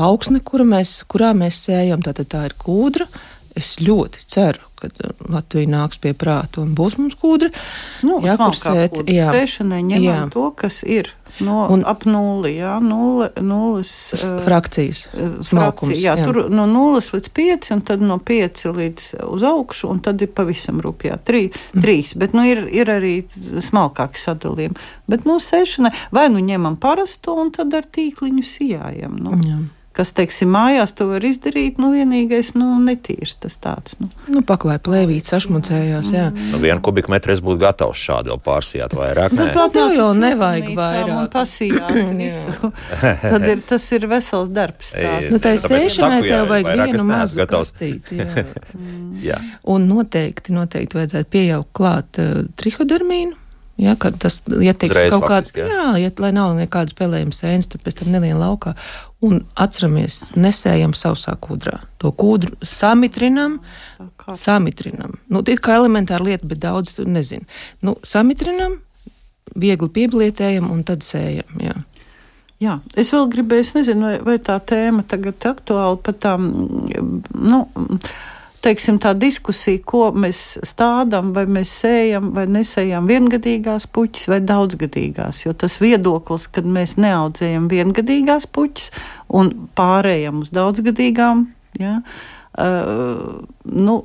augsne, 0.00 0.40
kura 0.40 0.64
mēs, 0.64 1.02
kurā 1.10 1.32
mēs 1.36 1.60
sējam. 1.66 2.02
Tātad 2.04 2.32
tā 2.32 2.46
ir 2.48 2.56
kūdra. 2.60 3.08
Es 3.58 3.74
ļoti 3.84 4.22
ceru, 4.32 4.62
ka 4.80 4.88
uh, 4.88 5.10
Latvija 5.28 5.68
nāks 5.68 6.00
pie 6.00 6.14
prāta 6.16 6.62
un 6.62 6.72
būs 6.76 6.96
mums 6.96 7.18
kūdra. 7.20 7.50
Nu, 8.08 8.22
Jā, 8.24 8.38
kur 8.40 8.56
sēt, 8.56 9.02
jā. 9.12 9.28
Sēšanai 9.28 9.82
ņemam 9.90 10.06
Jā. 10.06 10.22
to, 10.32 10.46
kas 10.56 10.80
ir 10.88 11.12
no, 11.40 11.66
Un- 11.66 11.80
un, 11.80 11.84
ap 11.88 12.04
nulli. 12.04 12.54
Jā, 12.58 12.76
nulle, 12.82 13.30
nulles, 13.40 13.92
uh, 14.16 14.42
Frakcijas. 14.44 15.04
Frakcija, 15.12 15.44
smalkums, 15.48 15.96
jā, 15.96 16.16
jā. 16.18 16.26
tur 16.28 16.50
no 16.52 16.66
0 16.70 17.02
līdz 17.16 17.32
5, 17.34 17.70
un 17.76 17.82
tad 17.88 18.04
no 18.04 18.18
5 18.18 18.64
līdz 18.76 19.08
uz 19.28 19.46
augšu, 19.48 19.90
un 19.92 20.00
tad 20.04 20.22
ir 20.22 20.32
pavisam 20.34 20.80
rupjā 20.84 21.18
3. 21.18 21.44
Mm. 21.74 21.84
3 21.84 22.16
bet 22.22 22.34
nu, 22.36 22.46
ir, 22.48 22.64
ir 22.72 22.90
arī 22.92 23.14
smalkāki 23.62 24.20
sadalījumi. 24.20 24.88
Bet 25.10 25.28
mūsu 25.28 25.54
sēšanai 25.54 25.92
vai 26.14 26.28
nu 26.32 26.42
ņemam 26.44 26.76
parasto, 26.82 27.36
un 27.40 27.52
tad 27.54 27.74
ar 27.74 27.88
tīkliņu 27.88 28.44
sijājam. 28.46 29.16
Nu. 29.22 29.38
Jā. 29.46 29.60
Kas, 29.92 30.12
teiksim, 30.16 30.48
mājās 30.54 30.94
to 30.96 31.06
var 31.10 31.24
izdarīt, 31.28 31.76
nu 31.82 31.90
vienīgais, 31.92 32.54
nu, 32.56 32.70
netīrs 32.80 33.34
tas 33.42 33.58
tāds. 33.60 33.98
Nu. 34.00 34.08
Nu, 34.32 34.40
paklāja 34.48 34.80
plēvīt, 34.84 35.28
sašmucējās. 35.28 36.12
Jā. 36.14 36.28
Nu, 36.32 36.60
vienu 36.62 36.80
kubikmetru 36.84 37.34
es 37.34 37.42
būtu 37.44 37.60
gatavs 37.60 38.00
šādi 38.00 38.32
vēl 38.32 38.40
pārsijāt 38.46 38.96
vairāk. 38.96 39.34
Nu, 39.36 39.44
tā- 39.50 39.66
atnāc 39.66 39.98
jau 39.98 40.08
uz 40.14 40.20
nevajag 40.22 40.70
vairāk. 40.78 41.12
Un 41.18 41.28
pasījās 41.34 42.12
visu. 42.22 42.72
Tad 43.22 43.48
ir, 43.52 43.60
tas 43.68 43.88
ir 43.92 44.08
vesels 44.10 44.48
darbs. 44.54 44.94
tāds. 44.96 45.28
Nu, 45.34 45.42
tā 45.44 45.54
es 45.58 45.68
sēšanai 45.68 46.22
tev 46.24 46.48
vajag 46.54 46.72
vienu 46.86 47.06
mazu 47.12 47.42
gatavs. 47.42 47.74
kastīti. 47.76 48.22
jā. 48.22 48.46
Jā. 49.22 49.36
Un 49.70 49.84
noteikti, 49.86 50.50
noteikti 50.56 50.98
vajadzētu 50.98 51.28
pieaugt 51.30 51.68
klāt 51.78 52.18
uh, 52.18 52.40
trihodermīnu. 52.58 53.36
Ja, 53.82 53.96
kad 53.98 54.14
tas 54.22 54.38
ieteiks 54.46 54.94
Uzreiz 54.94 55.10
kaut 55.14 55.24
kāds, 55.26 55.50
faktiski, 55.50 55.64
jā. 55.64 55.70
jā, 55.74 55.86
ja, 56.04 56.10
lai 56.22 56.30
nav 56.36 56.52
nekādas 56.58 56.94
spēlējumas 56.94 57.40
sēnes, 57.42 57.68
tad 57.72 57.82
pēc 57.82 57.98
tam 57.98 58.12
nelien 58.14 58.38
laukā. 58.38 58.76
Un 59.26 59.40
atceramies, 59.58 60.20
nesējam 60.38 60.94
sausā 60.98 61.34
kūdrā. 61.42 61.80
To 62.02 62.12
kūdru 62.14 62.54
samitrinam, 62.66 63.58
kā- 64.20 64.36
samitrinam. 64.38 65.16
Nu, 65.32 65.42
tā 65.42 65.56
ir 65.56 65.62
kā 65.64 65.78
elementāra 65.80 66.26
lieta, 66.26 66.46
bet 66.46 66.62
daudz 66.62 66.94
tu 66.98 67.06
nezinu. 67.08 67.48
Nu, 67.82 67.96
samitrinam, 68.06 68.78
viegli 69.58 69.90
pieblietējam 69.98 70.70
un 70.70 70.84
tad 70.86 71.02
sējam. 71.06 71.58
Jā. 71.62 71.74
Jā, 72.62 72.76
es 72.94 73.10
vēl 73.10 73.26
gribēju, 73.32 73.64
es 73.66 73.72
nezinu, 73.74 74.06
vai, 74.06 74.18
vai 74.22 74.36
tā 74.38 74.60
tēma 74.62 75.02
tagad 75.08 75.34
ir 75.34 75.50
aktuāla 75.50 75.98
par 75.98 76.14
tām, 76.22 76.44
nu, 77.34 77.64
teiksim, 78.62 78.98
tā 79.02 79.12
diskusija, 79.18 79.80
ko 79.86 80.04
mēs 80.14 80.42
stādām, 80.66 81.32
vai 81.36 81.44
mēs 81.50 81.72
sējam 81.82 82.30
vai 82.36 82.46
nesējam 82.50 83.08
viengadīgās 83.10 83.88
puķis 83.92 84.28
vai 84.32 84.40
daudzgadīgās. 84.46 85.44
Jo 85.46 85.56
tas 85.58 85.78
viedoklis, 85.82 86.48
kad 86.52 86.68
mēs 86.68 86.96
neaudzējam 87.02 87.68
viengadīgās 87.72 88.48
puķis 88.52 88.92
un 89.38 89.52
pārējām 89.78 90.44
uz 90.44 90.52
daudzgadīgām, 90.54 91.46
ja, 91.80 91.98
uh, 92.02 93.42
nu, 93.64 93.98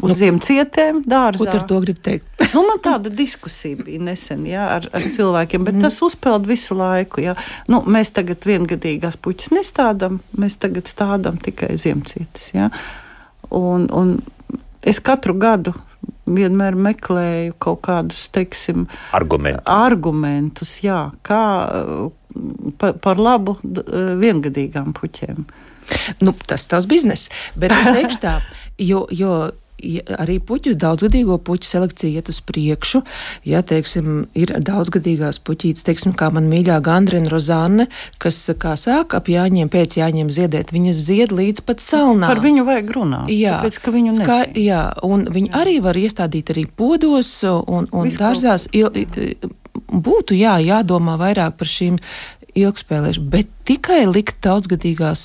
uz 0.00 0.16
ziemcietēm, 0.18 1.02
dārzā. 1.08 1.44
Ko 1.44 1.58
ar 1.58 1.66
to 1.68 1.80
gribi 1.84 2.02
teikt? 2.04 2.28
Nu, 2.52 2.64
man 2.68 2.80
tāda 2.84 3.12
diskusija 3.12 3.78
bija 3.80 4.00
nesen 4.10 4.46
jā, 4.48 4.64
ar, 4.78 4.88
ar 4.92 5.06
cilvēkiem, 5.14 5.66
bet 5.68 5.78
tas 5.82 5.98
uzpeld 6.04 6.48
visu 6.48 6.76
laiku. 6.78 7.22
Jā. 7.24 7.36
Nu, 7.72 7.82
mēs 7.88 8.12
tagad 8.16 8.44
viengadīgās 8.48 9.18
puķis 9.22 9.52
nestādām, 9.56 10.20
mēs 10.38 10.58
tagad 10.60 10.90
stādām 10.90 11.38
tikai 11.42 11.74
ziemcietis. 11.80 12.50
Jā. 12.56 12.68
Un, 13.52 13.88
un 13.92 14.16
es 14.82 15.00
katru 15.04 15.34
gadu 15.38 15.74
vienmēr 16.32 16.76
meklēju 16.78 17.56
kaut 17.62 17.82
kādus, 17.84 18.24
teiksim, 18.32 18.86
Argumenti. 19.12 19.62
argumentus, 19.68 20.78
jā, 20.84 21.10
kā 21.26 21.42
pa, 22.78 22.92
par 22.94 23.20
labu 23.20 23.58
viengadīgām 23.62 24.94
puķēm. 24.96 25.44
Nu, 26.22 26.34
tas 26.46 26.64
ir 26.64 26.70
tavs 26.72 26.86
bizness. 26.88 27.28
Bet 27.58 27.74
es 27.74 27.88
teikšu 27.90 28.22
tā, 28.22 28.38
jo. 28.90 29.04
jo 29.10 29.50
Arī 30.18 30.38
puķu, 30.42 30.74
daudzgadīgo 30.78 31.38
puķu 31.42 31.68
selekcija 31.68 32.20
iet 32.20 32.30
uz 32.32 32.40
priekšu. 32.46 33.02
Ja, 33.48 33.62
teiksim, 33.66 34.26
ir 34.38 34.54
daudzgadīgās 34.62 35.40
puķītes, 35.42 35.86
teiksim, 35.86 36.14
kā 36.18 36.30
man 36.34 36.48
mīļā 36.52 36.78
Gandrina 36.84 37.30
Rozāne, 37.32 37.88
kas, 38.22 38.38
kā 38.62 38.76
sāk 38.80 39.16
ap 39.18 39.30
jāņem, 39.32 39.70
pēc 39.72 39.98
jāņem 40.00 40.30
ziedēt, 40.32 40.74
viņas 40.74 41.02
zied 41.08 41.34
līdz 41.34 41.64
pat 41.66 41.82
salnām. 41.84 42.28
Par 42.30 42.42
viņu 42.44 42.66
vajag 42.68 42.92
runāt. 42.96 43.32
Jā, 43.32 43.58
tāpēc, 43.58 43.80
ka 43.82 43.96
viņu 43.96 44.14
nezina. 44.14 44.38
jā, 44.58 44.84
un 45.06 45.26
viņi 45.32 45.50
jā. 45.50 45.56
arī 45.64 45.78
var 45.84 45.98
iestādīt 45.98 46.54
arī 46.54 46.66
podos 46.66 47.34
un, 47.50 47.90
un 47.90 48.08
Visu 48.08 48.22
dārzās. 48.22 48.68
Il, 48.76 48.88
būtu 49.92 50.36
jā, 50.38 50.56
jādomā 50.62 51.18
vairāk 51.20 51.58
par 51.60 51.70
šīm 51.70 51.98
ilgspēlēšanām, 52.58 53.30
bet 53.32 53.52
tikai 53.68 54.04
likt 54.08 54.42
daudzgadīgās 54.44 55.24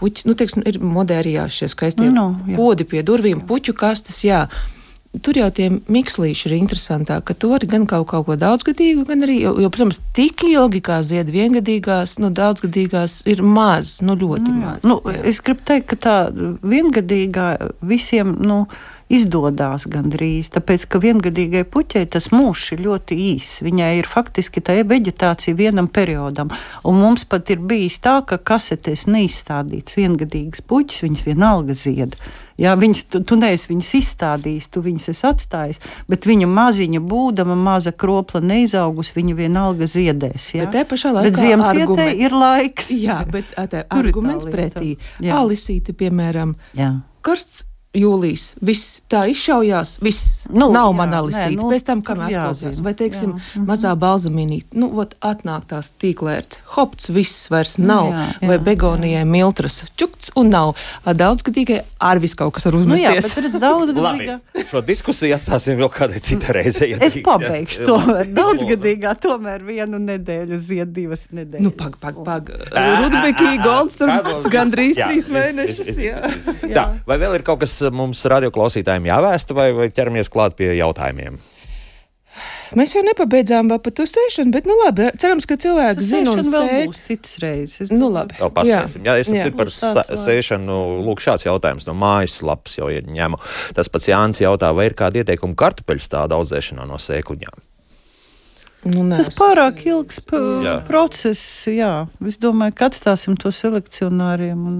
puķis, 0.00 0.26
nu, 0.28 0.36
teiksim, 0.38 0.64
ir 0.66 0.80
modē 0.82 1.20
arī 1.20 1.36
jā, 1.38 1.46
šie 1.52 1.70
skaistie 1.70 2.08
Nu, 2.10 2.32
nu, 2.32 2.52
jā. 2.52 2.58
podi 2.58 2.86
pie 2.88 3.04
durvīm, 3.06 3.44
puķu 3.46 3.74
kastes, 3.76 4.22
jā. 4.24 4.46
tur 5.26 5.38
jau 5.38 5.48
tie 5.54 5.68
mikslīši 5.70 6.48
ir 6.48 6.56
interesantāki, 6.60 7.26
ka 7.30 7.34
tur 7.34 7.64
gan 7.70 7.86
kaut, 7.90 8.06
kaut 8.10 8.28
ko 8.28 8.36
daudzgadīgu, 8.38 9.04
gan 9.08 9.26
arī, 9.26 9.40
jo, 9.44 9.56
jo 9.60 9.70
protams, 9.72 10.00
tik 10.16 10.44
ilgi 10.46 10.82
kā 10.86 11.00
zied 11.06 11.32
viengadīgās, 11.34 12.18
nu, 12.22 12.30
daudzgadīgās 12.34 13.20
ir 13.30 13.42
maz, 13.42 13.98
nu, 14.06 14.16
ļoti 14.18 14.54
nu, 14.54 14.60
maz. 14.62 14.86
Nu, 14.86 15.00
es 15.26 15.42
gribu 15.44 15.66
teikt, 15.66 15.90
ka 15.92 16.00
tā 16.00 16.16
viengadīgā 16.62 17.50
visiem, 17.82 18.36
nu, 18.38 18.64
izdodas 19.10 19.86
gandrīz. 19.90 20.50
Tāpēc, 20.54 20.86
ka 20.90 21.00
viengadīgai 21.02 21.64
puķei 21.68 22.06
tas 22.10 22.30
mūžs 22.34 22.74
ir 22.76 22.84
ļoti 22.86 23.18
īss. 23.30 23.62
Viņai 23.66 23.92
ir 23.98 24.08
faktiski 24.10 24.62
tā 24.64 24.78
vegetācija 24.86 25.56
vienam 25.58 25.90
periodam. 25.90 26.52
Un 26.86 27.00
mums 27.02 27.26
pat 27.28 27.50
ir 27.52 27.62
bijis 27.62 27.98
tā, 28.02 28.20
ka 28.26 28.38
kasetēs 28.38 29.08
neizstādīts 29.10 29.98
viengadīgas 29.98 30.62
puķis, 30.62 31.04
viņas 31.06 31.26
vienalga 31.26 31.76
zied. 31.76 32.16
Jā, 32.60 32.74
viņas, 32.76 33.06
tu, 33.08 33.22
tu 33.24 33.38
neesi 33.40 33.70
viņas 33.70 33.90
izstādījis, 33.96 34.66
tu 34.68 34.82
viņas 34.84 35.08
esi 35.14 35.24
atstājis, 35.24 35.80
bet 36.12 36.26
viņa 36.28 36.48
maziņa 36.50 37.00
būdama, 37.08 37.56
maza 37.56 37.92
kropla 37.96 38.42
neizaugus, 38.44 39.14
viņa 39.16 39.36
vienalga 39.38 39.88
ziedēs. 39.88 40.50
Jā. 40.58 40.66
Bet 40.66 40.76
te 40.76 40.84
pašā 40.92 41.14
laikā 41.16 41.30
bet 41.30 41.40
ziemcietē 41.40 42.10
ir 42.20 42.36
laiks. 42.36 42.92
Jā, 42.92 43.22
bet 43.32 43.48
tā, 43.56 43.86
arguments 43.88 44.44
pretī. 44.50 44.98
Alisīte, 45.24 45.96
piemēram, 45.96 46.52
jā. 46.76 46.92
karsts 47.24 47.64
jūlijas. 47.96 48.52
Viss 48.62 49.00
tā 49.10 49.24
izšaujās, 49.32 49.96
viss 50.04 50.44
nu, 50.50 50.68
nav 50.70 50.92
mana 50.94 51.22
lisīte. 51.26 51.58
Nu, 51.58 51.70
Pēc 51.72 51.84
tam, 51.88 52.02
kamēr 52.06 52.30
atklāsās, 52.30 52.78
vai, 52.84 52.92
teiksim, 52.98 53.34
jā. 53.34 53.40
Mhm. 53.40 53.66
mazā 53.66 53.94
balzamīnīte, 53.98 54.78
nu, 54.78 54.92
ot, 55.02 55.16
atnāk 55.26 55.66
tās 55.70 55.90
tīklērts, 55.98 56.62
hopts, 56.76 57.10
viss 57.14 57.48
vairs 57.50 57.76
nav, 57.82 58.12
jā, 58.12 58.26
jā, 58.38 58.50
vai 58.52 58.58
begonijai 58.70 59.24
miltras, 59.26 59.80
čukts 59.98 60.30
un 60.38 60.52
nav. 60.54 60.76
Daudzgadīgai 61.04 61.80
ar 61.98 62.20
visu 62.22 62.38
kaut 62.38 62.54
kas 62.56 62.68
var 62.68 62.78
uzmesties. 62.78 63.02
Nu, 63.02 63.16
jā, 63.18 63.24
bet 63.26 63.44
redz 63.46 63.58
daudzgadīgā. 63.64 64.38
Šo 64.70 64.84
diskusiju 64.86 65.34
atstāsim 65.34 65.80
vēl 65.80 65.90
kādai 65.94 66.22
citai 66.22 66.54
reizei. 66.60 66.92
Ja 66.92 67.00
es 67.02 67.18
drīkst, 67.18 67.26
pabeigšu 67.26 67.82
jā. 67.82 67.88
tomēr. 67.90 68.30
Daudzgadīgā 68.38 69.16
tomēr 69.26 69.66
vienu 69.66 69.98
nedēļu 70.04 70.60
zied 70.62 70.94
divas 70.94 71.26
nedēļas. 71.34 71.66
Nu, 71.66 71.74
pag, 71.74 71.98
pag, 72.02 72.22
pag. 72.26 72.54
Rudbekī, 72.70 73.56
Golds, 73.64 73.98
tur 73.98 74.14
gandrīz 74.52 75.00
trīs 75.00 75.30
mēnešus. 75.34 75.92
Tā, 76.70 76.86
vai 77.08 77.20
vēl 77.20 77.40
ir 77.40 77.46
kaut 77.46 77.64
kas 77.64 77.79
mums 77.94 78.22
radioklausītājiem 78.30 79.08
jāvēsta, 79.10 79.56
vai, 79.56 79.70
vai 79.76 79.88
ķeramies 79.94 80.30
klāt 80.32 80.58
pie 80.58 80.74
jautājumiem? 80.78 81.40
Mēs 82.78 82.92
jau 82.94 83.00
nepabeidzām 83.02 83.70
vēl 83.72 83.80
par 83.82 83.94
to 83.98 84.04
sēšanu, 84.06 84.52
bet, 84.54 84.66
nu, 84.68 84.76
labi, 84.84 85.08
cerams, 85.18 85.46
ka 85.50 85.56
cilvēki 85.60 86.04
zina, 86.06 86.36
un 86.36 86.46
vēl 86.46 86.68
sēt. 86.68 86.84
būs 86.86 87.00
citas 87.08 87.32
reizes. 87.42 87.90
Nu, 87.90 88.12
labi. 88.14 88.36
Vēl 88.38 88.52
paspēsim. 88.54 89.02
Jā, 89.06 89.16
jā 89.16 89.24
es 89.24 89.32
jā. 89.34 89.48
par 89.58 89.72
sēšanu, 89.74 90.76
lūk, 91.08 91.22
šāds 91.24 91.48
jautājums 91.48 91.88
no 91.88 91.96
mājaslapas 91.98 92.78
jau 92.78 92.86
ņemu. 92.90 93.40
Tas 93.74 93.90
pats 93.90 94.06
Jānis 94.12 94.42
jautā, 94.44 94.70
vai 94.76 94.86
ir 94.90 94.94
kādi 94.98 95.24
ieteikumi 95.24 95.58
kartupeļu 95.58 96.06
stāda 96.06 96.38
audzēšanā 96.38 96.86
no 96.86 97.00
sēkliņām? 97.02 97.66
Nu, 98.86 99.02
nē, 99.04 99.18
Tas 99.18 99.34
pārāk 99.36 99.82
ilgs 99.90 100.22
process, 100.86 101.66
jā. 101.68 102.06
Es 102.24 102.38
domāju, 102.40 102.78
ka 102.78 102.88
atstāsim 102.88 103.34
to 103.40 103.50
selekcionāriem. 103.52 104.62
Un 104.70 104.78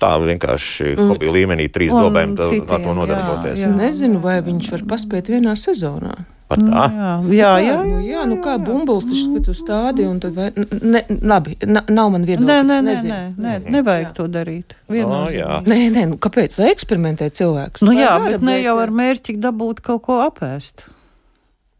tā 0.00 0.10
vienkārši 0.22 0.92
mm. 0.94 1.06
hobija 1.12 1.32
līmenī, 1.34 1.68
trīs 1.72 1.94
dobēm 1.94 2.36
ar 2.38 2.84
to 2.84 2.94
nodarboties. 2.96 3.62
Jā, 3.62 3.68
jā. 3.68 3.72
Nezinu, 3.76 4.20
vai 4.22 4.40
viņš 4.46 4.74
var 4.76 4.84
paspēt 4.94 5.30
vienā 5.32 5.56
sezonā. 5.58 6.18
Pat 6.50 6.62
tā? 6.66 6.84
Nu, 7.22 7.30
jā, 7.30 7.50
jā, 7.62 7.62
jā. 7.62 7.70
jā, 7.70 7.82
nu, 7.86 7.98
jā 8.02 8.22
nu 8.26 8.40
kā 8.42 8.56
bumbulis, 8.58 9.06
tas 9.06 9.20
ir 9.22 9.42
tu 9.46 9.54
stādi, 9.54 10.02
un 10.10 10.18
tad 10.22 10.34
vai, 10.34 10.48
ne, 10.82 11.04
labi, 11.06 11.54
nav 11.62 12.10
man 12.10 12.26
viedokļa. 12.26 12.48
Nē, 12.48 12.56
nē, 12.66 12.78
nē, 12.86 12.94
nē, 13.06 13.20
nē, 13.38 13.54
nevajag 13.70 14.08
jā. 14.08 14.14
to 14.16 14.26
darīt. 14.34 14.74
Oh, 14.90 15.28
jā. 15.30 15.60
nē, 15.70 15.78
nē, 15.94 16.08
nu 16.10 16.18
kāpēc, 16.22 16.58
lai 16.58 16.72
eksperimentē 16.74 17.30
cilvēks? 17.38 17.86
Nu 17.86 17.94
jā, 17.94 18.16
bet 18.26 18.42
ne 18.42 18.58
jau 18.64 18.74
ar 18.82 18.90
mērķi 18.90 19.38
dabūt 19.38 19.84
kaut 19.86 20.02
ko 20.08 20.18
apēst. 20.24 20.88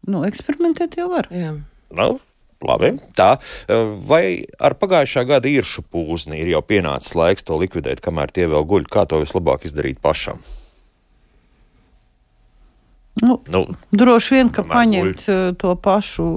Nu, 0.07 0.23
eksperimentēt 0.25 0.95
jau 0.97 1.11
var. 1.11 1.27
Jā. 1.35 1.51
Nu, 1.91 2.13
Labi, 2.61 2.93
tā. 3.17 3.35
Vai 4.05 4.45
ar 4.61 4.77
pagājušā 4.77 5.25
gada 5.29 5.49
īršu 5.49 5.83
pūzni 5.89 6.41
ir 6.43 6.53
jau 6.53 6.61
pienācis 6.61 7.15
laiks 7.17 7.47
to 7.47 7.57
likvidēt, 7.57 8.03
kamēr 8.05 8.33
tie 8.33 8.45
vēl 8.51 8.65
guļ? 8.69 8.89
Kā 8.91 9.07
to 9.09 9.21
vislabāk 9.23 9.65
izdarīt 9.65 10.01
pašam? 10.03 10.41
Nu, 13.21 13.41
nu, 13.51 13.65
droši 13.91 14.35
vien, 14.35 14.49
ka 14.53 14.63
paņemt 14.63 15.25
guļ. 15.25 15.55
to 15.59 15.73
pašu 15.75 16.27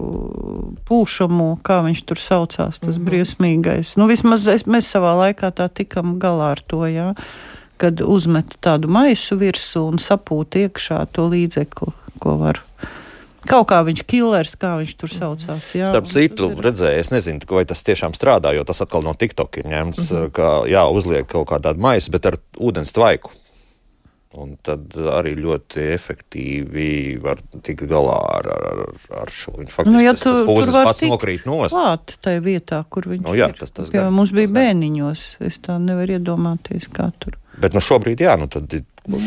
pūšamu, 0.88 1.46
kā 1.64 1.78
viņš 1.86 2.00
tur 2.08 2.18
saucās, 2.18 2.80
tas 2.80 2.88
mm 2.88 2.98
-hmm. 2.98 3.04
briesmīgais. 3.06 3.94
Nu, 3.96 4.08
vismaz 4.10 4.48
es, 4.48 4.66
mēs 4.66 4.90
savā 4.90 5.14
laikā 5.22 5.52
tā 5.54 5.68
tikam 5.68 6.18
galā 6.18 6.50
ar 6.56 6.60
to, 6.66 6.82
jā, 6.86 7.14
kad 7.76 8.00
uzmet 8.00 8.58
tādu 8.60 8.88
maisu 8.88 9.38
virsū 9.38 9.86
un 9.92 9.98
sapūt 9.98 10.58
iekšā 10.66 11.06
to 11.12 11.28
līdzekli, 11.28 11.92
ko 12.18 12.36
var 12.36 12.60
Kaut 13.48 13.68
kā 13.70 13.80
viņš 13.86 14.02
killers, 14.08 14.54
kā 14.60 14.74
viņš 14.80 14.96
tur 15.00 15.12
saucās. 15.12 15.70
Jā, 15.76 15.92
Starp 15.92 16.10
citu, 16.10 16.50
ir... 16.54 16.64
redzēju, 16.64 17.04
es 17.04 17.12
nezinu, 17.14 17.44
vai 17.50 17.64
tas 17.68 17.84
tiešām 17.86 18.16
strādā, 18.16 18.54
jo 18.56 18.64
tas 18.68 18.82
atkal 18.84 19.04
no 19.06 19.14
TikTok 19.18 19.60
ir 19.60 19.70
ņemts, 19.70 20.04
mm 20.04 20.18
-hmm. 20.18 20.34
ka 20.36 20.50
jā, 20.70 20.84
uzliek 20.88 21.26
kaut 21.28 21.48
kādu 21.52 21.74
maisu, 21.80 22.10
bet 22.14 22.26
ar 22.26 22.38
ūdens 22.58 22.94
tvaiku. 22.96 23.32
Un 24.34 24.56
tad 24.66 24.96
arī 24.98 25.36
ļoti 25.38 25.84
efektīvi 25.94 26.88
var 27.22 27.38
tikt 27.62 27.86
galā 27.90 28.16
ar, 28.40 28.48
ar, 28.50 28.80
ar 29.22 29.30
šo. 29.30 29.52
Faktiski 29.54 29.92
nu, 29.94 30.00
ja 30.02 30.14
tu, 30.16 30.24
tas, 30.24 30.40
tas 30.40 30.48
pūzes 30.48 30.74
pats 30.74 31.04
nokrīt 31.06 31.46
nost. 31.46 31.76
Klāt 31.76 32.16
tajā 32.24 32.42
vietā, 32.42 32.80
kur 32.90 33.06
viņš 33.12 33.22
nu, 33.22 33.36
jā, 33.38 33.52
tas, 33.54 33.70
tas 33.70 33.92
ir. 33.92 34.00
Jā, 34.00 34.08
mums 34.10 34.34
bija 34.34 34.50
bēniņos, 34.56 35.22
es 35.46 35.60
tā 35.62 35.78
nevaru 35.78 36.18
iedomāties, 36.18 36.90
kā 36.90 37.12
tur. 37.22 37.38
Bet 37.60 37.76
nu 37.76 37.82
šobrīd, 37.84 38.24
jā, 38.24 38.34
nu 38.40 38.48
tad 38.50 38.72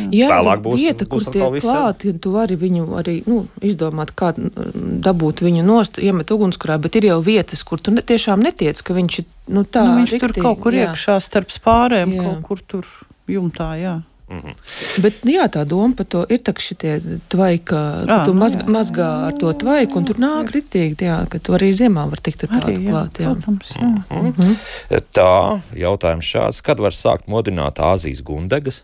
Jā, 0.10 0.26
tālāk 0.32 0.64
būs 0.66 0.80
vieta, 0.82 1.06
būs 1.06 1.28
kur 1.28 1.36
tiek 1.36 1.58
klāti, 1.62 2.10
un 2.10 2.22
tu 2.22 2.32
vari 2.34 2.56
viņu 2.58 2.88
arī 2.98 3.20
nu, 3.30 3.44
izdomāt, 3.62 4.10
kā 4.18 4.32
dabūt 4.34 5.44
viņu 5.46 5.66
nost, 5.68 6.00
iemet 6.02 6.34
ugunskurā, 6.34 6.80
bet 6.82 6.98
ir 6.98 7.12
jau 7.12 7.20
vietas, 7.22 7.62
kur 7.68 7.78
tu 7.78 7.94
ne, 7.94 8.02
tiešām 8.02 8.42
netiec, 8.42 8.82
ka 8.82 8.96
viņš 8.98 9.20
ir 9.22 9.28
nu, 9.54 9.62
tā. 9.62 9.86
Nu, 9.86 10.00
viņš 10.02 10.16
riktīgi, 10.16 10.34
tur 10.34 10.48
kaut 10.48 10.64
kur 10.66 10.78
jā. 10.78 10.88
iekšā 10.90 11.20
starp 11.22 11.54
spārēm, 11.54 12.16
jā. 12.18 12.26
kaut 12.26 12.42
kur 12.50 12.64
tur 12.74 12.90
jumtā, 13.30 13.70
jā. 13.78 13.96
-hmm. 14.28 14.54
Bet 15.02 15.14
jā, 15.24 15.48
tā 15.48 15.64
doma 15.64 15.96
par 15.96 16.06
to 16.06 16.26
ir 16.30 16.40
tā, 16.40 16.54
ka 16.54 16.62
šitie 16.62 17.02
tvaika, 17.30 18.04
jā, 18.08 18.26
tu 18.26 18.34
mazg, 18.34 18.60
jā, 18.60 18.68
mazgā 18.68 19.08
jā, 19.08 19.28
ar 19.28 19.34
to 19.34 19.54
tvaiku, 19.54 19.98
un 19.98 20.06
tur 20.06 20.20
nāk 20.20 20.52
ritīgi, 20.52 21.06
jā, 21.06 21.26
ka 21.30 21.40
tu 21.40 21.54
arī 21.54 21.72
ziemā 21.72 22.10
var 22.10 22.20
tikt 22.20 22.44
ar 22.44 22.50
tādu 22.50 22.84
klāt. 22.90 23.20
Jā. 23.20 23.34
Protams, 23.34 23.72
jā. 23.76 23.88
Mm 23.88 24.04
-hmm. 24.10 24.22
Mm 24.24 24.34
-hmm. 24.34 25.02
Tā, 25.14 25.60
jautājums 25.74 26.26
šāds, 26.26 26.62
kad 26.62 26.80
var 26.80 26.92
sākt 26.92 27.28
modināt 27.28 27.80
Āzijas 27.80 28.24
gundegas? 28.24 28.84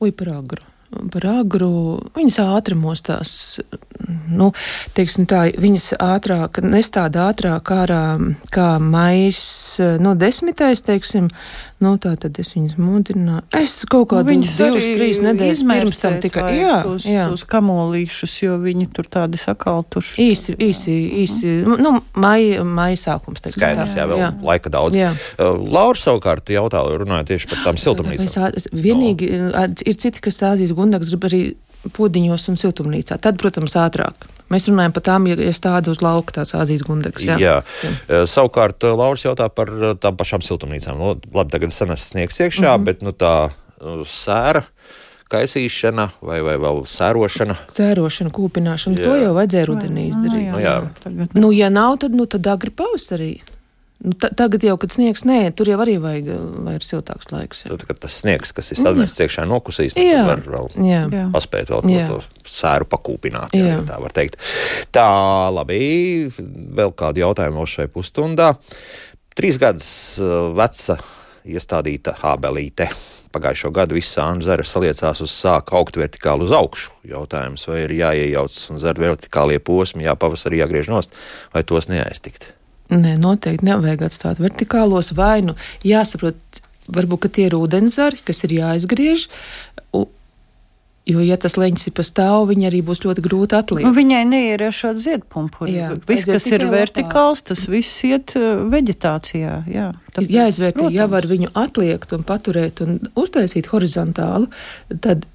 Ui, 0.00 0.12
par 0.12 0.28
agru. 0.28 0.62
Par 1.12 1.24
agru 1.26 1.98
viņas 2.14 2.36
ātri 2.44 2.76
mostās. 2.78 3.58
Nu, 4.30 4.52
teiksim, 4.94 5.26
tā, 5.26 5.48
viņas 5.58 5.96
ātrāk, 6.02 6.60
nestāda 6.62 7.26
ātrāk 7.30 7.72
ārā 7.74 8.02
kā 8.54 8.68
maijs, 8.82 9.40
nu, 10.02 10.14
desmitais, 10.18 10.84
teiksim, 10.86 11.28
Nu, 11.76 11.92
tā 12.00 12.14
tad 12.16 12.38
es 12.40 12.54
viņas 12.54 12.78
mudināju. 12.80 13.42
Es 13.58 13.74
kaut 13.90 14.06
kādā 14.08 14.30
veidā 14.30 14.48
divas, 14.48 14.86
trīs 14.96 15.18
nedēļas 15.20 15.62
pirms 15.68 15.98
tam 16.00 16.14
tikai 16.24 16.44
jā, 16.56 16.76
tos, 16.86 17.04
jā. 17.04 17.26
tos 17.28 17.44
kamolīšus, 17.50 18.36
jo 18.46 18.54
viņi 18.62 18.88
tur 18.96 19.10
tādi 19.12 19.40
sakaltuši. 19.40 20.16
Īsi, 20.24 20.54
īsi, 20.56 20.94
īsi. 21.24 21.52
Nu, 21.68 21.98
maija, 22.16 22.64
maija 22.64 22.96
sākums. 23.02 23.44
Teiksim, 23.44 23.60
Skaidrs, 23.60 23.98
jā, 23.98 24.08
vēl 24.08 24.22
jā. 24.24 24.30
laika 24.48 24.72
daudz. 24.72 24.96
Jā. 24.96 25.12
Uh, 25.36 25.60
Laura 25.76 26.00
savukārt 26.00 26.48
jautāja, 26.54 26.96
runāja 27.02 27.28
tieši 27.34 27.52
par 27.52 27.62
tām 27.68 27.80
siltumnīcām. 27.82 28.56
Es, 28.56 28.70
vienīgi 28.72 29.28
no. 29.44 29.68
ir 29.84 30.00
citi, 30.00 30.24
kas 30.24 30.40
Āzijas 30.48 30.72
gundaks 30.76 31.12
grib 31.12 31.28
arī 31.28 31.42
podiņos 31.94 32.48
un 32.50 32.58
siltumnīcā. 32.60 33.18
Tad, 33.22 33.38
protams, 33.40 33.76
ātrāk. 33.78 34.28
Mēs 34.52 34.68
runājam 34.70 34.94
par 34.94 35.02
tām, 35.08 35.26
ja 35.26 35.52
stāda 35.56 35.90
uz 35.90 36.02
lauka 36.04 36.38
tās 36.38 36.54
Āzijas 36.54 36.84
gundegas. 36.86 37.24
Jā. 37.26 37.38
jā. 37.42 37.56
jā. 37.82 38.24
Savukārt, 38.30 38.86
Lauris 38.86 39.26
jautā 39.26 39.48
par 39.50 39.72
tām 40.02 40.18
pašām 40.18 40.44
siltumnīcām. 40.46 41.00
Nu, 41.00 41.16
labi, 41.34 41.50
tagad 41.54 41.74
senas 41.74 42.06
sniegs 42.12 42.38
iekšā, 42.38 42.68
mm 42.68 42.76
-hmm. 42.76 42.84
bet 42.84 43.02
nu, 43.02 43.10
tā 43.10 43.50
sēra 44.06 44.62
kaisīšana 45.32 46.08
vai, 46.22 46.38
vai 46.46 46.54
vēl 46.62 46.84
sērošana. 46.86 47.56
Sērošana, 47.74 48.30
kūpināšana, 48.30 49.00
jā. 49.00 49.08
to 49.08 49.16
jau 49.16 49.34
vajadzēja 49.34 49.66
rudenī 49.66 50.08
izdarīt. 50.12 50.52
Nu, 50.52 50.60
jā. 50.62 50.76
Jā. 51.04 51.28
Nu, 51.34 51.50
ja 51.54 51.70
nav, 51.72 51.98
tad, 52.04 52.14
nu, 52.14 52.28
tad 52.30 52.46
agri 52.46 52.70
pavasarī. 52.70 53.32
Nu, 54.06 54.14
tagad 54.14 54.62
jau, 54.62 54.76
kad 54.78 54.92
sniegs 54.94 55.24
nē, 55.26 55.50
tur 55.58 55.66
jau 55.66 55.80
arī 55.82 55.96
vajag, 55.98 56.28
lai 56.62 56.76
ir 56.78 56.84
siltāks 56.86 57.32
laiks. 57.32 57.64
Tad, 57.66 57.82
kad 57.88 57.98
tas 58.04 58.14
sniegs, 58.22 58.52
kas 58.54 58.70
ir 58.70 58.78
sadmests 58.78 59.18
iekšā 59.24 59.46
nokusīs, 59.50 59.96
tad 59.96 60.06
jā. 60.06 60.20
var 60.28 60.44
vēl 60.44 60.68
jā. 60.86 61.24
paspēt 61.34 61.72
vēl 61.74 61.82
to, 61.82 62.02
to 62.12 62.50
sēru 62.56 62.86
pakūpināt, 62.92 63.56
jā, 63.58 63.72
jā. 63.72 63.80
tā 63.88 63.98
var 64.04 64.14
teikt. 64.14 64.38
Tā, 64.94 65.08
labi, 65.50 65.80
vēl 66.78 66.94
kādu 66.94 67.24
jautājumu 67.24 67.66
šai 67.66 67.88
pusstundā. 67.90 68.52
Trīs 69.36 69.58
gadus 69.58 69.90
uh, 70.22 70.52
veca 70.54 71.00
iestādīta 71.42 72.14
habelīte. 72.22 72.86
Pagājušo 73.34 73.72
gadu 73.74 73.98
viss 73.98 74.14
sānu 74.14 74.46
zara 74.46 74.64
saliecās 74.64 75.18
uz 75.24 75.34
sāka 75.34 75.74
augt 75.80 75.98
vertikāli 75.98 76.46
uz 76.46 76.54
augšu. 76.54 76.94
Jautājums, 77.10 77.66
vai 77.68 77.82
ir 77.82 77.96
jāiejaucas 77.98 78.70
un 78.70 78.80
zara 78.80 79.02
vertikālie 79.02 79.58
posmi, 79.58 80.06
jāpavasarī 80.06 80.62
jāgriež 80.62 80.92
nost, 80.94 81.18
vai 81.52 81.66
tos 81.66 81.90
neaiztikt? 81.90 82.52
Nē, 82.92 83.16
noteikti 83.18 83.66
nevajag 83.66 84.06
atstāt 84.06 84.42
vertikālos 84.42 85.10
vai 85.16 85.40
nu 85.42 85.56
jāsaprot, 85.86 86.60
varbūt 86.92 87.30
tie 87.34 87.48
ir 87.48 87.56
ūdenzari, 87.58 88.22
kas 88.26 88.44
ir 88.46 88.60
jāizgriež. 88.60 89.26
Jo, 91.06 91.20
ja 91.22 91.36
tas 91.38 91.54
leņķis 91.54 91.86
ir 91.86 91.92
pa 91.94 92.02
stāvu, 92.02 92.48
viņa 92.50 92.66
arī 92.66 92.80
būs 92.86 93.04
ļoti 93.04 93.22
grūti 93.22 93.54
atliekt. 93.54 93.86
Nu, 93.86 93.94
viņai 93.94 94.24
neieriešot 94.26 94.98
ziedpumpuri. 94.98 95.76
Jā, 95.76 95.92
Viss, 96.08 96.26
kas 96.26 96.48
ir 96.50 96.64
vertikāls, 96.66 97.44
tas 97.46 97.62
viss 97.70 98.02
iet 98.08 98.34
uh, 98.34 98.64
veģetācijā. 98.72 99.52
Jā, 99.70 99.92
Ir 100.18 100.26
jāizvērtē, 100.34 100.88
ja 100.96 101.06
var 101.12 101.28
viņu 101.30 101.52
atliekt 101.54 102.14
un 102.16 102.26
paturēt 102.26 102.82
un 102.82 102.98
uztaisīt 103.14 103.70
horizontāli, 103.70 104.50
tad 105.04 105.28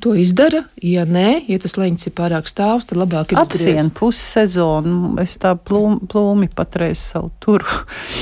to 0.00 0.14
izdara. 0.18 0.64
Ja 0.82 1.04
nē, 1.08 1.44
ja 1.48 1.58
tas 1.62 1.76
leņķis 1.80 2.06
ir 2.10 2.12
pārāk 2.18 2.48
stāvs, 2.50 2.86
tad 2.88 2.98
labāk 3.00 3.32
ir 3.32 3.38
Atsien 3.40 3.76
izgriezt. 3.78 3.94
pussezonu, 3.98 5.14
es 5.22 5.36
tā 5.40 5.54
plūmi, 5.56 6.06
plūmi 6.10 6.48
patreiz 6.54 7.00
savu 7.12 7.30
turu. 7.42 7.66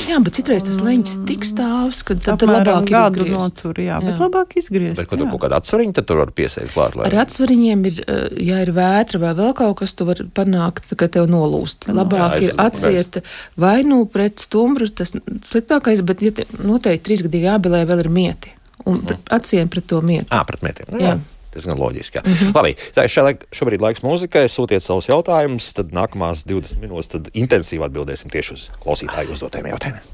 Jā, 0.08 0.18
bet 0.24 0.36
citreiz 0.38 0.64
tas 0.66 0.78
leņķis 0.82 1.16
tik 1.28 1.44
stāvs, 1.46 2.02
ka 2.06 2.14
tad, 2.16 2.40
tad 2.40 2.48
labāk 2.50 2.86
ir 2.88 2.94
gadu 2.96 3.26
notur, 3.30 3.74
jā, 3.82 3.96
jā, 3.96 4.00
bet 4.04 4.20
labāk 4.22 4.56
izgriezt. 4.60 4.96
Bet, 5.00 5.08
ko 5.10 5.16
tu 5.20 5.24
jā. 5.26 5.30
kaut 5.34 5.42
kādā 5.46 5.60
atsvariņā, 5.60 5.96
tad 6.00 6.08
tur 6.10 6.20
var 6.22 6.32
piesēt 6.36 6.72
klāt. 6.74 6.96
Lai... 6.96 7.08
Ar 7.10 7.18
atsvariņiem 7.26 7.84
ir, 7.90 8.00
eh, 8.06 8.26
ja 8.50 8.60
ir 8.64 8.72
vētra 8.76 9.20
vai 9.22 9.34
vēl 9.38 9.54
kaut 9.58 9.78
kas, 9.82 9.94
tu 9.98 10.06
vari 10.08 10.26
panākt, 10.36 10.92
ka 10.96 11.08
tev 11.12 11.28
nolūst. 11.32 11.88
Labāk 11.92 12.38
Jā, 12.38 12.42
ir 12.50 12.54
aiz- 12.56 12.66
atsiet 12.66 13.20
vai 13.56 13.82
nu 13.86 14.04
pret 14.10 14.38
stumbru, 14.42 14.88
tas 14.94 15.12
sliktākais, 15.16 16.02
bet 16.06 16.22
ja 16.22 16.30
te, 16.32 16.46
noteikti 16.58 17.10
trīsgadīgi 17.10 17.48
jābelē 17.50 17.84
vēl 17.88 18.04
ir 18.06 18.08
mieti. 18.12 18.52
Un 18.86 18.98
Mhm. 19.00 19.06
pret- 19.06 19.30
atsien 19.34 19.68
pret 19.68 19.86
to 19.90 20.00
mietu. 20.00 20.28
Ā, 20.30 20.44
pret 20.46 20.60
mētiem. 20.62 20.92
Nu, 20.92 20.98
Jā. 21.00 21.14
jā. 21.16 21.20
Tas 21.56 21.64
gan 21.64 21.80
loģiski. 21.80 22.20
Mm 22.20 22.32
-hmm. 22.32 22.52
Labi, 22.56 22.74
tā 22.92 23.06
ir 23.06 23.12
šā, 23.14 23.32
šobrīd 23.56 23.80
laiks 23.80 24.04
mūzikai. 24.04 24.44
Sūtiet 24.52 24.84
savus 24.84 25.08
jautājumus, 25.08 25.72
tad 25.72 25.96
nākamās 25.96 26.44
20 26.44 26.82
minūtes 26.84 27.08
tad 27.16 27.30
intensīvi 27.32 27.86
atbildēsim 27.88 28.30
tieši 28.30 28.52
uz 28.52 28.68
klausītāju 28.84 29.32
uzdotiem 29.32 29.72
jautājumiem. 29.72 30.04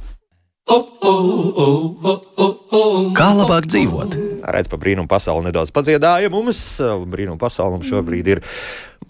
Kā 3.18 3.28
labāk 3.34 3.66
dzīvot? 3.66 4.14
Redz, 4.54 4.70
pa 4.70 4.78
brīnumu 4.78 5.10
pasauli 5.10 5.48
nedaudz 5.48 5.74
padziedāja 5.74 6.30
mums. 6.30 6.62
Brīnumu 7.10 7.38
pasauli 7.38 7.76
mums 7.76 7.90
šobrīd 7.90 8.30
ir 8.36 8.42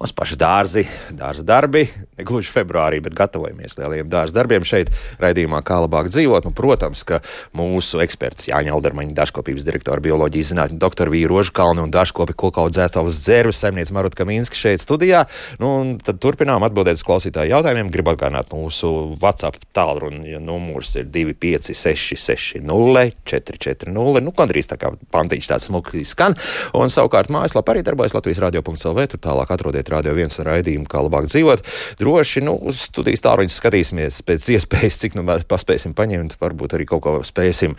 mums 0.02 0.14
paši 0.16 0.38
dārzi, 0.40 0.84
dārza 1.16 1.46
darbi. 1.46 1.86
Ne 2.18 2.28
gluži 2.28 2.52
februārī, 2.52 3.00
bet 3.02 3.16
gatavojamies 3.16 3.78
lielajiem 3.80 4.12
dārza 4.12 4.36
darbiem 4.36 4.68
šeit, 4.68 4.92
raidījumā, 5.22 5.62
kā 5.64 5.80
labāk 5.86 6.12
dzīvot. 6.12 6.44
Nu, 6.44 6.54
protams, 6.56 7.06
ka 7.08 7.22
mūsu 7.56 8.02
eksperts 8.04 8.50
Jāņa 8.52 8.76
Aldermaņa, 8.76 9.16
dažkopības 9.16 9.64
direktora, 9.66 10.02
bioloģijas 10.04 10.52
zinātņu 10.52 10.80
doktora 10.82 11.14
Vīra 11.14 11.32
Rožkalna 11.32 11.86
un 11.86 11.94
dažkopi 11.94 12.36
kokaudzēs 12.36 12.82
dzēstāvas 12.82 13.20
dzērves 13.22 13.60
saimniece 13.62 13.94
Maruta 13.94 14.18
Kaminska 14.18 14.58
šeit 14.58 14.82
studijā. 14.82 15.24
Nu, 15.62 15.98
tad 16.04 16.18
turpinām 16.22 16.64
atbildēt 16.66 16.98
uz 16.98 17.06
klausītāju 17.06 17.54
jautājumiem. 17.54 17.92
Gribu 17.94 18.12
atgādināt 18.12 18.52
mūsu 18.54 19.12
WhatsApp 19.20 19.60
tālruni, 19.76 20.32
ja 20.34 20.40
numurs 20.42 20.94
ir 20.98 21.08
256 21.12 22.62
0 22.66 23.06
440. 23.28 23.92
Nu, 23.92 24.34
gandrīz 24.36 24.70
tā 24.70 24.78
kā 24.80 24.92
pantiņš 25.14 25.50
tāds 25.52 25.68
smuki 25.70 26.04
skan. 26.08 26.36
Un 26.78 26.92
savukārt 26.92 27.32
mājaslapā 27.32 27.76
arī 27.76 27.84
darbojas 27.86 28.16
Latvijas 28.16 28.42
radio.lv. 28.42 29.06
Tur 29.12 29.22
tālāk 29.22 29.54
atrodiet 29.54 29.91
radio 29.92 30.14
viens 30.16 30.38
raidījumu, 30.42 30.88
kā 30.90 31.02
labāk 31.04 31.28
dzīvot. 31.30 31.64
Droši, 32.00 32.44
nu, 32.46 32.56
studijas 32.76 33.24
tālruņus 33.24 33.58
skatīsimies 33.60 34.22
pēc 34.26 34.48
iespējas, 34.56 35.00
cik 35.04 35.16
nu 35.18 35.26
mēs 35.28 35.46
paspēsim 35.50 35.96
paņemt, 35.98 36.38
varbūt 36.40 36.76
arī 36.78 36.88
kaut 36.88 37.04
ko 37.04 37.14
spēsim. 37.26 37.76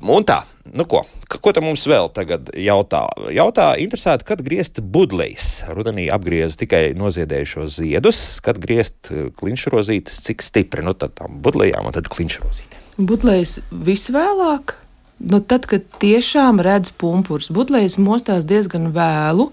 Un 0.00 0.26
tā, 0.28 0.42
nu 0.76 0.86
ko, 0.90 1.04
ko 1.28 1.54
tam 1.56 1.68
mums 1.68 1.86
vēl 1.90 2.10
tagad 2.16 2.52
jautā? 2.58 3.06
Jautā, 3.34 3.72
interesēti, 3.82 4.28
kad 4.28 4.44
griezt 4.44 4.80
budlejas. 4.84 5.64
Rudenī 5.72 6.06
apgriezu 6.12 6.60
tikai 6.64 6.84
noziedējušos 6.98 7.80
ziedus, 7.80 8.22
kad 8.44 8.60
griezt 8.62 9.10
eh, 9.10 9.28
klinšrozītes, 9.40 10.22
cik 10.28 10.44
stipri, 10.44 10.84
nu 10.86 10.96
tad 10.98 11.16
tam 11.18 11.40
budlejām 11.44 11.90
un 11.90 11.96
tad 11.96 12.10
klinšrozītēm. 12.12 12.80
Budlējs 12.94 13.58
visvēlāk. 13.84 14.78
Nu, 15.24 15.40
tad, 15.40 15.64
kad 15.70 15.84
tiešām 16.02 16.60
redz 16.64 16.90
pumpurus, 17.00 17.48
butlējas 17.54 17.96
mostās 18.02 18.44
diezgan 18.48 18.90
vēlu. 18.92 19.48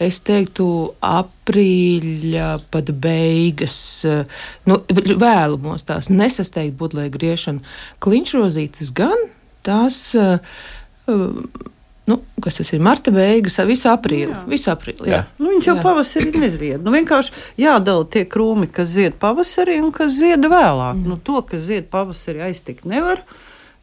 Es 0.00 0.20
teiktu, 0.24 0.66
aprīļa 1.04 2.46
pat 2.72 2.92
beigas, 3.04 3.76
eh, 4.08 4.24
nu, 4.70 4.80
vēlu 4.88 5.60
mostās, 5.60 6.08
nesasteigt 6.08 6.78
butlēju 6.80 7.12
griešanu. 7.18 7.60
Klinšrozītes 8.00 8.94
gan 8.96 9.28
tās. 9.66 10.14
eh, 10.14 10.38
eh, 11.08 11.68
Nu, 12.10 12.16
kas 12.42 12.56
tas 12.58 12.72
ir? 12.72 12.80
Marta 12.82 13.12
beigas, 13.14 13.58
visu 13.68 13.86
aprīli. 13.92 14.32
Jā. 14.32 14.40
Visu 14.50 14.70
aprīli 14.72 15.12
jā. 15.12 15.20
Jā. 15.20 15.26
Nu, 15.38 15.52
viņš 15.52 15.66
jau 15.68 15.76
Jā. 15.76 15.82
pavasarī 15.84 16.32
nezied. 16.42 16.80
Nu, 16.82 16.90
vienkārši 16.90 17.30
jādala 17.60 18.08
tie 18.10 18.24
krūmi, 18.26 18.66
kas 18.72 18.88
zied 18.96 19.14
pavasarī 19.22 19.76
un 19.78 19.92
kas 19.94 20.16
zied 20.16 20.42
vēlāk. 20.50 20.96
Mm. 20.96 21.06
Nu, 21.06 21.18
to, 21.22 21.38
kas 21.46 21.68
zied 21.68 21.86
pavasarī, 21.92 22.42
aiztikt 22.48 22.88
nevar. 22.88 23.22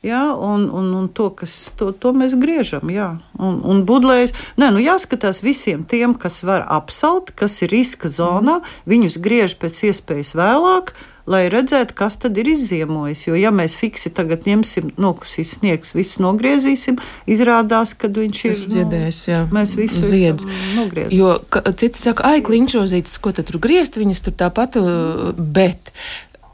Jā, 0.06 0.30
un, 0.30 0.68
un, 0.70 0.92
un 0.94 1.08
to, 1.10 1.32
kas, 1.34 1.72
to, 1.78 1.90
to 1.90 2.14
mēs 2.14 2.36
griežam. 2.38 2.86
Jā. 2.94 3.16
Un, 3.42 3.58
un 3.66 3.82
budlējas, 3.88 4.34
nē, 4.62 4.70
nu 4.76 4.82
jāskatās 4.84 5.42
visiem 5.42 5.88
tiem, 5.90 6.14
kas 6.14 6.44
var 6.46 6.68
apsalt, 6.70 7.34
kas 7.38 7.58
ir 7.66 7.74
riska 7.74 8.12
zonā, 8.14 8.60
mm. 8.62 8.88
viņus 8.94 9.18
griež 9.26 9.58
pēc 9.58 9.88
iespējas 9.90 10.36
vēlāk. 10.38 10.94
Lai 11.28 11.50
redzētu, 11.52 11.92
kas 11.98 12.16
tad 12.24 12.38
ir 12.40 12.48
izziemojis. 12.48 13.26
Jo, 13.26 13.34
ja 13.36 13.50
mēs 13.52 13.74
fiksi 13.76 14.14
tagad 14.16 14.46
ņemsim, 14.48 14.94
nokusīs 14.96 15.58
sniegs, 15.58 15.92
visu 15.92 16.22
nogriezīsim, 16.24 17.02
izrādās, 17.28 17.92
ka 18.00 18.08
viņš 18.08 18.44
ir 18.48 18.54
Tas 18.54 18.62
dziedēs, 18.72 19.20
jā. 19.28 19.42
Mēs 19.52 19.76
visu 19.76 20.08
Ziedz. 20.08 20.48
nogriežam. 20.78 21.12
Jo 21.18 21.34
ka, 21.52 21.66
citi 21.76 22.00
saka, 22.00 22.30
ai, 22.32 22.40
kliņšozītas, 22.48 23.20
ko 23.20 23.36
tad 23.36 23.52
tur 23.52 23.60
griezt, 23.60 24.00
viņas 24.00 24.24
tur 24.24 24.40
tāpat, 24.40 24.80
uh, 24.80 25.34
bet 25.36 25.92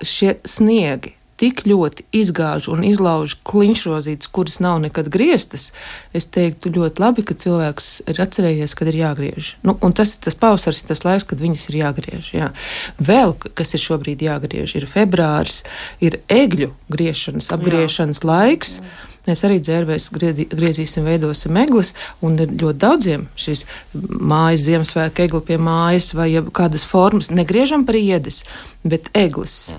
šie 0.01 0.39
sniegi 0.41 1.19
tik 1.39 1.63
ļoti 1.67 2.06
izgāž 2.15 2.69
un 2.72 2.84
izlauž 2.88 3.36
kliņšrozītas, 3.48 4.30
kuras 4.34 4.60
nav 4.63 4.80
nekad 4.84 5.10
grieztas, 5.13 5.72
es 6.15 6.28
teiktu 6.30 6.72
ļoti 6.76 7.04
labi, 7.04 7.26
ka 7.28 7.38
cilvēks 7.39 7.89
ir 8.12 8.22
atcerējies, 8.24 8.76
kad 8.78 8.91
ir 8.91 9.00
jāgriež. 9.02 9.54
Nu, 9.65 9.78
un 9.84 9.96
tas, 9.98 10.15
tas 10.22 10.38
pavasaris 10.39 10.84
ir 10.84 10.91
tas 10.91 11.04
laiks, 11.06 11.28
kad 11.30 11.41
viņas 11.43 11.65
ir 11.72 11.80
jāgriež. 11.82 12.34
Jā. 12.36 12.52
Vēl, 13.02 13.36
kas 13.58 13.74
ir 13.74 13.84
šobrīd 13.84 14.24
jāgriež, 14.26 14.78
ir 14.80 14.89
februāris, 14.89 15.63
ir 16.04 16.22
egļu 16.32 16.72
griešanas, 16.93 17.50
apgriešanas 17.56 18.24
laiks. 18.28 18.78
Mēs 19.24 19.39
arī 19.48 19.62
dzērvēs 19.63 20.10
griezīsim, 20.12 21.06
veidosim 21.08 21.56
eglis, 21.62 21.93
un 22.19 22.36
ir 22.43 22.52
ļoti 22.60 22.80
daudziem 22.82 23.28
šīs 23.39 23.63
mājas, 23.96 24.65
Ziemassvētku 24.67 25.24
egli 25.24 25.43
pie 25.48 25.60
mājas 25.63 26.12
vai 26.17 26.28
kādas 26.52 26.84
formas. 26.88 27.32
Negriežam 27.32 27.88
par 27.88 27.96
iedes, 28.00 28.43
bet 28.84 29.08
eglis. 29.15 29.72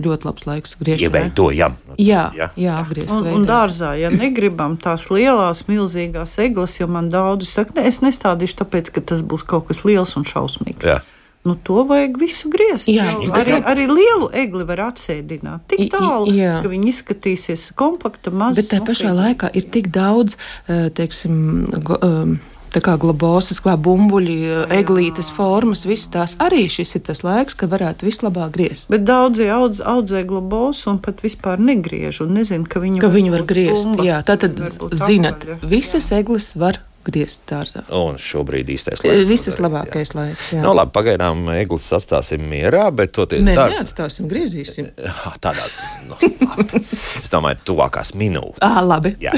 Ļoti 0.00 0.24
labs 0.24 0.46
laiks 0.48 0.76
griežot. 0.80 1.04
Ieveidojam. 1.04 1.74
Jā, 2.00 2.00
Jā. 2.00 2.22
jā, 2.32 2.46
jā 2.56 2.76
apgriezt. 2.80 3.12
Un, 3.12 3.26
un 3.28 3.42
dārzā, 3.44 3.92
ja 4.00 4.08
negribam 4.08 4.78
tās 4.80 5.10
lielās, 5.12 5.66
milzīgās 5.68 6.38
eglis, 6.40 6.78
jo 6.80 6.86
man 6.88 7.10
daudzi 7.12 7.50
saka, 7.50 7.76
ne, 7.76 7.84
es 7.90 8.00
nestādīšu, 8.00 8.56
tāpēc, 8.62 8.88
ka 8.94 9.02
tas 9.12 9.20
būs 9.20 9.44
kaut 9.44 9.68
kas 9.68 9.84
liels 9.84 10.16
un 10.16 10.24
šausmīgs. 10.24 10.86
Jā. 10.88 11.02
Nu, 11.44 11.56
to 11.58 11.82
vajag 11.84 12.16
visu 12.22 12.48
griezt. 12.48 12.86
Jā, 12.88 13.04
bet 13.18 13.34
arī, 13.42 13.56
arī 13.66 13.86
lielu 13.90 14.28
egli 14.44 14.62
var 14.64 14.84
atsēdināt. 14.86 15.64
Tik 15.72 15.88
tālu, 15.90 16.30
jā. 16.30 16.60
ka 16.62 16.70
viņi 16.70 16.92
izskatīsies 16.92 17.64
kompakta, 17.74 18.30
maza. 18.30 18.62
Bet 18.62 18.70
tajā 18.70 18.84
pašā 18.86 19.10
laikā 19.18 19.50
ir 19.58 19.66
tik 19.74 19.90
daudz, 19.92 20.38
eh, 20.70 20.86
teiksim, 20.94 21.66
go- 21.82 21.98
um, 22.00 22.38
tā 22.74 22.82
kā 22.84 22.96
globosas, 23.00 23.60
kā 23.62 23.76
bumbuļi, 23.80 24.36
eglītes 24.74 25.30
formas, 25.32 25.84
visas 25.88 26.10
tās 26.12 26.36
arī 26.42 26.64
šis 26.72 26.96
ir 26.98 27.04
tas 27.08 27.22
laiks, 27.26 27.56
kad 27.58 27.72
varētu 27.72 28.08
vislabāk 28.08 28.54
griezt. 28.56 28.88
Bet 28.92 29.04
daudzi 29.08 29.48
audz, 29.52 29.82
audzē 29.84 30.24
globos 30.28 30.84
un 30.90 31.00
pat 31.04 31.20
vispār 31.24 31.60
negriež 31.62 32.22
un 32.24 32.34
nezinu, 32.38 32.68
ka 32.68 32.82
viņi 32.82 33.02
Ka 33.02 33.12
var 33.12 33.44
būt 33.44 33.52
griezt. 33.52 33.84
bumba, 33.90 34.06
Jā, 34.06 34.22
tā 34.26 34.38
tad 34.40 34.58
var 34.58 34.96
zinat, 34.96 35.46
visas 35.62 36.10
eglis 36.16 36.52
var 36.56 36.80
griezt 37.06 37.42
dārzā. 37.50 37.82
Un 37.96 38.18
šobrīd 38.20 38.70
īstais 38.72 39.02
laiks. 39.02 39.26
Viss 39.28 39.46
darīt, 39.48 39.58
jā. 39.58 39.64
labākais 39.66 40.12
laiks. 40.16 40.48
Jā. 40.54 40.62
Nu, 40.64 40.72
labi, 40.76 40.92
pagaidām 40.94 41.42
eglis 41.56 41.88
atstāsim 41.96 42.44
mierā, 42.50 42.84
bet 42.94 43.12
toties 43.16 43.42
Nē, 43.44 43.54
dārsts- 43.58 43.78
neatstāsim, 43.78 44.28
griezīsim. 44.30 44.90
Ah, 45.22 45.36
Tādās, 45.42 45.76
nu, 46.08 46.16
labi. 46.42 46.80
es 47.22 47.30
domāju, 47.30 47.58
tuvākās 47.68 48.12
minūtes. 48.18 48.58
Ah, 48.64 48.80
labi. 48.84 49.12
Jā. 49.22 49.32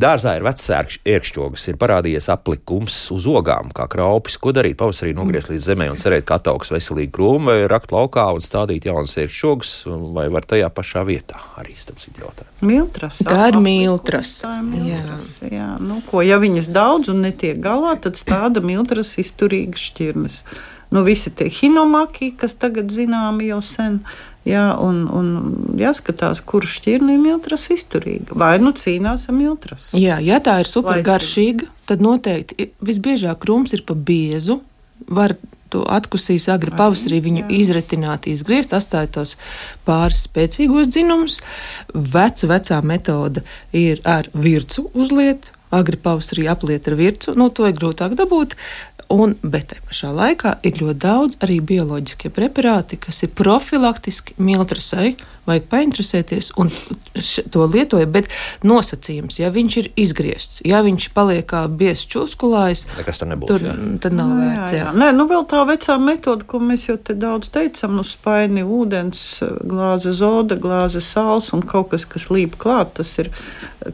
Dārzā 0.00 0.36
ir 0.38 0.44
vecs 0.46 0.68
ērkšķogas, 0.70 1.64
ir 1.72 1.78
parādījies 1.80 2.28
aplikums 2.32 2.94
uz 3.14 3.26
ogām, 3.30 3.72
kā 3.74 3.86
kraupis. 3.90 4.36
Ko 4.42 4.52
darīt? 4.54 4.76
Pavasarī 4.80 5.14
nogriezt 5.16 5.50
līdz 5.50 5.66
zemē 5.72 5.88
un 5.92 5.98
cerēt, 6.00 6.26
ka 6.28 6.38
ataugs 6.38 6.70
veselīgi 6.74 7.12
krūmi, 7.14 7.48
vai 7.50 7.58
rakt 7.70 7.94
laukā 7.94 8.26
un 8.36 8.44
stādīt 8.44 8.86
jaunas 8.88 9.16
ērkšķogas, 9.24 9.72
vai 10.16 10.26
var 10.34 10.46
tajā 10.48 10.70
pašā 10.74 11.04
vietā 11.08 11.40
arī 11.60 11.74
citu 11.78 12.24
jautājumu. 12.24 12.68
Miltras. 12.68 13.20
Tā 13.26 13.48
ir 13.50 13.58
miltras. 13.62 14.34
Tā 14.44 14.54
ir 14.60 14.66
miltras. 14.68 15.30
Jā. 15.42 15.50
Jā. 15.54 15.68
Nu, 15.82 16.00
ko, 16.08 16.22
ja 16.24 16.38
viņas 16.42 16.70
daudz 16.74 17.03
un 17.12 17.24
netiek 17.24 17.58
galā, 17.62 17.96
tad 18.00 18.18
stāda 18.20 18.62
miltras 18.64 19.14
izturīgas 19.20 19.90
šķirnes. 19.90 20.38
Nu, 20.94 21.02
visi 21.06 21.32
tie 21.34 21.48
hinomaki, 21.50 22.34
kas 22.38 22.54
tagad 22.60 22.92
zināmi 22.94 23.48
jau 23.50 23.60
sen. 23.64 24.02
Jā, 24.44 24.74
un, 24.76 25.06
un 25.08 25.28
jāskatās, 25.80 26.42
kurš 26.44 26.76
šķirne 26.78 27.16
ir 27.16 27.22
miltras 27.22 27.64
izturīga. 27.72 28.36
Vai 28.36 28.58
nu 28.60 28.74
cīnās 28.76 29.24
ar 29.30 29.36
miltras. 29.38 29.88
Jā, 29.96 30.18
ja 30.20 30.38
tā 30.44 30.58
ir 30.60 30.68
supergaršīga, 30.68 31.70
tad 31.88 32.04
noteikti 32.04 32.68
visbiežāk 32.84 33.40
krūms 33.46 33.72
ir 33.74 33.86
pa 33.88 33.96
biezu. 33.96 34.60
Var 35.08 35.34
to 35.74 35.82
atkusīs 35.90 36.46
agri 36.52 36.74
pavasarī, 36.76 37.18
viņu 37.24 37.48
izretināt, 37.56 38.28
izgriezt, 38.30 38.76
atstāt 38.76 39.16
tos 39.16 39.34
pāris 39.88 40.24
spēcīgos 40.28 40.92
dzinumus. 40.92 41.40
Veca, 41.94 42.50
vecā 42.52 42.80
metode 42.86 43.42
ir 43.74 44.04
ar 44.06 44.30
vircu 44.36 44.86
uzliet. 44.92 45.50
Agri 45.74 45.98
pavasarī 46.00 46.48
apliet 46.50 46.88
ar 46.90 46.98
vircu, 46.98 47.34
nu, 47.38 47.50
to 47.50 47.68
ir 47.68 47.76
grūtāk 47.78 48.16
dabūt. 48.18 48.56
Un, 49.12 49.34
bet 49.42 49.68
te 49.72 49.76
pašā 49.88 50.10
laikā 50.16 50.56
ir 50.64 50.78
ļoti 50.80 50.98
daudz 51.04 51.36
arī 51.44 51.60
bioloģiskie 51.60 52.30
preparāti, 52.34 52.96
kas 53.00 53.22
ir 53.26 53.32
profilaktiski 53.36 54.36
miltrasai. 54.40 55.14
Vajag 55.44 55.66
painteresēties 55.68 56.46
un 56.56 56.70
to 57.52 57.66
lietot, 57.68 58.00
bet 58.08 58.30
nosacījums, 58.64 59.36
ja 59.42 59.50
viņš 59.52 59.74
ir 59.82 59.88
izgriezts, 60.00 60.62
ja 60.64 60.78
viņš 60.86 61.10
paliek 61.12 61.44
kā 61.50 61.66
biezs 61.68 62.06
čūskulājs, 62.08 62.86
tur 62.88 63.28
nebūs. 63.28 63.50
tur 63.50 63.66
jā. 63.66 63.74
tad 64.00 64.16
nav 64.16 64.30
Nu, 64.32 64.38
vērts. 64.40 64.72
jā, 64.72 64.78
jā. 64.86 64.94
Nē, 64.96 65.10
nu 65.12 65.26
vēl 65.28 65.44
tā 65.52 65.60
vecā 65.68 65.98
metode, 66.00 66.46
ko 66.48 66.62
mēs 66.64 66.86
jau 66.88 66.96
te 66.96 67.12
daudz 67.12 67.52
teicām, 67.52 67.92
nu 67.98 68.06
spaini, 68.08 68.64
ūdens, 68.64 69.26
glāze 69.68 70.14
zoda, 70.16 70.56
glāze 70.56 71.04
sāls 71.04 71.50
un 71.52 71.60
kaut 71.60 71.92
kas, 71.92 72.08
kas 72.08 72.30
līp 72.32 72.56
klāt, 72.56 72.94
tas 73.02 73.12
ir 73.20 73.28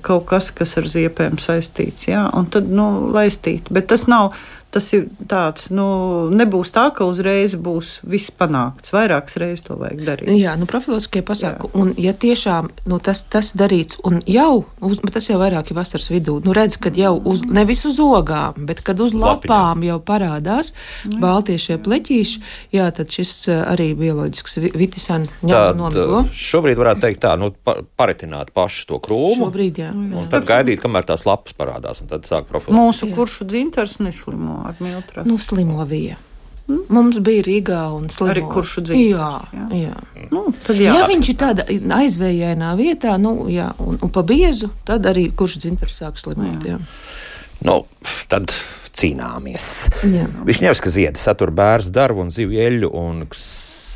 kaut 0.07 0.29
kas, 0.31 0.53
kas 0.55 0.77
ar 0.79 0.87
ziepēm 0.87 1.35
saistīts, 1.43 2.07
jā, 2.13 2.29
un 2.31 2.47
tad, 2.47 2.71
nu, 2.71 3.11
laistīt, 3.11 3.67
bet 3.75 3.91
tas 3.91 4.07
nav, 4.07 4.39
tas 4.71 4.87
ir 4.95 5.07
tāds, 5.31 5.69
nu, 5.75 5.87
nebūs 6.35 6.71
tā, 6.75 6.87
ka 6.95 7.07
uzreiz 7.09 7.57
būs 7.59 7.99
viss 8.07 8.31
panākts, 8.31 8.93
vairākas 8.95 9.37
reizes 9.41 9.65
to 9.67 9.77
vajag 9.81 10.03
darīt. 10.07 10.31
Jā, 10.39 10.55
nu, 10.61 10.69
profilaktiskie 10.71 11.23
pasākumi. 11.27 11.73
Un, 11.81 11.93
ja 11.99 12.13
tiešām 12.15 12.71
nu, 12.91 13.01
tas, 13.03 13.25
tas 13.31 13.51
darīts, 13.59 13.99
un 14.07 14.21
jau, 14.31 14.65
uz, 14.87 15.01
bet 15.03 15.17
tas 15.19 15.27
jau 15.31 15.41
vairāk 15.43 15.73
ir 15.73 15.79
vasaras 15.81 16.11
vidū, 16.13 16.39
nu, 16.47 16.55
redz, 16.57 16.79
kad 16.83 16.99
jau 16.99 17.17
uz, 17.19 17.43
nevis 17.51 17.83
uz 17.89 17.99
ogām, 18.03 18.63
bet 18.69 18.85
kad 18.87 19.01
uz 19.03 19.15
lapām 19.17 19.83
jau 19.87 19.99
parādās 20.07 20.73
baltie 21.21 21.59
šie 21.61 21.79
pleķīši, 21.83 22.43
jā, 22.77 22.87
tad 22.95 23.11
šis 23.11 23.35
eh, 23.51 23.63
arī 23.75 23.91
bioloģisks 23.99 24.59
vi- 24.63 24.73
vitisāni 24.85 25.29
nomigo. 25.43 26.23
uh, 26.23 26.31
šobrīd 26.31 26.79
varētu 26.81 27.05
teikt 27.09 27.25
tā, 27.27 27.35
nu, 27.41 27.51
pa, 27.65 27.81
paritināt 27.99 28.55
pašu 28.55 28.87
to 28.93 29.01
krūmu. 29.03 29.49
Šobrīd, 29.49 29.83
jā. 29.83 29.91
Un 29.91 30.31
tad 30.31 30.47
gaidīt, 30.49 30.83
kamēr 30.85 31.09
tās 31.11 31.27
lapas 31.29 31.57
parādās, 31.59 32.03
un 32.05 32.11
tad 32.13 32.29
sāk 32.29 32.47
profilēt. 32.51 32.79
Mūsu 32.79 33.11
kuršu 33.17 33.49
dzintars 33.51 33.99
neslimo 34.03 34.60
ar 34.69 34.81
miltras. 34.83 35.27
Nu, 35.29 35.39
slimovija. 35.39 36.19
Mums 36.71 37.19
bija 37.25 37.43
Rīgā 37.43 37.81
un 37.97 38.05
Slimovija. 38.13 38.37
Arī 38.37 38.43
kuršu 38.53 38.85
dzīvības, 38.87 39.47
Jā, 39.55 39.65
jā. 39.75 39.95
jā. 40.15 40.27
Nu, 40.31 40.45
tad 40.67 40.79
jā. 40.79 40.93
Ja 41.01 41.07
viņš 41.11 41.31
ir 41.33 41.39
tādā 41.41 41.65
aizvējainā 41.97 42.75
vietā, 42.79 43.17
nu, 43.19 43.49
jā, 43.51 43.73
un, 43.83 43.99
un 43.99 44.13
pa 44.15 44.23
biezu, 44.27 44.71
tad 44.87 45.09
arī 45.11 45.29
kurš 45.35 45.59
dzintars 45.65 45.99
sāk 46.03 46.21
slimot. 46.23 46.63
Jā. 46.69 46.79
Nu, 47.67 47.81
tad 48.31 48.55
cīnāmies. 48.97 49.67
Jā. 50.07 50.29
Višņevska 50.47 50.93
ziedi 50.95 51.23
satur 51.23 51.51
bērnu 51.57 51.95
darbu 51.95 52.27
un 52.27 52.31
zivju 52.35 52.63
eļļu 52.69 52.93
un 53.03 53.25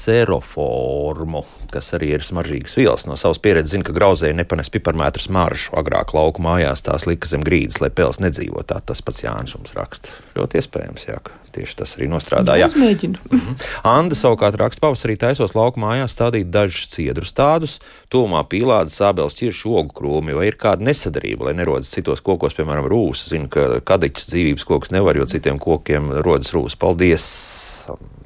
kseroformu, 0.05 1.41
kas 1.73 1.95
arī 1.97 2.11
ir 2.15 2.25
smaržīgas 2.25 2.77
vielas. 2.77 3.07
No 3.09 3.17
savas 3.17 3.41
pieredzes 3.41 3.73
zinu, 3.73 3.87
ka 3.89 3.95
grauzēji 3.97 4.37
nepanes 4.37 4.69
piparmētru 4.75 5.25
smaržu. 5.25 5.73
Agrāk 5.81 6.13
lauku 6.17 6.45
mājās 6.45 6.85
tās 6.85 7.07
lika 7.09 7.31
zem 7.31 7.45
grīdas, 7.47 7.81
lai 7.81 7.89
pels 7.89 8.21
nedzīvo. 8.21 8.67
Tā 8.69 8.83
tas 8.85 9.01
pats 9.01 9.25
Jānis 9.25 9.57
mums 9.57 9.73
raksta. 9.79 10.13
Ļoti 10.37 10.61
iespējams, 10.61 11.09
jā, 11.09 11.17
ka 11.25 11.33
tieši 11.57 11.79
tas 11.81 11.97
arī 11.97 12.11
nostrādāja. 12.13 12.69
Uzmēģinu. 12.69 13.41
Anda 13.89 14.19
savukārt 14.19 14.61
raksta, 14.61 14.85
pavasarī 14.85 15.17
taisos 15.21 15.57
lauku 15.57 15.81
mājās 15.81 16.13
stādīt 16.13 16.53
dažus 16.53 16.93
ciedru 16.93 17.25
stādus, 17.25 17.79
tūmā 18.13 18.45
pīlādes, 18.51 19.01
sābels, 19.01 19.41
ķiršu 19.41 19.77
ogu 19.81 19.97
krūmi, 20.03 20.37
vai 20.37 20.51
ir 20.51 20.61
kāda 20.61 20.85
nesadarība, 20.85 21.49
lai 21.49 21.59
nerodas 21.63 21.93
citos 21.95 22.21
kokos, 22.25 22.57
piemēram, 22.59 22.91
rūsa. 22.93 23.31
Zinu, 23.33 23.49
ka 23.49 23.81
kadiķis 23.81 24.35
dzīvības 24.35 24.69
koks 24.69 24.93
nevar, 24.93 25.17
jo 25.17 25.31
citiem 25.31 25.63
kokiem 25.63 26.13
rodas 26.21 26.53
rūsa. 26.53 26.81
Paldies! 26.83 27.31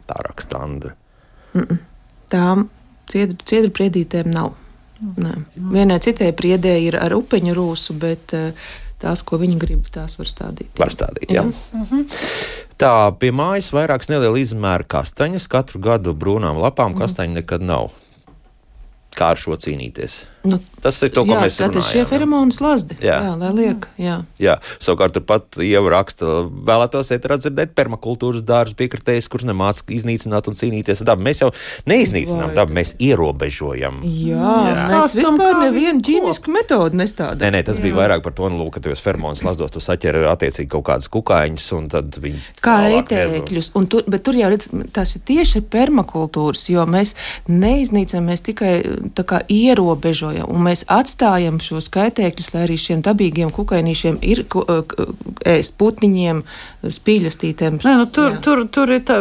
Tā 0.08 0.24
raksta 0.24 0.64
Andra. 0.64 0.96
Tām 2.32 2.68
ciedru, 3.10 3.38
ciedru 3.48 3.72
priedītēm 3.74 4.30
nav. 4.32 4.54
Nē. 4.98 5.34
Vienai 5.54 6.00
citai 6.02 6.32
priedē 6.34 6.74
ir 6.82 6.98
ar 6.98 7.14
upeņu 7.14 7.54
rūsu, 7.54 7.94
bet 8.00 8.34
eh, 8.34 8.66
tās, 8.98 9.22
ko 9.22 9.38
viņi 9.38 9.58
grib, 9.62 9.86
tās 9.94 10.18
var 10.18 10.30
stādīt. 10.30 10.72
Var 10.78 10.94
stādīt, 10.94 11.30
jā. 11.34 11.44
Tā 12.78 12.92
pie 13.18 13.30
mājas 13.34 13.70
vairākas 13.74 14.10
neliela 14.10 14.38
izmēra 14.38 14.86
kastaņas. 14.86 15.48
Katru 15.50 15.80
gadu 15.82 16.14
brūnām 16.18 16.58
lapām 16.62 16.98
kastaņa 16.98 17.40
nekad 17.40 17.64
nav. 17.66 17.92
Kā 19.18 19.32
ar 19.34 19.40
šo 19.40 19.56
cīnīties? 19.58 20.20
Nu, 20.44 20.60
Tas 20.78 21.00
ir 21.02 21.10
to, 21.10 21.24
ko 21.26 21.34
jā, 21.34 21.40
mēs 21.42 21.56
šie 21.58 21.66
runājam. 21.66 21.96
jā. 21.98 22.04
feromoni 22.06 22.54
slazdi. 22.54 22.96
Jā. 23.02 23.16
Jā, 23.26 23.32
lai 23.38 23.50
liek. 23.56 23.86
Jā. 23.98 24.18
Jā, 24.38 24.54
savukārt 24.78 25.16
turpat 25.16 25.58
jau 25.58 25.82
raksta, 25.90 26.36
vēlētos 26.46 27.10
iet 27.14 27.26
dzirdēt 27.26 27.74
permakultūras 27.78 28.44
dārza 28.46 28.76
piekritējus, 28.78 29.26
kurš 29.32 29.48
nemāca 29.50 29.82
iznīcināt 29.90 30.46
un 30.46 30.54
cīnīties 30.58 31.02
ar 31.02 31.10
dabu. 31.10 31.26
Mēs 31.26 31.42
jau 31.42 31.50
neiznīcinām 31.90 32.54
dabu, 32.54 32.76
mēs 32.78 32.94
ierobežojam. 33.02 33.98
Jā, 34.06 34.52
Jā. 34.70 34.84
mēs 34.92 35.16
vispār 35.18 35.58
nevienu 35.64 36.04
ķīmisku 36.06 36.54
metodu 36.54 37.02
nestādām. 37.02 37.42
Nē, 37.42 37.58
nē, 37.58 37.64
tas 37.66 37.82
bija 37.82 37.98
vairāk 37.98 38.22
par 38.22 38.36
to, 38.38 38.46
nu, 38.54 38.68
ka 38.70 38.82
tajos 38.84 39.02
fermonos 39.02 39.42
lazdos 39.46 39.74
tu 39.74 39.82
saķer 39.82 40.20
attiecīgi 40.30 40.70
kaut 40.76 40.86
kādus 40.92 41.10
kukaiņus, 41.10 41.68
un 41.74 41.90
tad 41.90 42.20
viņi 42.22 42.42
Kā 42.62 42.78
ētēkļus, 43.00 43.72
un 43.78 43.90
tur, 43.90 44.06
bet 44.06 44.22
tur 44.26 44.38
jau 44.38 44.52
redz, 44.54 44.70
tas 44.94 45.16
ir 45.18 45.26
tieši 45.26 45.64
permakultūras, 45.66 46.68
jo 46.70 46.86
mēs 46.86 47.16
neiznīcam, 47.50 48.30
mēs 48.30 48.46
tikai 48.46 48.72
tā 49.18 49.26
kā 49.26 49.42
ierobežojam, 49.50 50.37
un 50.46 50.62
mēs 50.66 50.84
atstājam 50.92 51.58
šos 51.62 51.88
kaitēkļus, 51.94 52.50
lai 52.54 52.62
arī 52.66 52.76
šiem 52.80 53.02
dabīgiem 53.06 53.50
kukainīšiem 53.54 54.18
ir 54.22 54.44
ko- 54.52 54.64
k- 54.88 55.06
ēst 55.48 55.74
putniņiem, 55.80 56.42
spīļastītēm. 56.98 57.78
Nē, 57.84 57.94
nu, 58.02 58.06
tur, 58.06 58.32
Jā. 58.36 58.40
tur, 58.44 58.62
tur 58.72 58.92
ir 58.94 59.00
tā, 59.08 59.18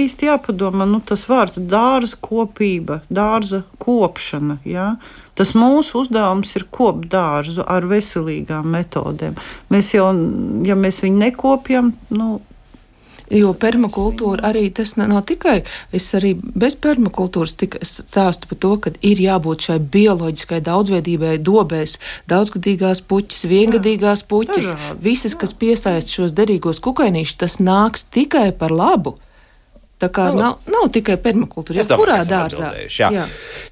īsti 0.00 0.28
jāpadomā, 0.30 0.86
nu, 0.90 1.00
tas 1.00 1.24
vārds 1.30 1.60
dārza 1.70 2.18
kopība, 2.20 3.00
dārza 3.12 3.62
kopšana. 3.82 4.58
Ja? 4.68 4.96
Tas 5.38 5.54
mūsu 5.56 6.02
uzdevums 6.04 6.52
ir 6.58 6.66
kopt 6.74 7.08
dārzu 7.12 7.64
ar 7.66 7.86
veselīgām 7.88 8.66
metodēm. 8.74 9.38
Mēs 9.72 9.94
jau, 9.96 10.10
ja 10.66 10.76
mēs 10.76 11.00
viņu 11.04 11.22
nekopjam, 11.22 11.94
nu, 12.12 12.40
Jo 13.30 13.52
permakultūra 13.54 14.42
arī 14.50 14.72
tas 14.74 14.96
na- 14.96 15.06
nav 15.06 15.22
tikai. 15.26 15.62
Es 15.92 16.10
arī 16.18 16.34
bez 16.34 16.74
permakultūras 16.74 17.54
stāstu 17.56 18.48
par 18.48 18.58
to, 18.58 18.76
ka 18.76 18.90
ir 19.02 19.16
jābūt 19.22 19.60
šai 19.68 19.78
bioloģiskai 19.78 20.60
daudzveidībai, 20.60 21.38
dobēs, 21.38 21.98
daudzgadīgās 22.28 23.00
puķis, 23.06 23.46
viengadīgās 23.46 24.24
puķis. 24.26 24.74
Visas, 25.00 25.34
kas 25.34 25.52
piesaista 25.52 26.10
šos 26.10 26.32
derīgos 26.32 26.80
kukainīšus, 26.80 27.36
tas 27.38 27.58
nāks 27.58 28.04
tikai 28.10 28.50
par 28.52 28.70
labu. 28.70 29.16
Tā 30.00 30.08
kā 30.08 30.30
nav, 30.32 30.62
nav 30.70 30.86
tikai 30.94 31.18
permakultūra, 31.20 31.82
Es 31.82 31.84
ja 31.84 31.92
domāju, 31.92 32.06
kurā 32.06 32.18
dārzā. 32.24 32.70
Jā. 32.88 33.10
Jā. 33.12 33.24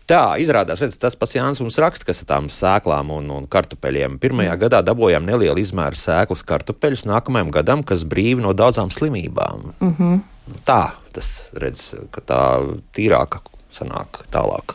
Tā 0.08 0.22
izrādās, 0.42 0.82
redz, 0.84 0.98
tas 1.00 1.16
pats 1.16 1.36
Jānis 1.38 1.62
mums 1.64 1.78
raksta, 1.80 2.04
kas 2.08 2.20
ar 2.24 2.28
tām 2.34 2.50
sēklām 2.52 3.12
un, 3.16 3.30
un 3.32 3.46
kartupeļiem. 3.48 4.18
Pirmajā 4.20 4.52
mm. 4.52 4.62
gadā 4.66 4.82
dabūjām 4.84 5.24
nelielu 5.28 5.64
izmēru 5.64 5.96
sēklas 5.96 6.44
kartupeļus, 6.48 7.06
nākamajam 7.08 7.52
gadam, 7.54 7.84
kas 7.86 8.04
brīvi 8.08 8.44
no 8.44 8.52
daudzām 8.56 8.92
slimībām. 8.92 9.70
Mm 9.80 9.94
-hmm. 9.94 10.20
Tā, 10.68 10.82
tas 11.12 11.32
redz, 11.56 11.94
ka 12.12 12.24
tā 12.24 12.42
tīrāka 12.96 13.40
sanāk 13.72 14.22
tālāk. 14.32 14.74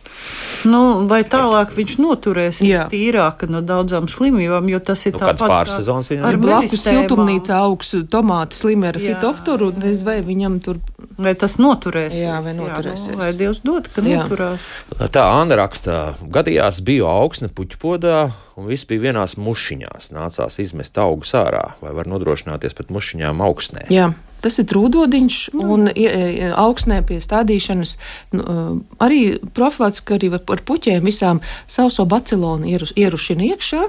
nu, 0.69 1.07
vai 1.09 1.23
tālāk 1.23 1.73
viņš 1.75 1.97
noturēsies 1.99 2.69
Jā. 2.69 2.85
tīrāk 2.91 3.47
no 3.49 3.61
daudzām 3.61 4.07
slimībām, 4.07 4.69
jo 4.69 4.79
tas 4.79 5.05
ir 5.05 5.13
Nu, 5.13 5.19
pāris 5.19 5.75
sezonas 5.75 6.09
viņam 6.11 6.25
ar. 6.29 6.37
Blakus 6.37 6.83
siltumnīcā 6.83 7.57
augs 7.65 7.95
tomāti 8.09 8.53
slimi 8.53 8.87
ar 8.87 8.99
Jā. 9.01 9.15
fitoftoru, 9.15 9.73
un 9.73 9.89
es 9.91 10.03
vai 10.03 10.21
viņam 10.21 10.61
tur 10.63 10.79
Vai 11.13 11.35
tas 11.37 11.59
noturēsies? 11.61 12.23
Jā, 12.23 12.39
vai 12.41 12.55
noturēsies. 12.57 13.11
nu, 13.13 13.17
vai 13.19 13.33
Dievs 13.37 13.59
dod, 13.61 13.85
ka 13.93 14.01
Jā. 14.01 14.23
noturās? 14.23 14.65
Tā 15.13 15.21
Anna 15.41 15.59
raksta, 15.59 16.15
gadījās 16.25 16.79
bija 16.81 17.05
augsne 17.05 17.51
puķpodā, 17.53 18.31
un 18.57 18.65
viss 18.65 18.87
bija 18.89 19.11
vienās 19.11 19.35
mušiņās. 19.37 20.09
Nācās 20.15 20.57
izmest 20.63 20.97
augus 20.97 21.35
ārā, 21.37 21.73
vai 21.81 21.93
var 21.93 22.09
nodrošināties 22.09 22.73
pret 22.73 22.89
mušiņām 22.89 23.45
augsnē. 23.45 23.85
Jā. 23.93 24.13
Tas 24.43 24.59
ir 24.59 24.67
trūdodiņš, 24.67 25.37
un 25.55 25.87
ie- 25.93 26.11
ie- 26.11 26.51
augsnē 26.59 26.99
pie 27.07 27.21
stādīšanas 27.23 27.95
nu, 28.35 28.43
uh, 28.43 28.77
arī 28.99 29.39
profilaktiski 29.55 30.17
arī 30.17 30.31
var 30.35 30.43
ar 30.57 30.63
puķiem 30.67 31.03
visām 31.07 31.39
sauso 31.67 32.05
bacilonu 32.05 32.67
ieru, 32.67 32.89
ierušina 32.99 33.53
iekšā. 33.53 33.83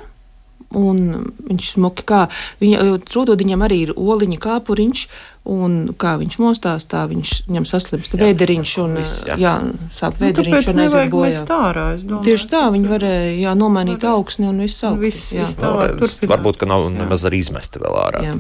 Un 0.75 0.99
viņš 1.47 1.75
smuki 1.77 2.03
kā 2.03 2.25
viņa 2.62 2.99
trūdodiņam 3.07 3.62
arī 3.62 3.77
ir 3.85 3.93
oliņa 3.95 4.38
kāpuriņš, 4.43 5.03
un 5.45 5.91
kā 6.01 6.15
viņš 6.21 6.37
mostās, 6.41 6.87
tā 6.89 7.03
viņš 7.11 7.33
viņam 7.51 7.67
saslimst 7.69 8.15
vēderiņš, 8.17 8.71
un 8.81 8.95
jā. 9.29 9.37
jā, 9.37 9.55
sāp 9.92 10.17
Nu, 10.21 10.27
vēderiņš 10.27 10.55
tāpēc 10.55 10.71
un 10.73 10.81
aiziet 10.81 10.92
nevajag 10.95 11.11
bojā. 11.13 11.27
mest 11.29 11.51
ārā. 11.53 11.85
es 11.99 12.05
domāju. 12.09 12.25
Tieši 12.25 12.49
tā, 12.49 12.63
viņi 12.73 12.88
varēja 12.88 13.35
jā, 13.42 13.53
nomainīt 13.61 14.07
augsni 14.09 14.49
un 14.49 14.63
viss 14.65 14.81
augsni. 14.88 15.05
Viss- 15.05 15.33
jā. 15.37 15.45
viss 15.45 15.59
tālāk 15.61 15.92
Nu, 15.95 16.01
turpināt. 16.01 16.31
Varbūt, 16.33 16.57
ka 16.63 16.67
nav 16.71 16.87
nemaz 16.95 17.25
arī 17.29 17.42
izmesta 17.45 17.79
vēl 17.83 17.99
ārā. 18.07 18.23
Jā. 18.25 18.35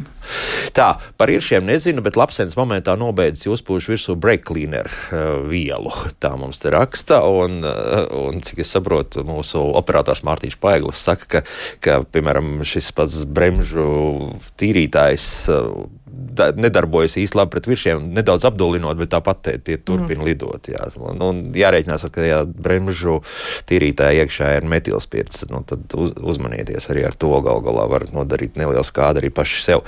Tā, 0.72 0.88
par 1.20 1.28
iršiem 1.28 1.66
nezinu, 1.68 2.00
bet 2.02 2.16
Lapsens 2.16 2.56
momentā 2.56 2.96
nobeidzis 2.96 3.50
uzpūš 3.52 3.90
virsū 3.92 4.16
brake 4.16 4.44
cleaner 4.48 4.88
uh, 4.88 5.44
vielu. 5.48 5.92
Tā 6.24 6.32
mums 6.40 6.58
te 6.62 6.72
raksta, 6.72 7.20
un, 7.28 7.60
uh, 7.68 8.08
un 8.16 8.40
cik 8.40 8.64
es 8.64 8.72
saprotu, 8.72 9.22
mūsu 9.28 9.60
operators 9.76 10.24
Mārtiņš 10.24 10.56
Paiglis 10.58 11.04
saka, 11.04 11.28
ka, 11.28 11.42
ka, 11.84 11.98
piemēram, 12.08 12.62
šis 12.64 12.88
pats 12.96 13.20
bremžu 13.28 13.84
tīrītājs 14.56 15.28
uh, 15.52 15.84
nedarbojas 16.58 17.16
īsti 17.20 17.38
labi 17.38 17.54
pret 17.54 17.68
viršiem, 17.68 18.08
nedaudz 18.14 18.46
apdulinot, 18.48 18.98
bet 19.00 19.12
tāpat 19.14 19.42
tie, 19.46 19.56
tie 19.62 19.76
turpina 19.78 20.22
mm. 20.22 20.28
lidot. 20.28 20.70
Jā. 20.70 20.88
Un, 20.98 21.20
un 21.24 21.42
jārēķinās, 21.56 22.06
ka 22.14 22.26
ja 22.26 22.40
bremžu 22.46 23.20
tīrītāja 23.70 24.24
iekšā 24.24 24.54
ir 24.58 24.68
metilspirts, 24.70 25.46
nu, 25.52 25.62
tad 25.68 25.94
uz, 25.98 26.14
uzmanieties 26.34 26.88
arī 26.92 27.06
ar 27.08 27.18
to 27.18 27.32
gal 27.44 27.62
galā 27.64 27.86
var 27.90 28.06
nodarīt 28.14 28.58
nelielu 28.60 28.86
skādu 28.86 29.22
arī 29.22 29.32
paši 29.34 29.62
sev. 29.64 29.84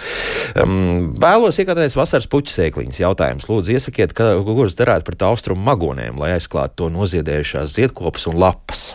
Um, 0.59 1.12
vēlos 1.22 1.61
iegādāties 1.62 1.99
vasaras 1.99 2.29
puķu 2.31 2.55
sēkliņas 2.55 3.03
jautājums. 3.03 3.49
Lūdzu, 3.51 3.77
iesakiet, 3.77 4.14
ka, 4.16 4.35
kuras 4.47 4.79
derētu 4.79 5.11
pret 5.11 5.27
austrumu 5.27 5.66
magoniem, 5.66 6.18
lai 6.22 6.37
aizklātu 6.37 6.83
to 6.83 6.93
noziedējušās 6.95 7.77
ziedkopas 7.79 8.31
un 8.31 8.41
lapas. 8.43 8.89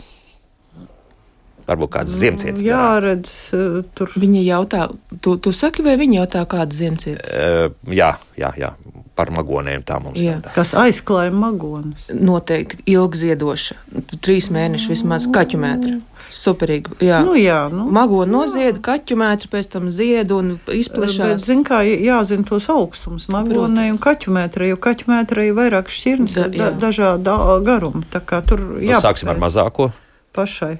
Varbūt 1.72 1.92
kāds 1.94 2.12
ziemcietis. 2.20 2.64
Jā, 2.68 3.00
redz, 3.04 3.32
eh, 3.56 3.82
tur. 3.96 4.12
Viņa 4.20 4.42
jautā, 4.44 4.90
tu, 5.24 5.38
tu 5.40 5.54
saki, 5.56 5.86
vai 5.86 5.96
viņa 6.02 6.22
jautā, 6.26 6.44
kāda 6.52 6.76
ziemcietis? 6.76 7.32
Uh, 7.32 7.72
jā, 7.88 8.12
jā, 8.40 8.52
jā, 8.60 8.74
par 9.16 9.32
magoniem 9.32 9.84
tā 9.88 10.02
mums 10.04 10.20
Jā. 10.20 10.36
jautā. 10.40 10.52
Kas 10.56 10.74
aizklāja 10.76 11.32
magonus? 11.32 12.08
Noteikti 12.12 12.82
ilgziedoša. 12.92 13.76
Trīs 14.20 14.50
mēneši 14.52 14.90
vismaz 14.96 15.28
kaķu 15.32 15.60
metru. 15.62 16.00
Superīgi. 16.32 16.94
Jā. 17.04 17.18
Nu, 17.28 17.34
jā, 17.36 17.66
nu. 17.74 17.90
Mago 17.92 18.22
nozieda, 18.26 18.80
kaķu 18.80 19.18
metru, 19.20 19.50
pēc 19.52 19.68
tam 19.74 19.90
zied 19.92 20.32
un 20.32 20.54
Bet, 20.66 20.76
izplešās. 20.80 21.44
zin, 21.44 21.64
kā 21.68 21.82
jāzina 21.84 22.48
tos 22.48 22.70
augstumus, 22.72 23.28
magonai 23.28 23.90
un 23.92 24.00
kaķumetrai, 24.00 24.70
jo 24.72 24.78
kaķumetrai 24.80 25.50
ir 25.50 25.58
vairāk 25.60 25.92
šķirnes, 25.92 26.38
Da- 26.56 26.72
dažāda 26.72 27.36
garuma. 27.68 28.04
Tā 28.12 28.22
kā 28.24 28.40
tur 28.48 28.60
Nu, 28.60 28.80
jā, 28.80 29.02
sāksim 29.04 29.28
ar 29.30 29.36
mazāko. 29.44 29.92
Pašai. 30.36 30.78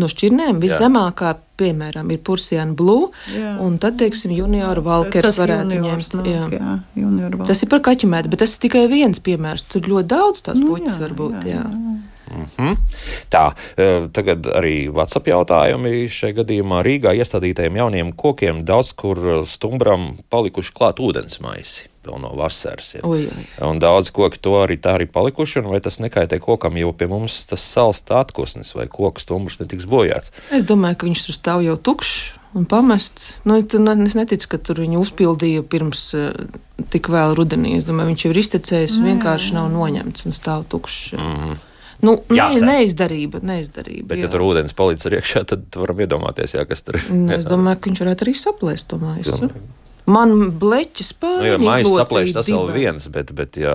No 0.00 0.08
šķirnēm 0.08 0.58
viszemākā, 0.62 1.34
piemēram, 1.60 2.08
ir 2.14 2.20
Pursijana 2.24 2.72
Blue, 2.74 3.10
Jā. 3.28 3.56
un 3.60 3.76
tad, 3.82 3.98
teiksim, 4.00 4.32
junioru 4.32 4.82
valkers 4.86 5.28
Tas 5.28 5.40
varētu 5.42 5.80
ņemt. 5.84 6.14
nāk, 6.16 6.24
jā. 6.26 6.46
jā, 6.56 6.76
junior 7.02 7.34
valkers. 7.36 7.50
Tas 7.52 7.62
ir 7.66 7.68
par 7.74 7.82
kaķu 7.90 8.08
metru, 8.08 8.32
bet 8.32 8.40
tas 8.46 8.54
ir 8.56 8.62
tikai 8.64 8.86
viens 8.88 9.20
piemērs. 9.20 9.66
Tur 9.68 9.82
ļoti 9.90 10.08
daudz 10.14 10.42
tās 10.48 10.58
Nu, 10.62 10.72
puķis 10.72 10.96
jā, 10.96 11.00
var 11.04 11.16
būt. 11.20 11.44
jā, 11.44 11.60
Jā. 11.60 11.64
Mhm. 12.30 12.76
Tā, 13.28 13.44
e, 13.76 13.86
tagad 14.14 14.46
arī 14.54 14.86
WhatsApp 14.94 15.26
jautājumi. 15.32 16.06
Šajā 16.06 16.36
gadījumā 16.40 16.78
Rīgā 16.86 17.10
iestādītajiem 17.18 17.80
jauniem 17.82 18.12
kokiem 18.14 18.62
daudz 18.64 18.92
kur 18.94 19.18
stumbram 19.50 20.12
palikuši 20.30 20.70
klāt 20.72 21.02
ūdens 21.02 21.40
maisi. 21.42 21.89
Vēl 22.00 22.16
no 22.16 22.30
vasaras. 22.32 22.94
Ja. 22.96 23.02
Oi, 23.04 23.26
oi. 23.28 23.42
Un 23.66 23.80
daudz 23.82 24.08
koki 24.16 24.40
to 24.40 24.54
arī 24.62 24.78
tā 24.80 24.94
arī 24.96 25.04
palikuši, 25.10 25.60
un 25.60 25.68
vai 25.74 25.82
tas 25.84 25.98
nekaitē 26.00 26.38
kokam, 26.40 26.78
jo 26.80 26.94
pie 26.96 27.10
mums 27.10 27.42
tas 27.50 27.60
sals 27.60 28.00
tā 28.08 28.22
atkusnis, 28.24 28.72
vai 28.72 28.86
koks 28.88 29.26
stumbrs 29.26 29.60
netiks 29.60 29.84
bojāts. 29.90 30.32
Es 30.48 30.64
domāju, 30.64 30.96
ka 30.96 31.10
viņš 31.10 31.24
tur 31.26 31.36
stāv 31.36 31.64
jau 31.66 31.76
tukšs 31.76 32.14
un 32.56 32.64
pamests. 32.64 33.34
Nu, 33.44 33.58
es 33.60 34.16
neticu, 34.16 34.48
ka 34.54 34.58
tur 34.64 34.80
viņu 34.80 35.02
uzpildīja 35.04 35.64
pirms 35.70 36.06
uh, 36.16 36.30
tik 36.90 37.10
vēl 37.12 37.36
rudenī. 37.38 37.76
Es 37.78 37.84
domāju, 37.88 38.14
viņš 38.14 38.24
jau 38.24 38.32
ir 38.32 38.40
iztecējis 38.46 38.96
un 38.96 39.10
vienkārši 39.12 39.58
nav 39.58 39.68
noņemts 39.74 40.24
un 40.24 40.36
stāv 40.36 40.64
tukšs. 40.72 41.02
Mhm. 41.18 41.58
Nu, 42.00 42.14
ne, 42.30 42.38
Jācer. 42.38 42.64
neizdarība, 42.64 43.42
neizdarība. 43.44 44.06
Bet, 44.14 44.22
jā. 44.22 44.24
ja 44.24 44.32
tur 44.32 44.46
ūdens 44.46 44.72
palicis 44.72 45.04
arī 45.10 45.18
iekšā, 45.20 45.42
tad 45.50 45.76
varam 45.76 46.00
iedomāties, 46.00 46.54
jā, 46.56 46.64
kas 46.64 46.80
tur 46.86 46.96
ir. 46.96 47.04
Nu, 47.12 47.28
es 47.36 47.44
domāju, 47.44 47.76
ka 47.76 47.90
viņš 47.90 48.00
varētu 48.06 48.24
arī 48.24 48.34
saplēst 48.40 48.88
to 48.88 48.96
maisu. 49.02 49.50
Man 50.06 50.50
bleķis 50.60 51.12
Nu, 51.12 51.18
pāri. 51.20 51.50
ja 51.50 51.58
maisa 51.60 51.92
saplēš, 52.00 52.32
tas 52.34 52.48
vēl 52.48 52.72
viens, 52.72 53.08
bet, 53.12 53.32
bet 53.36 53.56
ja 53.60 53.74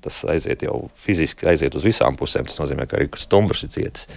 tas 0.00 0.22
aiziet 0.24 0.62
jau 0.62 0.90
fiziski, 0.94 1.46
aiziet 1.52 1.74
uz 1.74 1.84
visām 1.84 2.16
pusēm, 2.16 2.46
tas 2.48 2.58
nozīmē, 2.58 2.86
ka 2.88 2.96
arī 2.96 3.08
stumbrs 3.20 3.62
ir 3.66 3.72
cietis. 3.74 4.08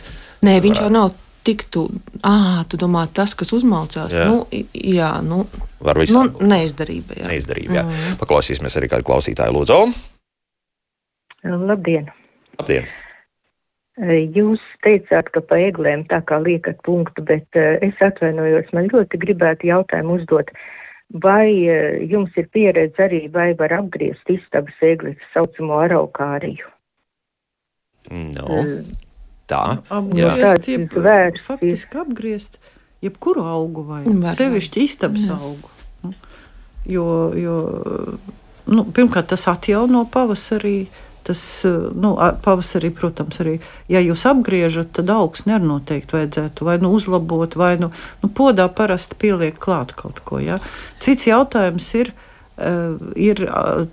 Nē, 0.45 0.59
viņš 0.63 0.81
jau 0.86 0.89
nav 0.93 1.11
tik 1.45 1.67
tu. 1.69 1.88
Ah, 2.25 2.63
tu 2.69 2.77
domā, 2.81 3.05
tas, 3.13 3.36
kas 3.38 3.51
uzmalcās. 3.53 4.13
Jā. 4.15 4.25
Nu, 4.31 4.45
jā, 4.73 5.11
nu, 5.21 5.43
Var 5.86 5.99
nu 6.09 6.23
būt. 6.25 6.41
neizdarība. 6.41 7.19
Jā. 7.19 7.27
Neizdarība. 7.29 7.73
Jā. 7.81 7.86
Paklausīsimies 8.21 8.77
arī 8.79 8.89
kādu 8.89 9.05
klausītāju. 9.05 9.53
Lūdzu, 9.59 9.81
Labdien! 11.45 12.07
labdien! 12.57 12.88
Jūs 14.36 14.59
teicāt, 14.83 15.29
ka 15.31 15.39
pa 15.39 15.55
eglēm 15.63 16.01
tā 16.09 16.17
kā 16.25 16.39
liekat 16.43 16.81
punktu, 16.83 17.21
bet 17.23 17.45
eh, 17.55 17.77
es 17.86 18.01
atvainojos, 18.03 18.73
man 18.75 18.89
ļoti 18.91 19.19
gribētu 19.21 19.69
jautājumu 19.69 20.17
uzdot. 20.19 20.49
Vai 21.14 21.68
eh, 21.70 22.01
jums 22.10 22.34
ir 22.38 22.47
pieredze 22.51 23.06
arī, 23.06 23.26
vai 23.32 23.53
var 23.58 23.76
apgriezt 23.78 24.30
istabas 24.30 24.80
egli, 24.82 25.14
tā 25.20 25.28
saucamo 25.36 25.78
araukāriju? 25.84 26.72
No, 28.10 28.62
tā. 29.49 29.62
Apgriezt, 29.89 30.68
jeb, 30.70 30.89
vērsts 30.93 31.41
ir. 31.41 31.45
faktiski 31.45 32.01
apgriezt 32.01 32.60
jebkuru 33.06 33.45
augu 33.45 33.86
vai 33.86 34.03
Var, 34.06 34.34
sevišķi 34.38 34.86
istabas 34.86 35.30
augu. 35.34 35.72
Nu, 36.03 36.14
Jo, 36.86 37.34
jo 37.34 37.56
nu, 38.70 38.84
pirmkārt 38.93 39.32
tas 39.34 39.47
atjauno 39.49 40.03
pavasarī. 40.14 40.86
Tas 41.26 41.65
nu, 41.95 42.13
a- 42.21 42.36
pavasarī, 42.38 42.91
protams, 42.93 43.39
arī, 43.41 43.55
ja 43.89 44.01
jūs 44.03 44.28
apgriežat, 44.30 44.91
tad 44.93 45.09
augsni 45.09 45.55
arī 45.55 45.65
noteikti 45.65 46.13
vajadzētu 46.13 46.67
vai 46.67 46.76
nu 46.84 46.91
uzlabot, 46.93 47.57
vai 47.57 47.71
nu, 47.82 47.89
nu 48.21 48.30
podā 48.30 48.67
parasti 48.69 49.17
pieliek 49.17 49.57
klāt 49.57 49.95
kaut 49.97 50.21
ko. 50.21 50.38
Ja? 50.43 50.59
Cits 51.01 51.26
jautājums 51.26 51.88
ir, 51.97 52.11
uh, 52.61 52.93
ir 53.17 53.41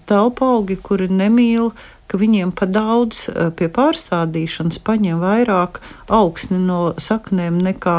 telpa 0.04 0.50
augi, 0.58 0.76
kuri 0.76 1.08
nemīl, 1.08 1.72
ka 2.04 2.20
viņiem 2.20 2.52
pa 2.52 2.68
daudz 2.68 3.24
uh, 3.30 3.48
pie 3.56 3.70
pārstādīšanas 3.72 4.82
paņem 4.84 5.24
vairāk 5.24 5.80
augsni 6.12 6.60
no 6.60 6.92
saknēm 7.00 7.56
nekā, 7.64 7.98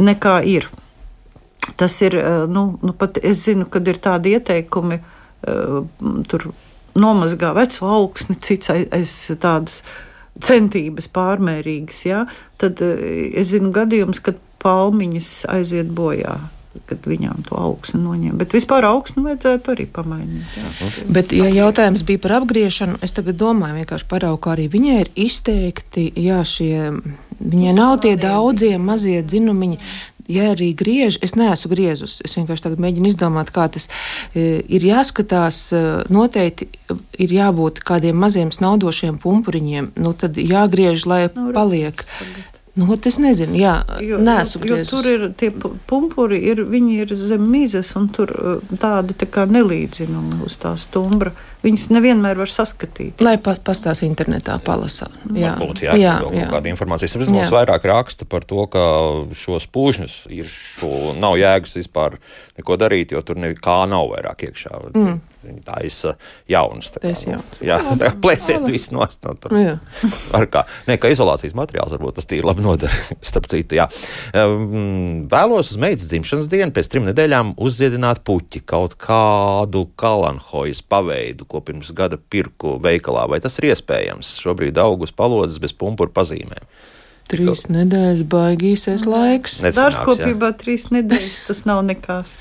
nekā 0.00 0.38
ir. 0.48 0.70
Tas 1.76 2.00
ir, 2.00 2.16
nu, 2.48 2.64
nu 2.80 2.96
pat 2.96 3.20
es 3.20 3.44
zinu, 3.44 3.68
kad 3.68 3.86
ir 3.88 4.00
tādi 4.00 4.32
ieteikumi, 4.34 4.96
tur 6.28 6.46
nomazgā 6.98 7.52
veco 7.56 7.90
augsni, 7.90 8.36
cits 8.42 8.72
aiz, 8.72 8.86
aiz 8.94 9.16
tādas 9.40 9.80
centības 10.40 11.10
pārmērīgas, 11.12 12.04
ja? 12.08 12.24
tad 12.60 12.80
uh, 12.84 13.02
es 13.34 13.52
zinu 13.52 13.72
gadījumus, 13.76 14.22
kad 14.24 14.40
palmiņas 14.64 15.34
aiziet 15.50 15.92
bojā. 15.96 16.38
Kad 16.86 17.02
viņām 17.02 17.40
to 17.48 17.56
augsni 17.58 17.98
noņem. 17.98 18.36
Bet 18.38 18.52
vispār 18.54 18.86
augsni 18.86 19.24
vajadzētu 19.24 19.72
arī 19.72 19.88
pamainīt. 19.90 20.52
Jā. 20.54 20.90
Bet, 21.10 21.32
ja 21.34 21.48
jautājums 21.50 22.04
bija 22.06 22.22
par 22.22 22.36
apgriešanu, 22.36 23.00
es 23.02 23.14
tagad 23.16 23.40
domāju, 23.40 23.80
vienkārši 23.80 24.06
paraugu, 24.10 24.38
kā 24.44 24.52
arī 24.54 24.68
viņai 24.70 24.94
ir 25.00 25.10
izteikti, 25.18 26.06
jā, 26.22 26.38
šie, 26.46 26.92
viņai 27.42 27.74
nav 27.74 27.96
tie 28.04 28.14
daudzie 28.20 28.76
mazie 28.78 29.18
dzinumiņi. 29.26 29.80
Ja 30.30 30.50
arī 30.54 30.70
griež, 30.78 31.18
es 31.24 31.34
neesmu 31.38 31.72
griezus. 31.72 32.20
Es 32.26 32.36
vienkārši 32.38 32.68
tagad 32.68 32.82
mēģinu 32.84 33.10
izdomāt, 33.10 33.50
kā 33.54 33.66
tas 33.72 33.88
e, 34.34 34.62
ir 34.70 34.86
jāskatās. 34.86 35.62
e, 35.74 35.82
Noteikti 36.12 36.70
ir 37.18 37.34
jābūt 37.34 37.82
kādiem 37.86 38.18
maziem 38.20 38.54
snaudošiem 38.54 39.18
pumpuriņiem. 39.22 39.92
Nu, 40.00 40.14
tad 40.14 40.38
jāgriež, 40.38 41.06
lai 41.10 41.24
Nu, 41.34 41.50
paliek. 41.54 42.04
Nu, 42.78 42.86
es 42.94 43.16
nezinu, 43.18 43.56
jā, 43.58 43.72
Jo, 43.98 44.18
jo, 44.22 44.44
jo 44.62 44.76
tur 44.86 45.06
ir 45.10 45.24
tie 45.38 45.48
pu- 45.50 45.72
pumpuri, 45.90 46.38
ir, 46.52 46.62
viņi 46.70 47.00
ir 47.02 47.14
zem 47.18 47.42
mizas, 47.50 47.90
un 47.98 48.06
tur 48.14 48.30
uh, 48.30 48.76
tādi 48.78 49.16
tā 49.18 49.26
kā 49.26 49.42
nelīdzinumi 49.50 50.38
uz 50.46 50.54
tā 50.62 50.76
stumbra. 50.78 51.32
Viņus 51.64 51.88
nevienmēr 51.92 52.38
var 52.40 52.48
saskatīt. 52.48 53.20
Lai 53.26 53.34
pa, 53.42 53.56
pastāsta 53.58 54.06
internetā, 54.06 54.54
palasā. 54.64 55.10
Jā, 55.34 55.56
Varbūt, 55.58 55.82
jā, 55.84 55.96
jā, 56.00 56.14
jā. 56.32 56.46
kāda 56.52 56.70
informācija. 56.70 57.10
Es 57.10 57.18
mums 57.20 57.52
vairāk 57.52 57.84
raksta 57.90 58.28
par 58.30 58.46
to, 58.48 58.64
ka 58.70 58.84
šos 59.36 59.66
pūžņus 59.74 60.14
ir 60.32 60.48
šo, 60.48 61.16
nav 61.20 61.36
jēgas 61.42 61.74
vispār 61.82 62.16
neko 62.56 62.78
darīt, 62.80 63.12
jo 63.16 63.20
tur 63.26 63.42
nekā 63.42 63.80
nav 63.90 64.08
vairāk 64.14 64.46
iekšā. 64.48 64.78
Mm. 64.94 65.18
Viņi 65.40 65.62
taisa 65.64 66.14
jaunas. 66.50 66.90
tā 66.92 67.00
kā, 67.00 67.12
jaunas. 67.24 67.60
Jā, 67.64 67.78
tā 67.96 68.10
kā 68.10 68.10
plēsiet 68.20 68.66
visu 68.68 68.92
nost. 68.92 69.22
No, 69.24 69.32
tur. 69.40 69.54
Jā. 69.56 69.78
Ar 70.36 70.44
kā. 70.52 70.66
Nē, 70.88 70.98
kā 71.00 71.08
izolācijas 71.12 71.56
materiāls 71.56 71.94
varbūt 71.94 72.18
tas 72.18 72.28
tīri 72.28 72.44
labi 72.44 72.64
noder. 72.64 72.92
Starp 73.30 73.48
citu, 73.48 73.78
jā. 73.78 73.86
Vēlos 74.34 75.72
uz 75.72 75.80
meitas 75.80 76.10
dzimšanas 76.12 76.50
dienu 76.52 76.76
pēc 76.76 76.92
trim 76.92 77.08
nedēļām 77.08 77.54
uzziedināt 77.56 78.20
puķi 78.28 78.64
kaut 78.68 78.98
kādu 79.00 79.86
kalanhojas 80.00 80.84
paveidu, 80.84 81.48
ko 81.48 81.64
pirms 81.64 81.94
gada 81.96 82.20
pirku 82.20 82.76
veikalā. 82.82 83.24
Vai 83.32 83.40
tas 83.40 83.56
ir 83.60 83.70
iespējams? 83.72 84.36
Šobrīd 84.44 84.80
augus 84.82 85.16
palodzes 85.16 85.62
bez 85.62 85.72
pumpuru 85.76 86.12
pazīmēm. 86.12 86.68
Trīs 87.30 87.68
nedēļas 87.70 88.24
baigīsies 88.30 89.06
laiks. 89.06 89.60
Necenāks, 89.60 89.70
jā. 89.70 89.78
Dārzkopībā 89.78 90.50
trīs 90.58 90.88
nedēļas 90.90 91.38
tas 91.46 91.64
nav 91.68 91.84
nekas. 91.86 92.34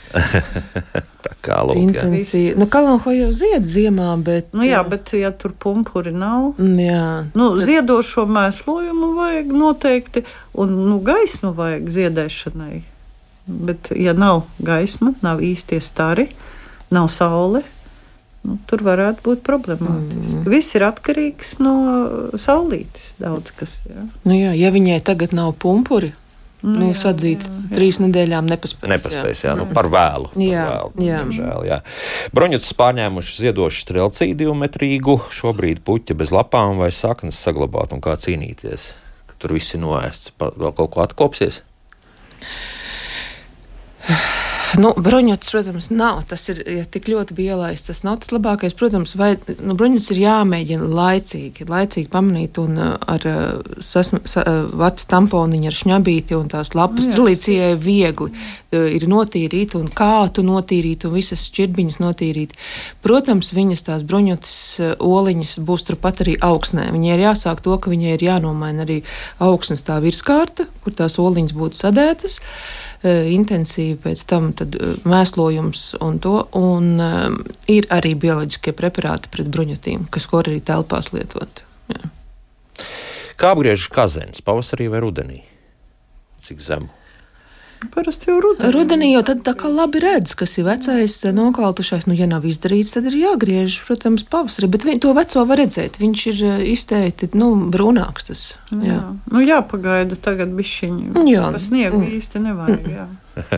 Tā 1.26 1.36
kā 1.44 1.60
lūk. 1.68 1.78
Intensīvi. 1.82 2.56
Nu, 2.60 2.66
Kalanho 2.72 3.12
jau 3.14 3.30
zied 3.36 3.66
ziemā, 3.68 4.14
bet. 4.24 4.54
Nu, 4.56 4.64
jā, 4.66 4.80
bet 4.88 5.12
ja 5.20 5.34
tur 5.36 5.52
pumpuri 5.52 6.14
nav. 6.16 6.54
Mm, 6.58 6.78
Jā. 6.80 7.08
Nu, 7.38 7.52
ziedošo 7.62 8.24
mēslojumu 8.30 9.12
vajag 9.18 9.52
noteikti, 9.52 10.24
un 10.58 10.78
nu, 10.88 11.02
gaismu 11.04 11.52
vajag 11.58 11.92
ziedēšanai. 11.98 12.80
Bet, 13.50 13.92
ja 13.98 14.14
nav 14.16 14.46
gaisma, 14.64 15.12
nav 15.26 15.44
īstie 15.44 15.82
stari, 15.84 16.30
nav 16.94 17.10
saule, 17.12 17.64
nu, 18.48 18.56
tur 18.70 18.84
varētu 18.86 19.26
būt 19.26 19.44
problemātiski. 19.46 20.40
Mm. 20.40 20.48
Viss 20.52 20.76
ir 20.78 20.86
atkarīgs 20.88 21.58
no 21.64 21.76
saulītes. 22.40 23.14
Daudz 23.22 23.54
kas. 23.56 23.80
Jā. 23.90 24.08
Nu, 24.26 24.34
jā, 24.38 24.56
ja 24.58 24.72
viņai 24.74 25.00
tagad 25.06 25.36
nav 25.36 25.54
pumpuri, 25.62 26.14
nu, 26.66 26.90
sadzīt 26.98 27.44
trīs 27.74 28.00
nedēļām 28.04 28.50
nepaspēs. 28.52 28.92
Nepaspēs, 28.92 29.44
jā, 29.46 29.52
jā 29.52 29.58
nu, 29.60 29.68
par 29.76 29.90
vēlu. 29.92 30.32
Jā, 30.40 30.66
par 30.66 30.74
vēlu 30.74 31.08
jā. 31.08 31.22
Diemžēl, 31.24 31.68
jā. 31.70 31.80
Bruņuts 32.36 32.74
pārņēmuši 32.80 33.38
ziedošu 33.46 33.86
strelcī 33.86 34.32
divmetrīgu, 34.40 35.20
šobrīd 35.36 35.84
puķa 35.88 36.18
bez 36.20 36.34
lapām 36.36 36.82
vai 36.82 36.92
saknes 36.96 37.40
saglabāt 37.40 37.96
un 37.96 38.04
kā 38.04 38.18
cīnīties. 38.20 38.92
ka 39.30 39.40
Tur 39.40 39.56
viss 39.56 39.76
ir 39.76 39.84
noēsts. 39.86 40.36
Vēl 40.40 40.76
kaut 40.76 40.94
ko 40.96 41.08
atkopsies? 41.08 41.64
Nu, 44.78 44.91
bruņuts, 44.93 45.49
protams, 45.49 45.88
nav. 45.89 46.22
Tas 46.30 46.43
ir 46.51 46.59
ja 46.67 46.84
tik 46.86 47.07
ļoti 47.09 47.34
bija 47.38 47.55
ielaists. 47.55 47.89
Tas 47.89 48.01
nav 48.05 48.20
tas 48.22 48.30
labākais. 48.34 48.76
Protams, 48.78 49.15
vai 49.17 49.32
nu, 49.57 49.74
bruņuts 49.80 50.11
ir 50.13 50.22
jāmēģina 50.22 50.89
laicīgi, 50.99 51.65
laicīgi 51.70 52.09
pamanīt 52.13 52.59
un 52.61 52.78
uh, 52.78 52.91
ar 53.09 53.26
uh, 53.30 53.80
sasma- 53.86 54.22
sa, 54.30 54.43
uh, 54.43 54.70
vats 54.80 55.07
tamponiņu 55.09 55.72
ar 55.72 55.78
šņabīti 55.80 56.38
un 56.38 56.51
tās 56.51 56.76
lapas 56.78 57.07
Jā. 57.07 57.15
trilīcijai 57.15 57.72
viegli 57.82 58.30
uh, 58.30 58.86
ir 58.93 59.07
notīrīt 59.09 59.74
un 59.80 59.89
kā 59.89 60.28
tu 60.34 60.45
notīrīt 60.45 61.07
un 61.09 61.15
visas 61.17 61.47
šķirbiņas 61.49 61.99
notīrīt. 62.03 62.53
Protams, 63.05 63.53
viņas 63.57 63.88
tās 63.89 64.05
bruņutas 64.05 64.59
uh, 64.84 64.93
oliņas 64.99 65.55
būs 65.65 65.88
turpat 65.89 66.22
arī 66.26 66.38
augsnē. 66.45 66.91
Viņai 66.93 67.15
ir 67.15 67.26
jāsāk 67.30 67.63
to, 67.65 67.80
ka 67.82 67.89
viņai 67.89 68.13
ir 68.17 68.28
jānomaina 68.30 68.86
arī 68.86 69.01
augsnes 69.41 69.86
tā 69.88 69.97
virskārta, 70.03 70.70
kur 70.84 70.93
tās 70.93 71.17
oliņas 71.22 71.57
būtu 71.57 71.80
sadētas 71.80 72.39
eh, 72.39 72.89
intensīvi 73.08 73.95
pēc 74.04 74.26
tam 74.28 74.52
eh, 74.52 74.78
mēslojums 75.08 75.84
un 76.04 76.20
to. 76.20 76.36
Un 76.60 76.91
um, 77.00 77.39
ir 77.72 77.88
arī 77.93 78.16
bioloģiskie 78.20 78.74
preparāti 78.76 79.32
pret 79.32 79.47
bruņotīm, 79.47 80.10
kas 80.12 80.28
ko 80.28 80.43
arī 80.43 80.60
telpās 80.60 81.14
lietot. 81.16 81.64
Jā. 81.93 82.12
Kā 83.39 83.54
apgriež 83.56 83.88
kazens 83.93 84.43
pavasarī 84.43 84.89
vai 84.91 85.00
rudenī? 85.00 85.43
Cik 86.43 86.60
zemu? 86.64 86.99
Parasti 87.94 88.28
jau 88.30 88.40
rudenī. 88.44 88.72
Rudenī 88.76 89.08
jau 89.14 89.22
tad 89.24 89.40
tā 89.48 89.54
kā 89.56 89.70
labi 89.72 90.02
redz, 90.04 90.34
kas 90.36 90.58
ir 90.60 90.66
vecais, 90.68 91.14
nokautušais. 91.36 92.08
Nu, 92.10 92.16
ja 92.20 92.28
nav 92.28 92.44
izdarīts, 92.50 92.92
tad 92.98 93.08
ir 93.08 93.16
jāgriež, 93.22 93.80
protams, 93.88 94.26
pavasarī. 94.28 94.68
Bet 94.74 94.84
viņ, 94.88 95.00
to 95.06 95.14
veco 95.16 95.46
var 95.48 95.62
redzēt. 95.64 95.96
Viņš 96.04 96.26
ir 96.34 96.44
eh, 96.44 96.66
izteikti 96.74 97.30
nu, 97.40 97.54
brūnāks. 97.72 98.28
Tas, 98.28 98.44
jā. 98.76 98.84
Jā. 98.92 99.00
Nu, 99.32 99.40
jāpagaida 99.46 100.20
tagad 100.20 100.52
bišķiņu. 100.60 101.16
Jā. 101.32 101.48
Sniegu 101.60 102.04
Mm. 102.04 102.12
īsti 102.20 102.44
nevajag. 102.44 102.92
Jā. 102.92 103.08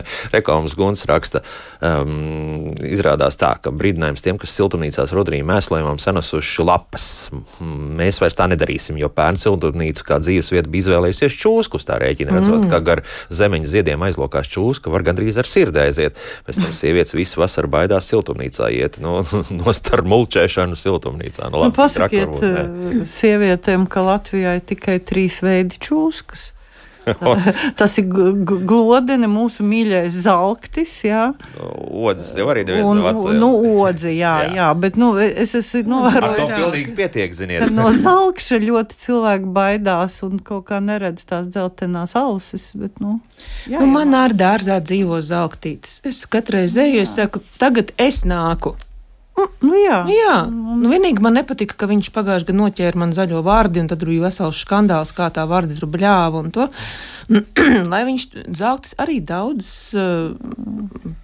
Reklāmas 0.36 0.76
Guns 0.78 1.04
raksta, 1.08 1.42
um, 1.84 2.72
izrādās 2.86 3.36
tā, 3.40 3.54
ka 3.62 3.72
brīdinājums 3.74 4.22
tiem, 4.24 4.38
kas 4.40 4.54
siltumnīcās 4.58 5.12
rudenī 5.16 5.42
mēslojumam 5.46 6.00
sanesuši 6.02 6.66
lapas. 6.66 7.06
M- 7.32 7.90
Mēs 8.02 8.18
vairs 8.22 8.36
tā 8.38 8.46
nedarīsim, 8.50 8.96
jo 9.00 9.08
pērn 9.12 9.36
siltumnīca 9.40 10.04
kā 10.06 10.16
dzīves 10.22 10.48
vieta 10.54 10.70
bija 10.72 10.86
izvēlējusies 10.86 11.36
čūsku. 11.42 11.78
uz 11.80 11.86
Tā 11.88 11.98
rēķina 12.02 12.34
redzot, 12.34 12.64
mm. 12.64 12.70
ka 12.72 12.80
gar 12.84 13.02
zemeņa 13.32 13.68
ziediem 13.70 14.02
aizlokās 14.06 14.48
čūska, 14.52 14.90
var 14.92 15.04
gandrīz 15.06 15.38
ar 15.40 15.48
sirdi 15.48 15.82
aiziet. 15.84 16.18
Pēc 16.46 16.60
tam 16.62 16.72
sievietes 16.76 17.14
visu 17.16 17.40
vasaru 17.42 17.70
baidās 17.72 18.08
siltumnīcā 18.10 18.70
iet, 18.74 18.98
no, 19.04 19.20
no 19.56 19.74
starp 19.76 20.08
mulčēšanu 20.10 20.78
siltumnīcā. 20.78 21.48
Nu, 21.52 21.62
Nu, 21.62 21.66
labi, 21.68 21.76
traki 21.76 21.82
pasakiet 21.82 22.26
varbūt 22.26 22.42
ne. 22.42 22.64
eh, 23.02 23.04
sievietēm, 23.12 23.86
ka 23.90 24.02
Latvijā 24.06 24.56
ir 24.58 24.64
tikai 24.66 24.98
trīs 25.04 25.40
veidi 25.44 25.78
čūskas. 25.82 26.48
Tas 27.78 27.96
ir 27.98 28.04
g- 28.10 28.32
g- 28.46 28.58
glodene, 28.68 29.26
mūsu 29.30 29.64
mīļais 29.66 30.14
zelktis, 30.24 30.92
jā. 31.06 31.22
Odzes 31.58 32.32
jau 32.38 32.46
arī 32.52 32.62
neviens 32.68 33.02
vecais. 33.04 33.38
nu, 33.40 33.48
odze, 33.82 34.12
jā, 34.14 34.34
Jā. 34.44 34.46
jā. 34.46 34.54
jā, 34.60 34.68
bet, 34.84 34.96
nu, 35.00 35.12
es 35.18 35.54
esmu 35.58 36.02
Ar 36.06 36.14
to 36.20 36.20
novērojis. 36.20 36.52
pilnīgi 36.58 36.94
pietiek, 36.98 37.34
ziniet. 37.34 37.66
No 37.74 37.90
zelkša 37.96 38.60
ļoti 38.62 39.00
cilvēki 39.06 39.50
baidās 39.56 40.20
un 40.26 40.38
kaut 40.38 40.66
kā 40.70 40.78
neredz 40.84 41.24
tās 41.28 41.48
dzeltenās 41.50 42.14
ausis. 42.18 42.70
Bet, 42.78 43.00
nu, 43.02 43.18
jā, 43.66 43.80
Nu, 43.82 43.86
man 43.90 44.14
ar 44.14 44.30
dārzā 44.36 44.78
dzīvo 44.84 45.18
zelktītes. 45.24 46.00
Es 46.06 46.22
katru 46.26 46.60
reizi 46.60 46.80
eju, 46.86 47.02
es 47.02 47.16
saku, 47.18 47.42
tagad 47.58 47.90
es 47.98 48.22
nāku. 48.28 48.76
Nu, 49.62 49.72
jā. 49.78 49.98
Jā, 50.12 50.34
nu, 50.52 50.90
vienīgi 50.92 51.22
man 51.24 51.34
nepatika, 51.38 51.76
ka 51.80 51.88
viņš 51.90 52.10
pagājušajā 52.14 52.50
gadā 52.50 52.58
noķēra 52.58 53.00
man 53.00 53.14
zaļo 53.16 53.40
vārdu, 53.46 53.80
un 53.82 53.88
tad 53.90 54.04
bija 54.04 54.26
vesels 54.28 54.60
skandāls, 54.64 55.14
kā 55.16 55.30
tā 55.34 55.46
vārdi 55.48 55.78
tur 55.78 55.88
bļāva. 55.92 56.42
un 56.44 56.50
to. 56.54 56.68
Lai 57.92 58.02
viņš 58.04 58.24
zeltis 58.58 58.96
arī 59.00 59.20
daudz 59.24 59.94
uh, 59.94 60.34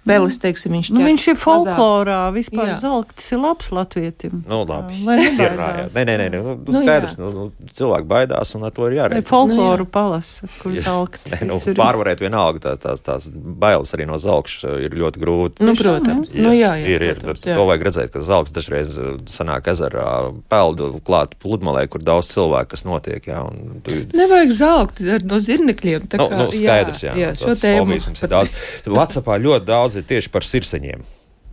peles, 0.07 0.37
teiksim, 0.41 0.71
viņš, 0.77 0.89
Nu, 0.95 1.03
viņš 1.05 1.25
ir 1.27 1.35
mazāk. 1.35 1.43
folklorā. 1.43 2.19
Vispār 2.33 2.71
Jā. 2.71 2.77
zelktis 2.81 3.27
ir 3.35 3.41
labs 3.43 3.67
latvietim. 3.75 4.39
Nu, 4.47 4.61
labi. 4.65 4.95
Lai 5.05 5.17
nebaidās. 5.19 5.57
rājā. 5.59 5.83
Nē, 5.97 6.05
nē, 6.07 6.15
nē, 6.23 6.27
nu, 6.33 6.39
nu, 6.47 6.55
Nu, 6.69 6.81
skaidrs. 6.81 7.17
jā. 7.17 7.19
Nu, 7.19 7.29
nu, 7.35 7.69
cilvēki 7.75 8.07
baidās, 8.09 8.55
un 8.55 8.63
ar 8.69 8.71
to 8.73 8.87
ir 8.89 8.95
jārēķina. 8.95 9.27
folkloru 9.27 9.85
palasa, 9.91 10.47
kur 10.63 10.71
zelktis 10.79 11.35
Nē, 11.35 11.41
nu, 11.51 11.59
pārvarēt 11.77 12.23
vienalga 12.23 12.63
tās, 12.69 12.79
tās, 12.87 13.03
tās 13.05 13.27
bailes 13.35 13.93
arī 13.93 14.07
no 14.09 14.17
zelkša 14.17 14.79
ir 14.87 14.95
ļoti 15.03 15.21
grūti. 15.21 15.67
Nu, 15.67 15.75
protams, 15.77 16.31
nu, 16.33 16.55
jā, 16.55 16.73
jā, 16.79 16.87
ir, 16.95 17.05
ir, 17.11 17.19
protams, 17.19 17.43
jā. 17.45 17.59
to 17.59 17.67
vajag 17.69 17.85
redzēt, 17.89 17.98
ka 18.07 18.21
zelks 18.23 18.53
dažreiz 18.55 18.95
uh, 18.97 19.17
sanāk 19.29 19.67
ezerā 19.73 20.31
peldu 20.51 20.91
klāt 21.05 21.35
pludmalē, 21.41 21.85
kur 21.91 22.03
daudz 22.05 22.31
cilvēku, 22.31 22.71
kas 22.73 22.85
notiek. 22.87 23.27
Jā, 23.29 23.43
un 23.43 23.81
tu, 23.85 23.99
Nevajag 24.15 24.55
ar 25.17 25.27
no 25.27 25.39
zirnekļiem. 25.43 26.07
tā 26.07 26.21
Nu, 26.21 26.29
kā- 26.31 26.41
nu, 26.45 26.49
skaidrs, 26.55 27.03
jā, 27.03 27.13
jā 27.19 27.35
nu, 27.35 27.41
šo 27.43 27.55
tēmu. 27.59 27.99
mums 28.07 28.23
ir 28.23 28.29
daudz. 28.31 28.49
Vācijā 28.85 29.39
ļoti 29.45 29.65
daudz 29.65 29.99
ir 29.99 30.03
tieši 30.03 30.31
par 30.31 30.47
sirseņiem. 30.47 31.03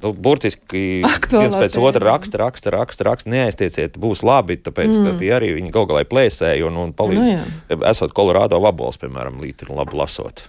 Nu, 0.03 0.13
burtiski 0.13 1.03
Aktuālā 1.09 1.47
viens 1.47 1.57
pēc 1.57 1.73
tēma. 1.75 1.87
otra 1.89 2.05
raksta, 2.13 2.39
raksta, 2.39 2.71
raksta, 2.75 3.07
raksta. 3.09 3.31
Neaiztieciet, 3.33 3.97
būs 3.97 4.23
labi, 4.23 4.59
tāpēc, 4.61 4.93
mm. 4.93 5.07
ka 5.09 5.19
tie 5.19 5.31
arī 5.33 5.55
viņi 5.57 5.73
kā 5.73 5.87
lai 5.97 6.05
plēsēja 6.05 6.67
un, 6.69 6.77
un 6.77 6.93
palīdz. 6.93 7.31
Nu, 7.71 7.81
esot 7.89 8.13
Kolorādo 8.13 8.61
vabols, 8.61 9.01
piemēram, 9.01 9.41
līdzi 9.41 9.73
labi 9.73 9.97
lasot. 9.97 10.45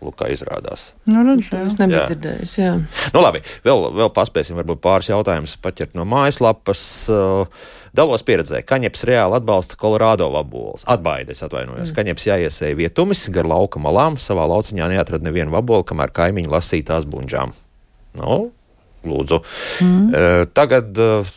Lūk, 0.00 0.16
kā 0.16 0.30
izrādās. 0.32 0.94
Nu, 1.04 1.20
redz, 1.26 1.50
jā. 1.52 1.60
Es 1.68 1.76
nebiju 1.76 1.98
Jā. 1.98 2.06
dzirdējis. 2.08 2.54
Jā. 2.56 2.70
Nu, 3.12 3.20
labi, 3.20 3.42
vēl, 3.66 3.82
vēl 3.98 4.08
paspēsim, 4.16 4.56
varbūt 4.56 4.80
pāris 4.80 5.10
jautājumus 5.10 5.58
paķert 5.60 5.92
no 5.98 6.06
mājaslapas. 6.08 6.84
Uh, 7.12 7.66
Dalos 7.96 8.22
pieredzē, 8.24 8.62
ka 8.62 8.76
Kaņepes 8.76 9.04
reāli 9.10 9.36
atbalsta 9.36 9.76
Kolorādo 9.80 10.30
vaboles. 10.32 10.86
Atbaides, 10.88 11.42
atvainojos. 11.44 11.90
Mm. 11.90 11.96
Kaņepes 11.98 12.26
jāiesēja 12.30 12.78
vietumis 12.78 13.26
gar 13.34 13.48
lauka 13.50 13.82
malām. 13.82 14.16
Savā 14.20 14.46
lauciņā 14.48 14.88
neatrada 14.94 15.26
nevienu 15.26 15.52
vabolu, 15.52 15.84
kamēr 15.84 16.14
kaimiņi 16.16 16.52
lasīja 16.54 16.92
tās 16.94 17.08
buņģām. 17.10 17.52
Nu, 18.22 18.40
lūdzu. 19.04 19.42
Mm. 19.84 20.06
Uh, 20.08 20.44
tagad 20.56 20.96
uh, 21.02 21.34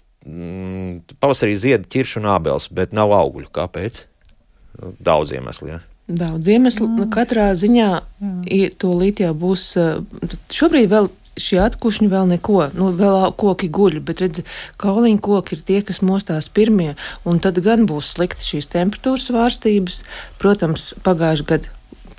pavasarī 1.20 1.58
zied 1.60 1.90
ķiršu 1.92 2.22
un 2.22 2.32
ābels, 2.38 2.70
bet 2.72 2.96
nav 2.96 3.12
augļu. 3.18 3.50
Kāpēc? 3.52 4.06
Nu, 4.80 4.94
Daudz 5.04 5.36
iemeslu. 5.36 5.74
Ja? 5.74 5.84
Daudz 6.08 6.48
iemeslu. 6.52 6.88
Nu, 6.92 7.08
katrā 7.08 7.54
ziņā 7.56 7.90
ir, 8.52 8.74
to 8.76 8.92
jau 9.24 9.34
būs. 9.34 9.68
uh, 9.80 10.02
Šobrīd 10.52 10.90
vēl 10.92 11.08
šie 11.40 11.58
atkušņi 11.64 12.08
vēl 12.12 12.28
neko, 12.36 12.68
nu, 12.78 12.92
vēl 12.94 13.32
koki 13.40 13.70
guļ, 13.74 14.00
bet 14.06 14.20
redz, 14.22 14.44
kauliņu 14.78 15.22
koki 15.24 15.56
ir 15.56 15.62
tie, 15.66 15.80
kas 15.82 16.02
mostās 16.06 16.50
pirmie, 16.50 16.92
un 17.26 17.40
tad 17.40 17.58
gan 17.66 17.88
būs 17.90 18.12
slikti 18.18 18.46
šīs 18.46 18.68
temperatūras 18.70 19.30
svārstības. 19.32 20.04
Protams, 20.42 20.92
pagājušajā 21.06 21.48
gadā. 21.56 21.72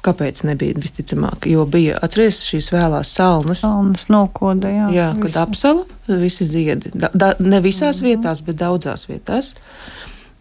Kāpēc 0.04 0.42
nebija 0.44 0.76
visticamāk? 0.76 1.46
Jo 1.48 1.62
bija 1.64 1.96
atcerieties 2.04 2.42
šīs 2.44 2.66
vēlās 2.74 3.08
salnas. 3.16 3.62
Saunas 3.64 4.08
nokoda, 4.12 4.68
jā. 4.68 4.88
Jā, 4.92 5.06
kad 5.16 5.38
apsala 5.46 5.86
visi 6.20 6.44
ziedi. 6.44 6.90
Da, 6.92 7.08
da, 7.14 7.30
ne 7.40 7.60
visās 7.64 8.02
Mhm. 8.02 8.04
vietās, 8.10 8.42
bet 8.44 8.56
daudzās 8.60 9.06
vietās. 9.08 9.54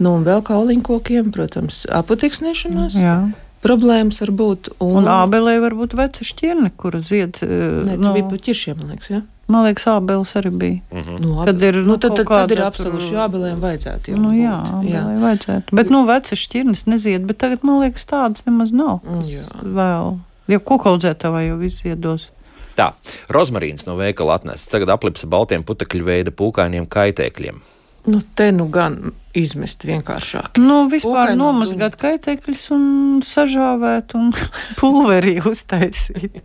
Nu, 0.03 0.17
un 0.19 0.27
vēl 0.27 0.43
kauliņu 0.45 0.83
kokiem, 0.87 1.31
protams, 1.35 1.83
apoteksnēšanās. 2.01 2.99
Jā. 2.99 3.17
Problēmas 3.63 4.19
var 4.19 4.33
būt. 4.35 4.73
Un 4.83 5.07
ābelē 5.07 5.55
var 5.63 5.75
būt 5.79 5.95
veca 5.95 6.25
šķirne, 6.27 6.73
kura 6.75 6.99
zied. 6.99 7.39
Nē, 7.39 7.95
nu, 7.95 8.09
nu, 8.09 8.17
bija 8.17 8.27
pat 8.33 8.43
ķiršiem, 8.49 8.81
man 8.81 8.91
liekas. 8.91 9.13
Ja? 9.13 9.21
man 9.51 9.65
liekas, 9.67 9.85
ābeles 9.91 10.33
arī 10.39 10.51
bija. 10.55 11.03
Nu, 11.19 11.43
Kad 11.45 11.61
ir, 11.61 11.79
nu, 11.81 11.93
nu, 11.93 11.97
tad, 12.01 12.15
tad, 12.17 12.29
tad 12.29 12.53
ir 12.55 12.61
absolūti 12.63 13.09
tur- 13.09 13.17
jābelēm 13.17 13.63
vajadzētu. 13.63 14.13
Jau 14.13 14.21
Nu, 14.21 14.31
jā, 14.37 14.55
ābelē 14.79 15.17
vajadzētu. 15.23 15.75
Bet, 15.79 15.91
nu, 15.93 16.03
veca 16.09 16.37
šķirnes 16.39 16.85
nezied, 16.89 17.25
bet 17.29 17.41
tagad, 17.43 17.65
man 17.67 17.81
liekas, 17.83 18.07
tādas 18.09 18.45
nemaz 18.47 18.73
nav. 18.75 19.01
Mm, 19.03 19.25
jā. 19.29 19.43
Vēl. 19.63 20.15
Ja 20.51 20.59
kokaudzētavā 20.59 21.45
jau 21.47 21.59
viss 21.61 21.83
ziedos. 21.83 22.29
Tā, 22.75 22.91
rozmarīns 23.31 23.85
no 23.87 23.95
veikala 23.99 24.39
atnests. 24.39 24.71
Tagad 24.71 24.89
aplipsa 24.95 25.29
baltiem 25.29 25.63
putekļu 25.63 26.07
veida 26.07 26.33
pūkainiem 26.33 26.87
kaitēkļiem. 26.89 27.61
Nu, 28.09 28.19
te 28.35 28.49
nu 28.51 28.65
gan 28.73 29.13
izmest 29.37 29.83
vienkāršāk. 29.87 30.59
Nu, 30.61 30.83
vispār 30.91 31.31
Kūkainā 31.33 31.37
nomazgāt 31.39 31.95
kaitēkļus 32.01 32.63
un 32.75 32.83
sažāvēt 33.25 34.13
un 34.19 34.29
pulverī 34.79 35.35
uztaisīt. 35.49 36.39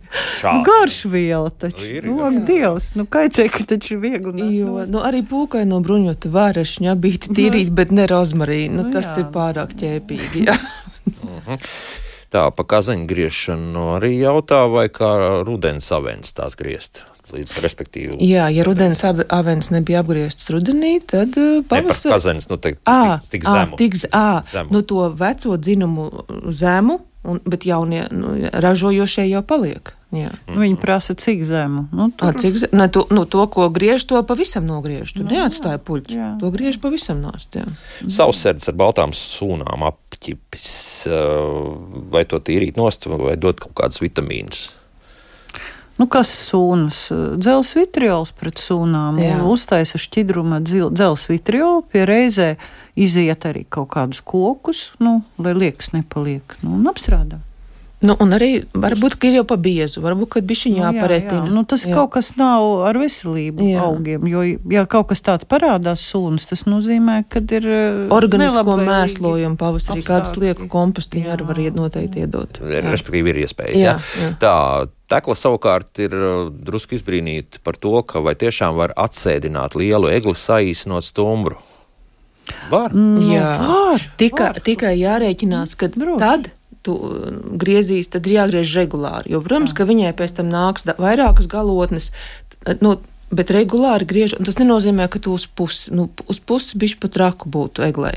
Garšviela 0.65 1.51
taču. 1.53 1.85
Ir, 1.99 2.07
Nu, 2.09 2.17
ir. 2.19 2.25
ak, 2.27 2.39
Dievs, 2.49 2.91
nu, 2.97 3.05
kaitēkļi 3.05 3.65
taču 3.69 3.95
ir 3.97 4.01
viegli. 4.07 4.49
Jo 4.57 4.83
nu, 4.89 5.03
arī 5.05 5.21
pūkai 5.27 5.65
no 5.69 5.79
bruņota 5.85 6.31
vārašņa 6.33 6.95
bija 6.99 7.29
tīrīt, 7.29 7.69
bet 7.75 7.91
ne 7.95 8.07
rozmarīnu. 8.09 8.75
Nu, 8.79 8.87
Nu, 8.89 8.93
tas 8.95 9.11
jā. 9.13 9.21
ir 9.23 9.29
pārāk 9.33 9.75
ķēpīgi. 9.77 10.45
Jā. 10.47 10.55
Tā, 12.33 12.43
pa 12.53 12.63
kazaņu 12.69 13.07
griešanu 13.09 13.85
arī 13.95 14.11
jautā, 14.19 14.63
vai 14.69 14.85
kā 14.93 15.09
rudens 15.47 15.87
avens 15.95 16.33
tās 16.37 16.53
griezt. 16.59 17.03
Līdz, 17.29 17.59
respektīvi, 17.61 18.17
jā, 18.25 18.47
ja 18.49 18.63
rudens 18.65 19.03
ave- 19.05 19.25
avens 19.29 19.69
nebija 19.69 19.99
apgriezts 20.01 20.49
rudenī, 20.49 20.95
tad 21.05 21.35
uh, 21.37 21.59
pavasarī. 21.69 22.09
kazaņas, 22.15 22.49
nu, 22.49 22.57
te, 22.57 22.73
Ā, 22.89 23.19
tik, 23.21 23.29
tik 23.35 23.43
zemu. 23.45 23.77
tik 23.77 23.95
z- 24.01 24.09
ā, 24.09 24.41
Zemu. 24.51 24.69
nu 24.73 24.81
to 24.81 25.09
veco 25.13 25.57
dzinumu 25.57 26.09
zemu, 26.49 26.99
un, 27.23 27.39
bet 27.45 27.65
jaunie 27.69 28.07
nu, 28.11 28.33
ražojošie 28.53 29.27
jau 29.29 29.43
paliek. 29.43 29.93
Jā. 30.09 30.31
Nu, 30.49 30.57
Viņi 30.63 30.79
prasa 30.81 31.13
cik 31.13 31.43
zemu. 31.45 31.83
Nu, 31.93 32.07
Tur... 32.17 32.31
tur... 32.33 32.41
Cik, 32.41 32.55
ze- 32.57 32.69
ne, 32.73 32.87
to, 32.89 33.03
nu, 33.13 33.27
to, 33.29 33.43
ko 33.45 33.67
griež, 33.69 34.01
to 34.09 34.17
pavisam 34.25 34.65
nogriež. 34.65 35.13
Tur 35.13 35.27
Nu, 35.27 35.35
neatstāja 35.35 35.77
puļķi. 35.77 36.15
jā. 36.17 36.29
To 36.41 36.49
griež 36.49 36.79
pavisam 36.81 37.21
nost. 37.21 37.53
Jā. 37.53 37.67
Savsēdz 38.09 38.71
ar 38.71 38.77
baltām 38.79 39.13
sūnām 39.13 39.85
apķipis, 39.85 40.65
vai 42.09 42.25
to 42.25 42.39
tīrīt 42.41 42.79
nost, 42.79 43.05
vai 43.05 43.35
dot 43.37 43.61
kaut 43.61 43.75
kādus 43.77 44.01
vitamīnus. 44.01 44.69
Nu, 45.99 46.07
kas 46.07 46.29
sūnas? 46.47 47.01
Dzels 47.41 47.73
vitriols 47.75 48.31
pret 48.39 48.61
sūnām. 48.61 49.19
Uztaisa 49.51 49.99
šķidruma 49.99 50.61
dzels 50.63 51.27
vitriolu, 51.27 51.83
pie 51.91 52.05
reizē 52.07 52.53
iziet 52.95 53.43
arī 53.49 53.65
kaut 53.67 53.91
kādus 53.97 54.23
kokus, 54.23 54.89
nu, 55.03 55.19
lai 55.43 55.57
liekas 55.57 55.91
nepaliek. 55.91 56.55
Nu, 56.63 56.77
un 56.79 56.87
apstrādā. 56.91 57.41
Nu, 57.99 58.13
un 58.23 58.31
arī 58.31 58.61
varbūt 58.71 59.17
ka 59.19 59.27
ir 59.27 59.33
jau 59.41 59.43
pa 59.43 59.57
biezu, 59.59 59.99
varbūt 59.99 60.29
ka 60.37 60.41
bišķiņā 60.47 60.77
Nu, 60.79 60.83
jā, 60.85 60.91
jāparetina. 60.95 61.39
jā. 61.49 61.51
Nu, 61.51 61.63
tas 61.67 61.81
jā. 61.83 61.91
kaut 61.97 62.13
kas 62.13 62.29
nav 62.39 62.85
ar 62.87 62.95
veselību 62.95 63.65
Jā. 63.67 63.81
augiem. 63.89 64.27
Jo, 64.31 64.43
ja 64.71 64.85
kaut 64.87 65.09
kas 65.09 65.19
tāds 65.25 65.43
parādās 65.43 65.99
sūnas, 66.07 66.45
tas 66.47 66.63
nozīmē, 66.63 67.25
ka 67.27 67.41
ir 67.43 67.67
eh, 67.67 67.97
Organisko 68.15 68.77
mēslojumu 68.79 69.59
pavasarī, 69.59 70.05
kādas 70.07 70.31
lieku 70.39 70.69
kompostiņu 70.71 71.33
arī 71.33 71.47
var 71.49 71.59
noteikti 71.75 72.23
iedot. 72.23 72.61
Jā. 72.63 72.85
Respektīvi, 72.87 73.33
ir 73.33 73.41
iespējas. 73.43 73.75
Jā, 73.75 73.97
Jā, 73.99 74.23
jā. 74.23 74.29
Tā 74.39 74.53
tekla 75.11 75.35
savukārt 75.35 75.99
ir 75.99 76.15
uh, 76.15 76.47
drusku 76.53 76.95
izbrīnīta 76.95 77.59
par 77.65 77.75
to, 77.75 77.91
ka 78.07 78.21
vai 78.23 78.35
tiešām 78.39 78.77
var 78.79 78.93
atsēdināt 78.95 79.75
lielu 79.75 80.07
egli 80.13 80.35
saīsinot 80.39 81.03
stumbru. 81.03 81.59
Var. 82.71 82.93
Nu, 82.95 83.27
Jā. 83.33 83.49
var, 83.61 84.07
Tikai, 84.17 84.47
var. 84.53 84.61
tikai 84.65 84.95
jārēķinās, 85.01 85.75
ka 85.77 85.91
Droši. 85.93 86.19
tad 86.23 86.49
tu 86.89 86.97
uh, 86.97 87.29
griezīs, 87.61 88.09
tad 88.09 88.27
ir 88.27 88.39
jāgriež 88.39 88.73
regulāri. 88.81 89.35
Jo, 89.35 89.43
protams, 89.45 89.77
ka 89.77 89.87
viņai 89.89 90.11
pēc 90.17 90.35
tam 90.41 90.49
nāks 90.53 90.89
vairākas 90.97 91.49
galotnes. 91.51 92.11
Nu, 92.81 92.97
Bet 93.29 93.51
regulāri 93.53 94.07
griež, 94.09 94.31
un 94.39 94.47
tas 94.47 94.55
nenozīmē, 94.57 95.05
ka 95.13 95.19
tu 95.21 95.35
uz 95.37 95.43
pusi, 95.45 95.91
nu, 95.93 96.07
uz 96.25 96.39
pusi 96.41 96.79
bišķi 96.81 96.97
pat 97.03 97.19
raku 97.21 97.51
būtu 97.53 97.83
eglē. 97.85 98.15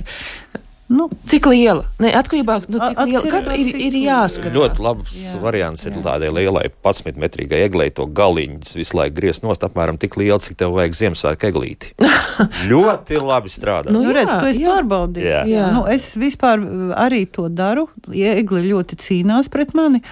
Nu, 0.92 1.08
Cik 1.28 1.46
liela? 1.48 1.86
Ne, 2.02 2.10
atkarībā 2.16 2.58
no 2.68 2.80
cik 2.80 2.98
At- 3.00 3.08
liela. 3.08 3.30
Katru 3.32 3.54
ir, 3.56 3.68
cik 3.68 3.80
ir 3.80 3.94
jāskatās. 4.02 4.56
Ļoti 4.56 4.84
labs 4.84 5.14
Jā. 5.16 5.40
variants 5.40 5.86
ir 5.88 5.94
Jā. 5.96 6.02
tādai 6.04 6.28
lielai 6.32 6.66
11 6.68 7.20
metrīgai 7.20 7.62
eglei 7.64 7.88
to 7.92 8.04
galiņus 8.08 8.76
visu 8.76 8.98
laiku 8.98 9.16
griezt 9.20 9.44
nost 9.44 9.64
apmēram 9.64 10.00
tik 10.00 10.16
lielu, 10.20 10.40
cik 10.40 10.58
tev 10.60 10.74
vajag 10.76 10.98
Ziemassvētku 11.00 11.48
eglīti. 11.48 11.92
ļoti 12.70 13.20
labi 13.22 13.50
strādā. 13.52 13.92
Nu, 13.92 14.02
Nu, 14.02 14.12
redz, 14.14 14.32
tu 14.40 14.48
esi 14.50 14.62
jā. 14.64 14.74
pārbaudījis. 14.74 15.28
Jā. 15.28 15.42
Jā. 15.48 15.70
Nu, 15.74 15.84
es 15.90 16.12
vispār 16.18 16.60
uh, 16.62 16.92
arī 16.98 17.24
to 17.30 17.48
daru. 17.52 17.88
Iegli 18.12 18.64
ļoti 18.70 18.98
cīnās 19.00 19.50
pret 19.52 19.74
mani. 19.78 20.02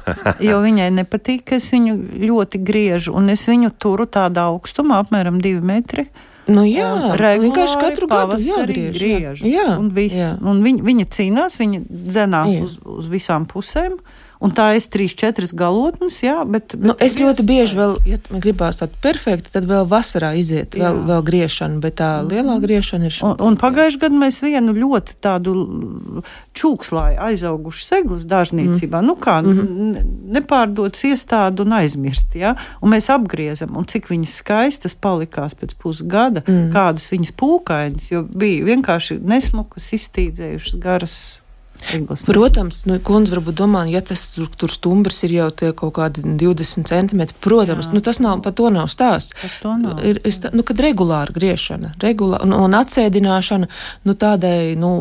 Jo 0.42 0.58
viņai 0.64 0.88
nepatīk, 0.96 1.44
ka 1.50 1.58
es 1.60 1.68
viņu 1.74 1.92
ļoti 2.24 2.58
griežu, 2.66 3.12
un 3.14 3.28
es 3.30 3.44
viņu 3.46 3.68
turu 3.78 4.06
tādā 4.10 4.46
augstumā, 4.50 5.02
apmēram 5.04 5.36
divi 5.44 5.60
metri. 5.60 6.06
Nu, 6.50 6.64
jā, 6.66 6.88
regulāri 7.20 7.42
vienkārši 7.44 7.76
katru 7.78 8.08
pavasarī 8.10 8.88
jāgriež. 8.88 8.96
griežu. 8.96 9.44
Jā, 9.46 9.66
jā, 9.68 9.76
un, 9.78 9.90
viss. 9.94 10.16
jā. 10.18 10.30
un 10.40 10.62
viņa, 10.64 10.82
viņa 10.88 11.06
cīnās, 11.14 11.58
viņa 11.60 11.82
dzenās 12.08 12.56
Jā. 12.56 12.64
uz, 12.64 12.78
uz 12.82 13.10
visām 13.12 13.44
pusēm. 13.46 14.00
Un 14.40 14.54
tā 14.56 14.70
es 14.78 14.86
trīs, 14.88 15.12
četras 15.18 15.52
galotnes, 15.52 16.22
jā, 16.24 16.38
bet. 16.48 16.72
bet 16.72 16.88
Nu, 16.92 16.94
es 17.04 17.18
ļoti 17.20 17.44
bieži 17.44 17.76
vēl, 17.76 17.96
ja 18.08 18.16
man 18.32 18.40
gribās 18.40 18.80
tādu 18.80 18.96
perfektu, 19.04 19.52
tad 19.52 19.66
vēl 19.68 19.84
vasarā 19.90 20.32
iziet, 20.40 20.78
vēl, 20.80 21.02
Jā. 21.02 21.06
vēl 21.10 21.24
griešana, 21.26 21.80
bet 21.82 21.98
tā 22.00 22.10
lielā 22.24 22.56
griešana 22.62 23.10
ir 23.10 23.18
Un, 23.26 23.34
un 23.50 23.58
pagājušajā 23.60 24.04
gadā 24.06 24.20
mēs 24.22 24.40
vienu 24.40 24.72
ļoti 24.76 25.18
tādu 25.20 25.52
čūkslāju 26.56 27.20
aizaugušu 27.26 27.84
seglas 27.84 28.24
dārzniecībā, 28.30 29.02
mm. 29.02 29.10
nu 29.10 29.18
kā 29.20 29.40
mm 29.44 30.18
nepārdots 30.30 31.04
iestādu 31.08 31.64
un 31.66 31.74
aizmirst, 31.80 32.36
ja? 32.38 32.54
un 32.80 32.94
mēs 32.94 33.10
apgriezam, 33.12 33.74
un 33.78 33.88
cik 33.90 34.10
viņas 34.12 34.36
skaistas 34.42 34.94
palikās 34.94 35.56
pēc 35.58 35.74
pusgada, 35.80 36.44
mm. 36.46 36.70
kādas 36.74 37.08
viņas 37.10 37.34
pūkainas, 37.40 38.10
jo 38.12 38.24
bija 38.30 38.66
vienkārši 38.70 39.20
nesmukas, 39.20 39.90
iztīdzējušas 39.98 40.80
garas. 40.82 41.16
Protams, 42.26 42.82
nu, 42.88 42.98
kundze 43.04 43.34
varbūt 43.36 43.56
domā, 43.60 43.84
ja 43.90 44.00
tas 44.04 44.22
tur, 44.34 44.48
tur 44.60 44.70
stumbrs 44.72 45.22
ir 45.26 45.34
jau 45.38 45.48
tie 45.54 45.72
kaut 45.76 45.94
kādi 45.98 46.22
20 46.24 46.86
centimetri. 46.88 47.36
Protams, 47.42 47.88
Jā. 47.88 47.94
nu, 47.96 48.02
tas 48.04 48.20
nav, 48.22 48.42
par 48.44 48.52
to 48.58 48.70
nav 48.72 48.90
stāsts. 48.92 49.34
To 49.62 49.74
nav. 49.80 50.02
Ir, 50.06 50.20
ir, 50.24 50.34
stā- 50.34 50.52
nu, 50.54 50.64
kad 50.66 50.80
regulāra 50.82 51.32
griešana, 51.34 51.92
regulā, 52.02 52.40
un, 52.46 52.52
un 52.56 52.76
atsēdināšana 52.78 53.68
nu, 54.04 54.14
tādai 54.14 54.74
nu, 54.80 54.92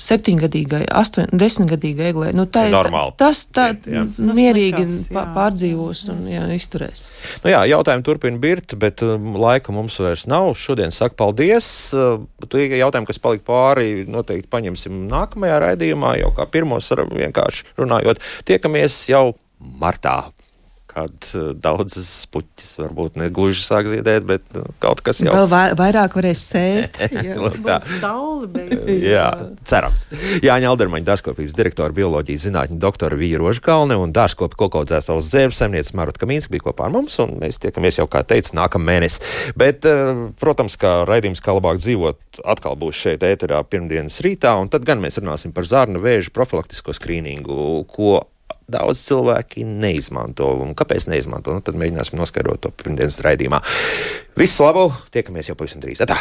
septiņgadīgai, 0.00 0.84
astoņ, 0.90 1.30
desmitgadīgai 1.34 2.10
eglē, 2.12 2.32
nu, 2.36 2.46
tā 2.50 2.66
ir 2.68 2.74
Normāli. 2.74 3.14
Tas 3.20 3.44
tā 3.54 3.70
jā. 3.86 4.04
mierīgi 4.18 4.84
nekas, 4.84 5.08
pa- 5.14 5.22
jā. 5.24 5.34
pārdzīvos 5.36 6.04
un 6.12 6.24
jā, 6.30 6.44
izturēs. 6.56 7.06
Nu 7.44 7.52
jā, 7.52 7.62
jautājumi 7.70 8.06
turpina 8.06 8.40
birt, 8.42 8.74
bet 8.80 9.02
um, 9.06 9.34
laika 9.40 9.72
mums 9.74 9.98
vairs 10.02 10.26
nav. 10.30 10.52
Šodien 10.58 10.92
saku 10.94 11.18
paldies. 11.20 11.66
Uh, 11.94 12.24
Tie 12.54 12.66
jautājumi, 12.78 13.08
kas 13.08 13.18
palika 13.22 13.44
pāri, 13.48 14.04
noteikti 14.10 14.50
paņemsim 14.52 15.04
nākamajā 15.10 15.54
raidījumā, 15.62 15.83
jau 16.18 16.32
kā 16.36 16.46
pirmos 16.50 16.90
vienkārši 16.94 17.74
runājot. 17.78 18.22
Tiekamies 18.48 18.98
jau 19.12 19.34
martā. 19.80 20.33
Kad 20.94 21.30
uh, 21.34 21.50
daudzas 21.58 22.08
puķis 22.30 22.76
varbūt 22.78 23.16
ne 23.18 23.26
gluži 23.34 23.64
sāk 23.66 23.88
ziedēt, 23.90 24.26
bet 24.28 24.44
uh, 24.54 24.68
kaut 24.82 25.02
kas 25.02 25.18
jau 25.24 25.34
Vēl 25.34 25.48
vai, 25.50 25.64
vairāk 25.78 26.14
varēs 26.14 26.44
sēt. 26.52 27.00
jā. 27.26 27.34
Nu, 27.34 27.50
tā. 27.50 27.80
Būs 27.82 27.98
saule 27.98 28.50
beidzot. 28.54 28.92
Jā, 29.02 29.26
cerams. 29.66 30.06
Jāņa 30.44 30.70
Aldermaņa 30.70 31.08
dārzkopības 31.08 31.56
direktora 31.58 31.94
bioloģijas 31.96 32.46
zinātņu 32.46 32.78
doktora 32.82 33.18
Vija 33.18 33.40
Rožkalne 33.42 33.98
un 33.98 34.14
dārzkopi 34.14 34.58
kokaudzēsavas 34.60 35.30
zēvs 35.32 35.60
saimniece 35.64 35.96
Marta 35.98 36.22
Kamīnska 36.22 36.54
bija 36.54 36.68
kopā 36.68 36.86
ar 36.88 36.94
mums, 36.94 37.18
un 37.22 37.34
mēs 37.42 37.58
tiekamies 37.62 37.98
jau, 37.98 38.06
kā 38.10 38.22
teicu, 38.28 38.54
nākamā 38.58 38.92
mēnesī. 38.92 39.24
Bet, 39.58 39.86
eh, 39.88 40.12
protams, 40.40 40.78
kā 40.80 41.00
raidījums 41.08 41.42
kā 41.44 41.56
labāk 41.56 41.80
dzīvot, 41.82 42.44
atkal 42.54 42.78
būs 42.78 43.00
šeit 43.02 43.26
ēterā 43.26 43.62
pirmdienas 43.66 44.20
rītā, 44.24 44.54
un 44.60 44.70
tad 44.70 44.86
gan 44.86 45.02
mēs 45.02 45.18
runāsim 45.18 45.54
par 45.54 45.66
zārna 45.68 46.02
vēža 46.02 46.30
profilaktisko 46.34 46.94
skrīningu, 46.94 47.86
ko 47.90 48.22
daudz 48.70 49.02
cilvēki 49.08 49.66
neizmanto. 49.68 50.50
Un 50.64 50.74
kāpēc 50.78 51.08
neizmanto? 51.12 51.54
Nu, 51.54 51.64
tad 51.64 51.78
mēģināsim 51.80 52.18
noskaidrot 52.20 52.64
to 52.64 52.72
pirmdienas 52.74 53.20
raidījumā. 53.24 53.62
Visu 54.40 54.66
labu! 54.66 54.88
Tiekamies 55.14 55.52
jau 55.52 55.58
pavisam 55.58 55.84
drīz! 55.84 56.04
Tā! 56.08 56.20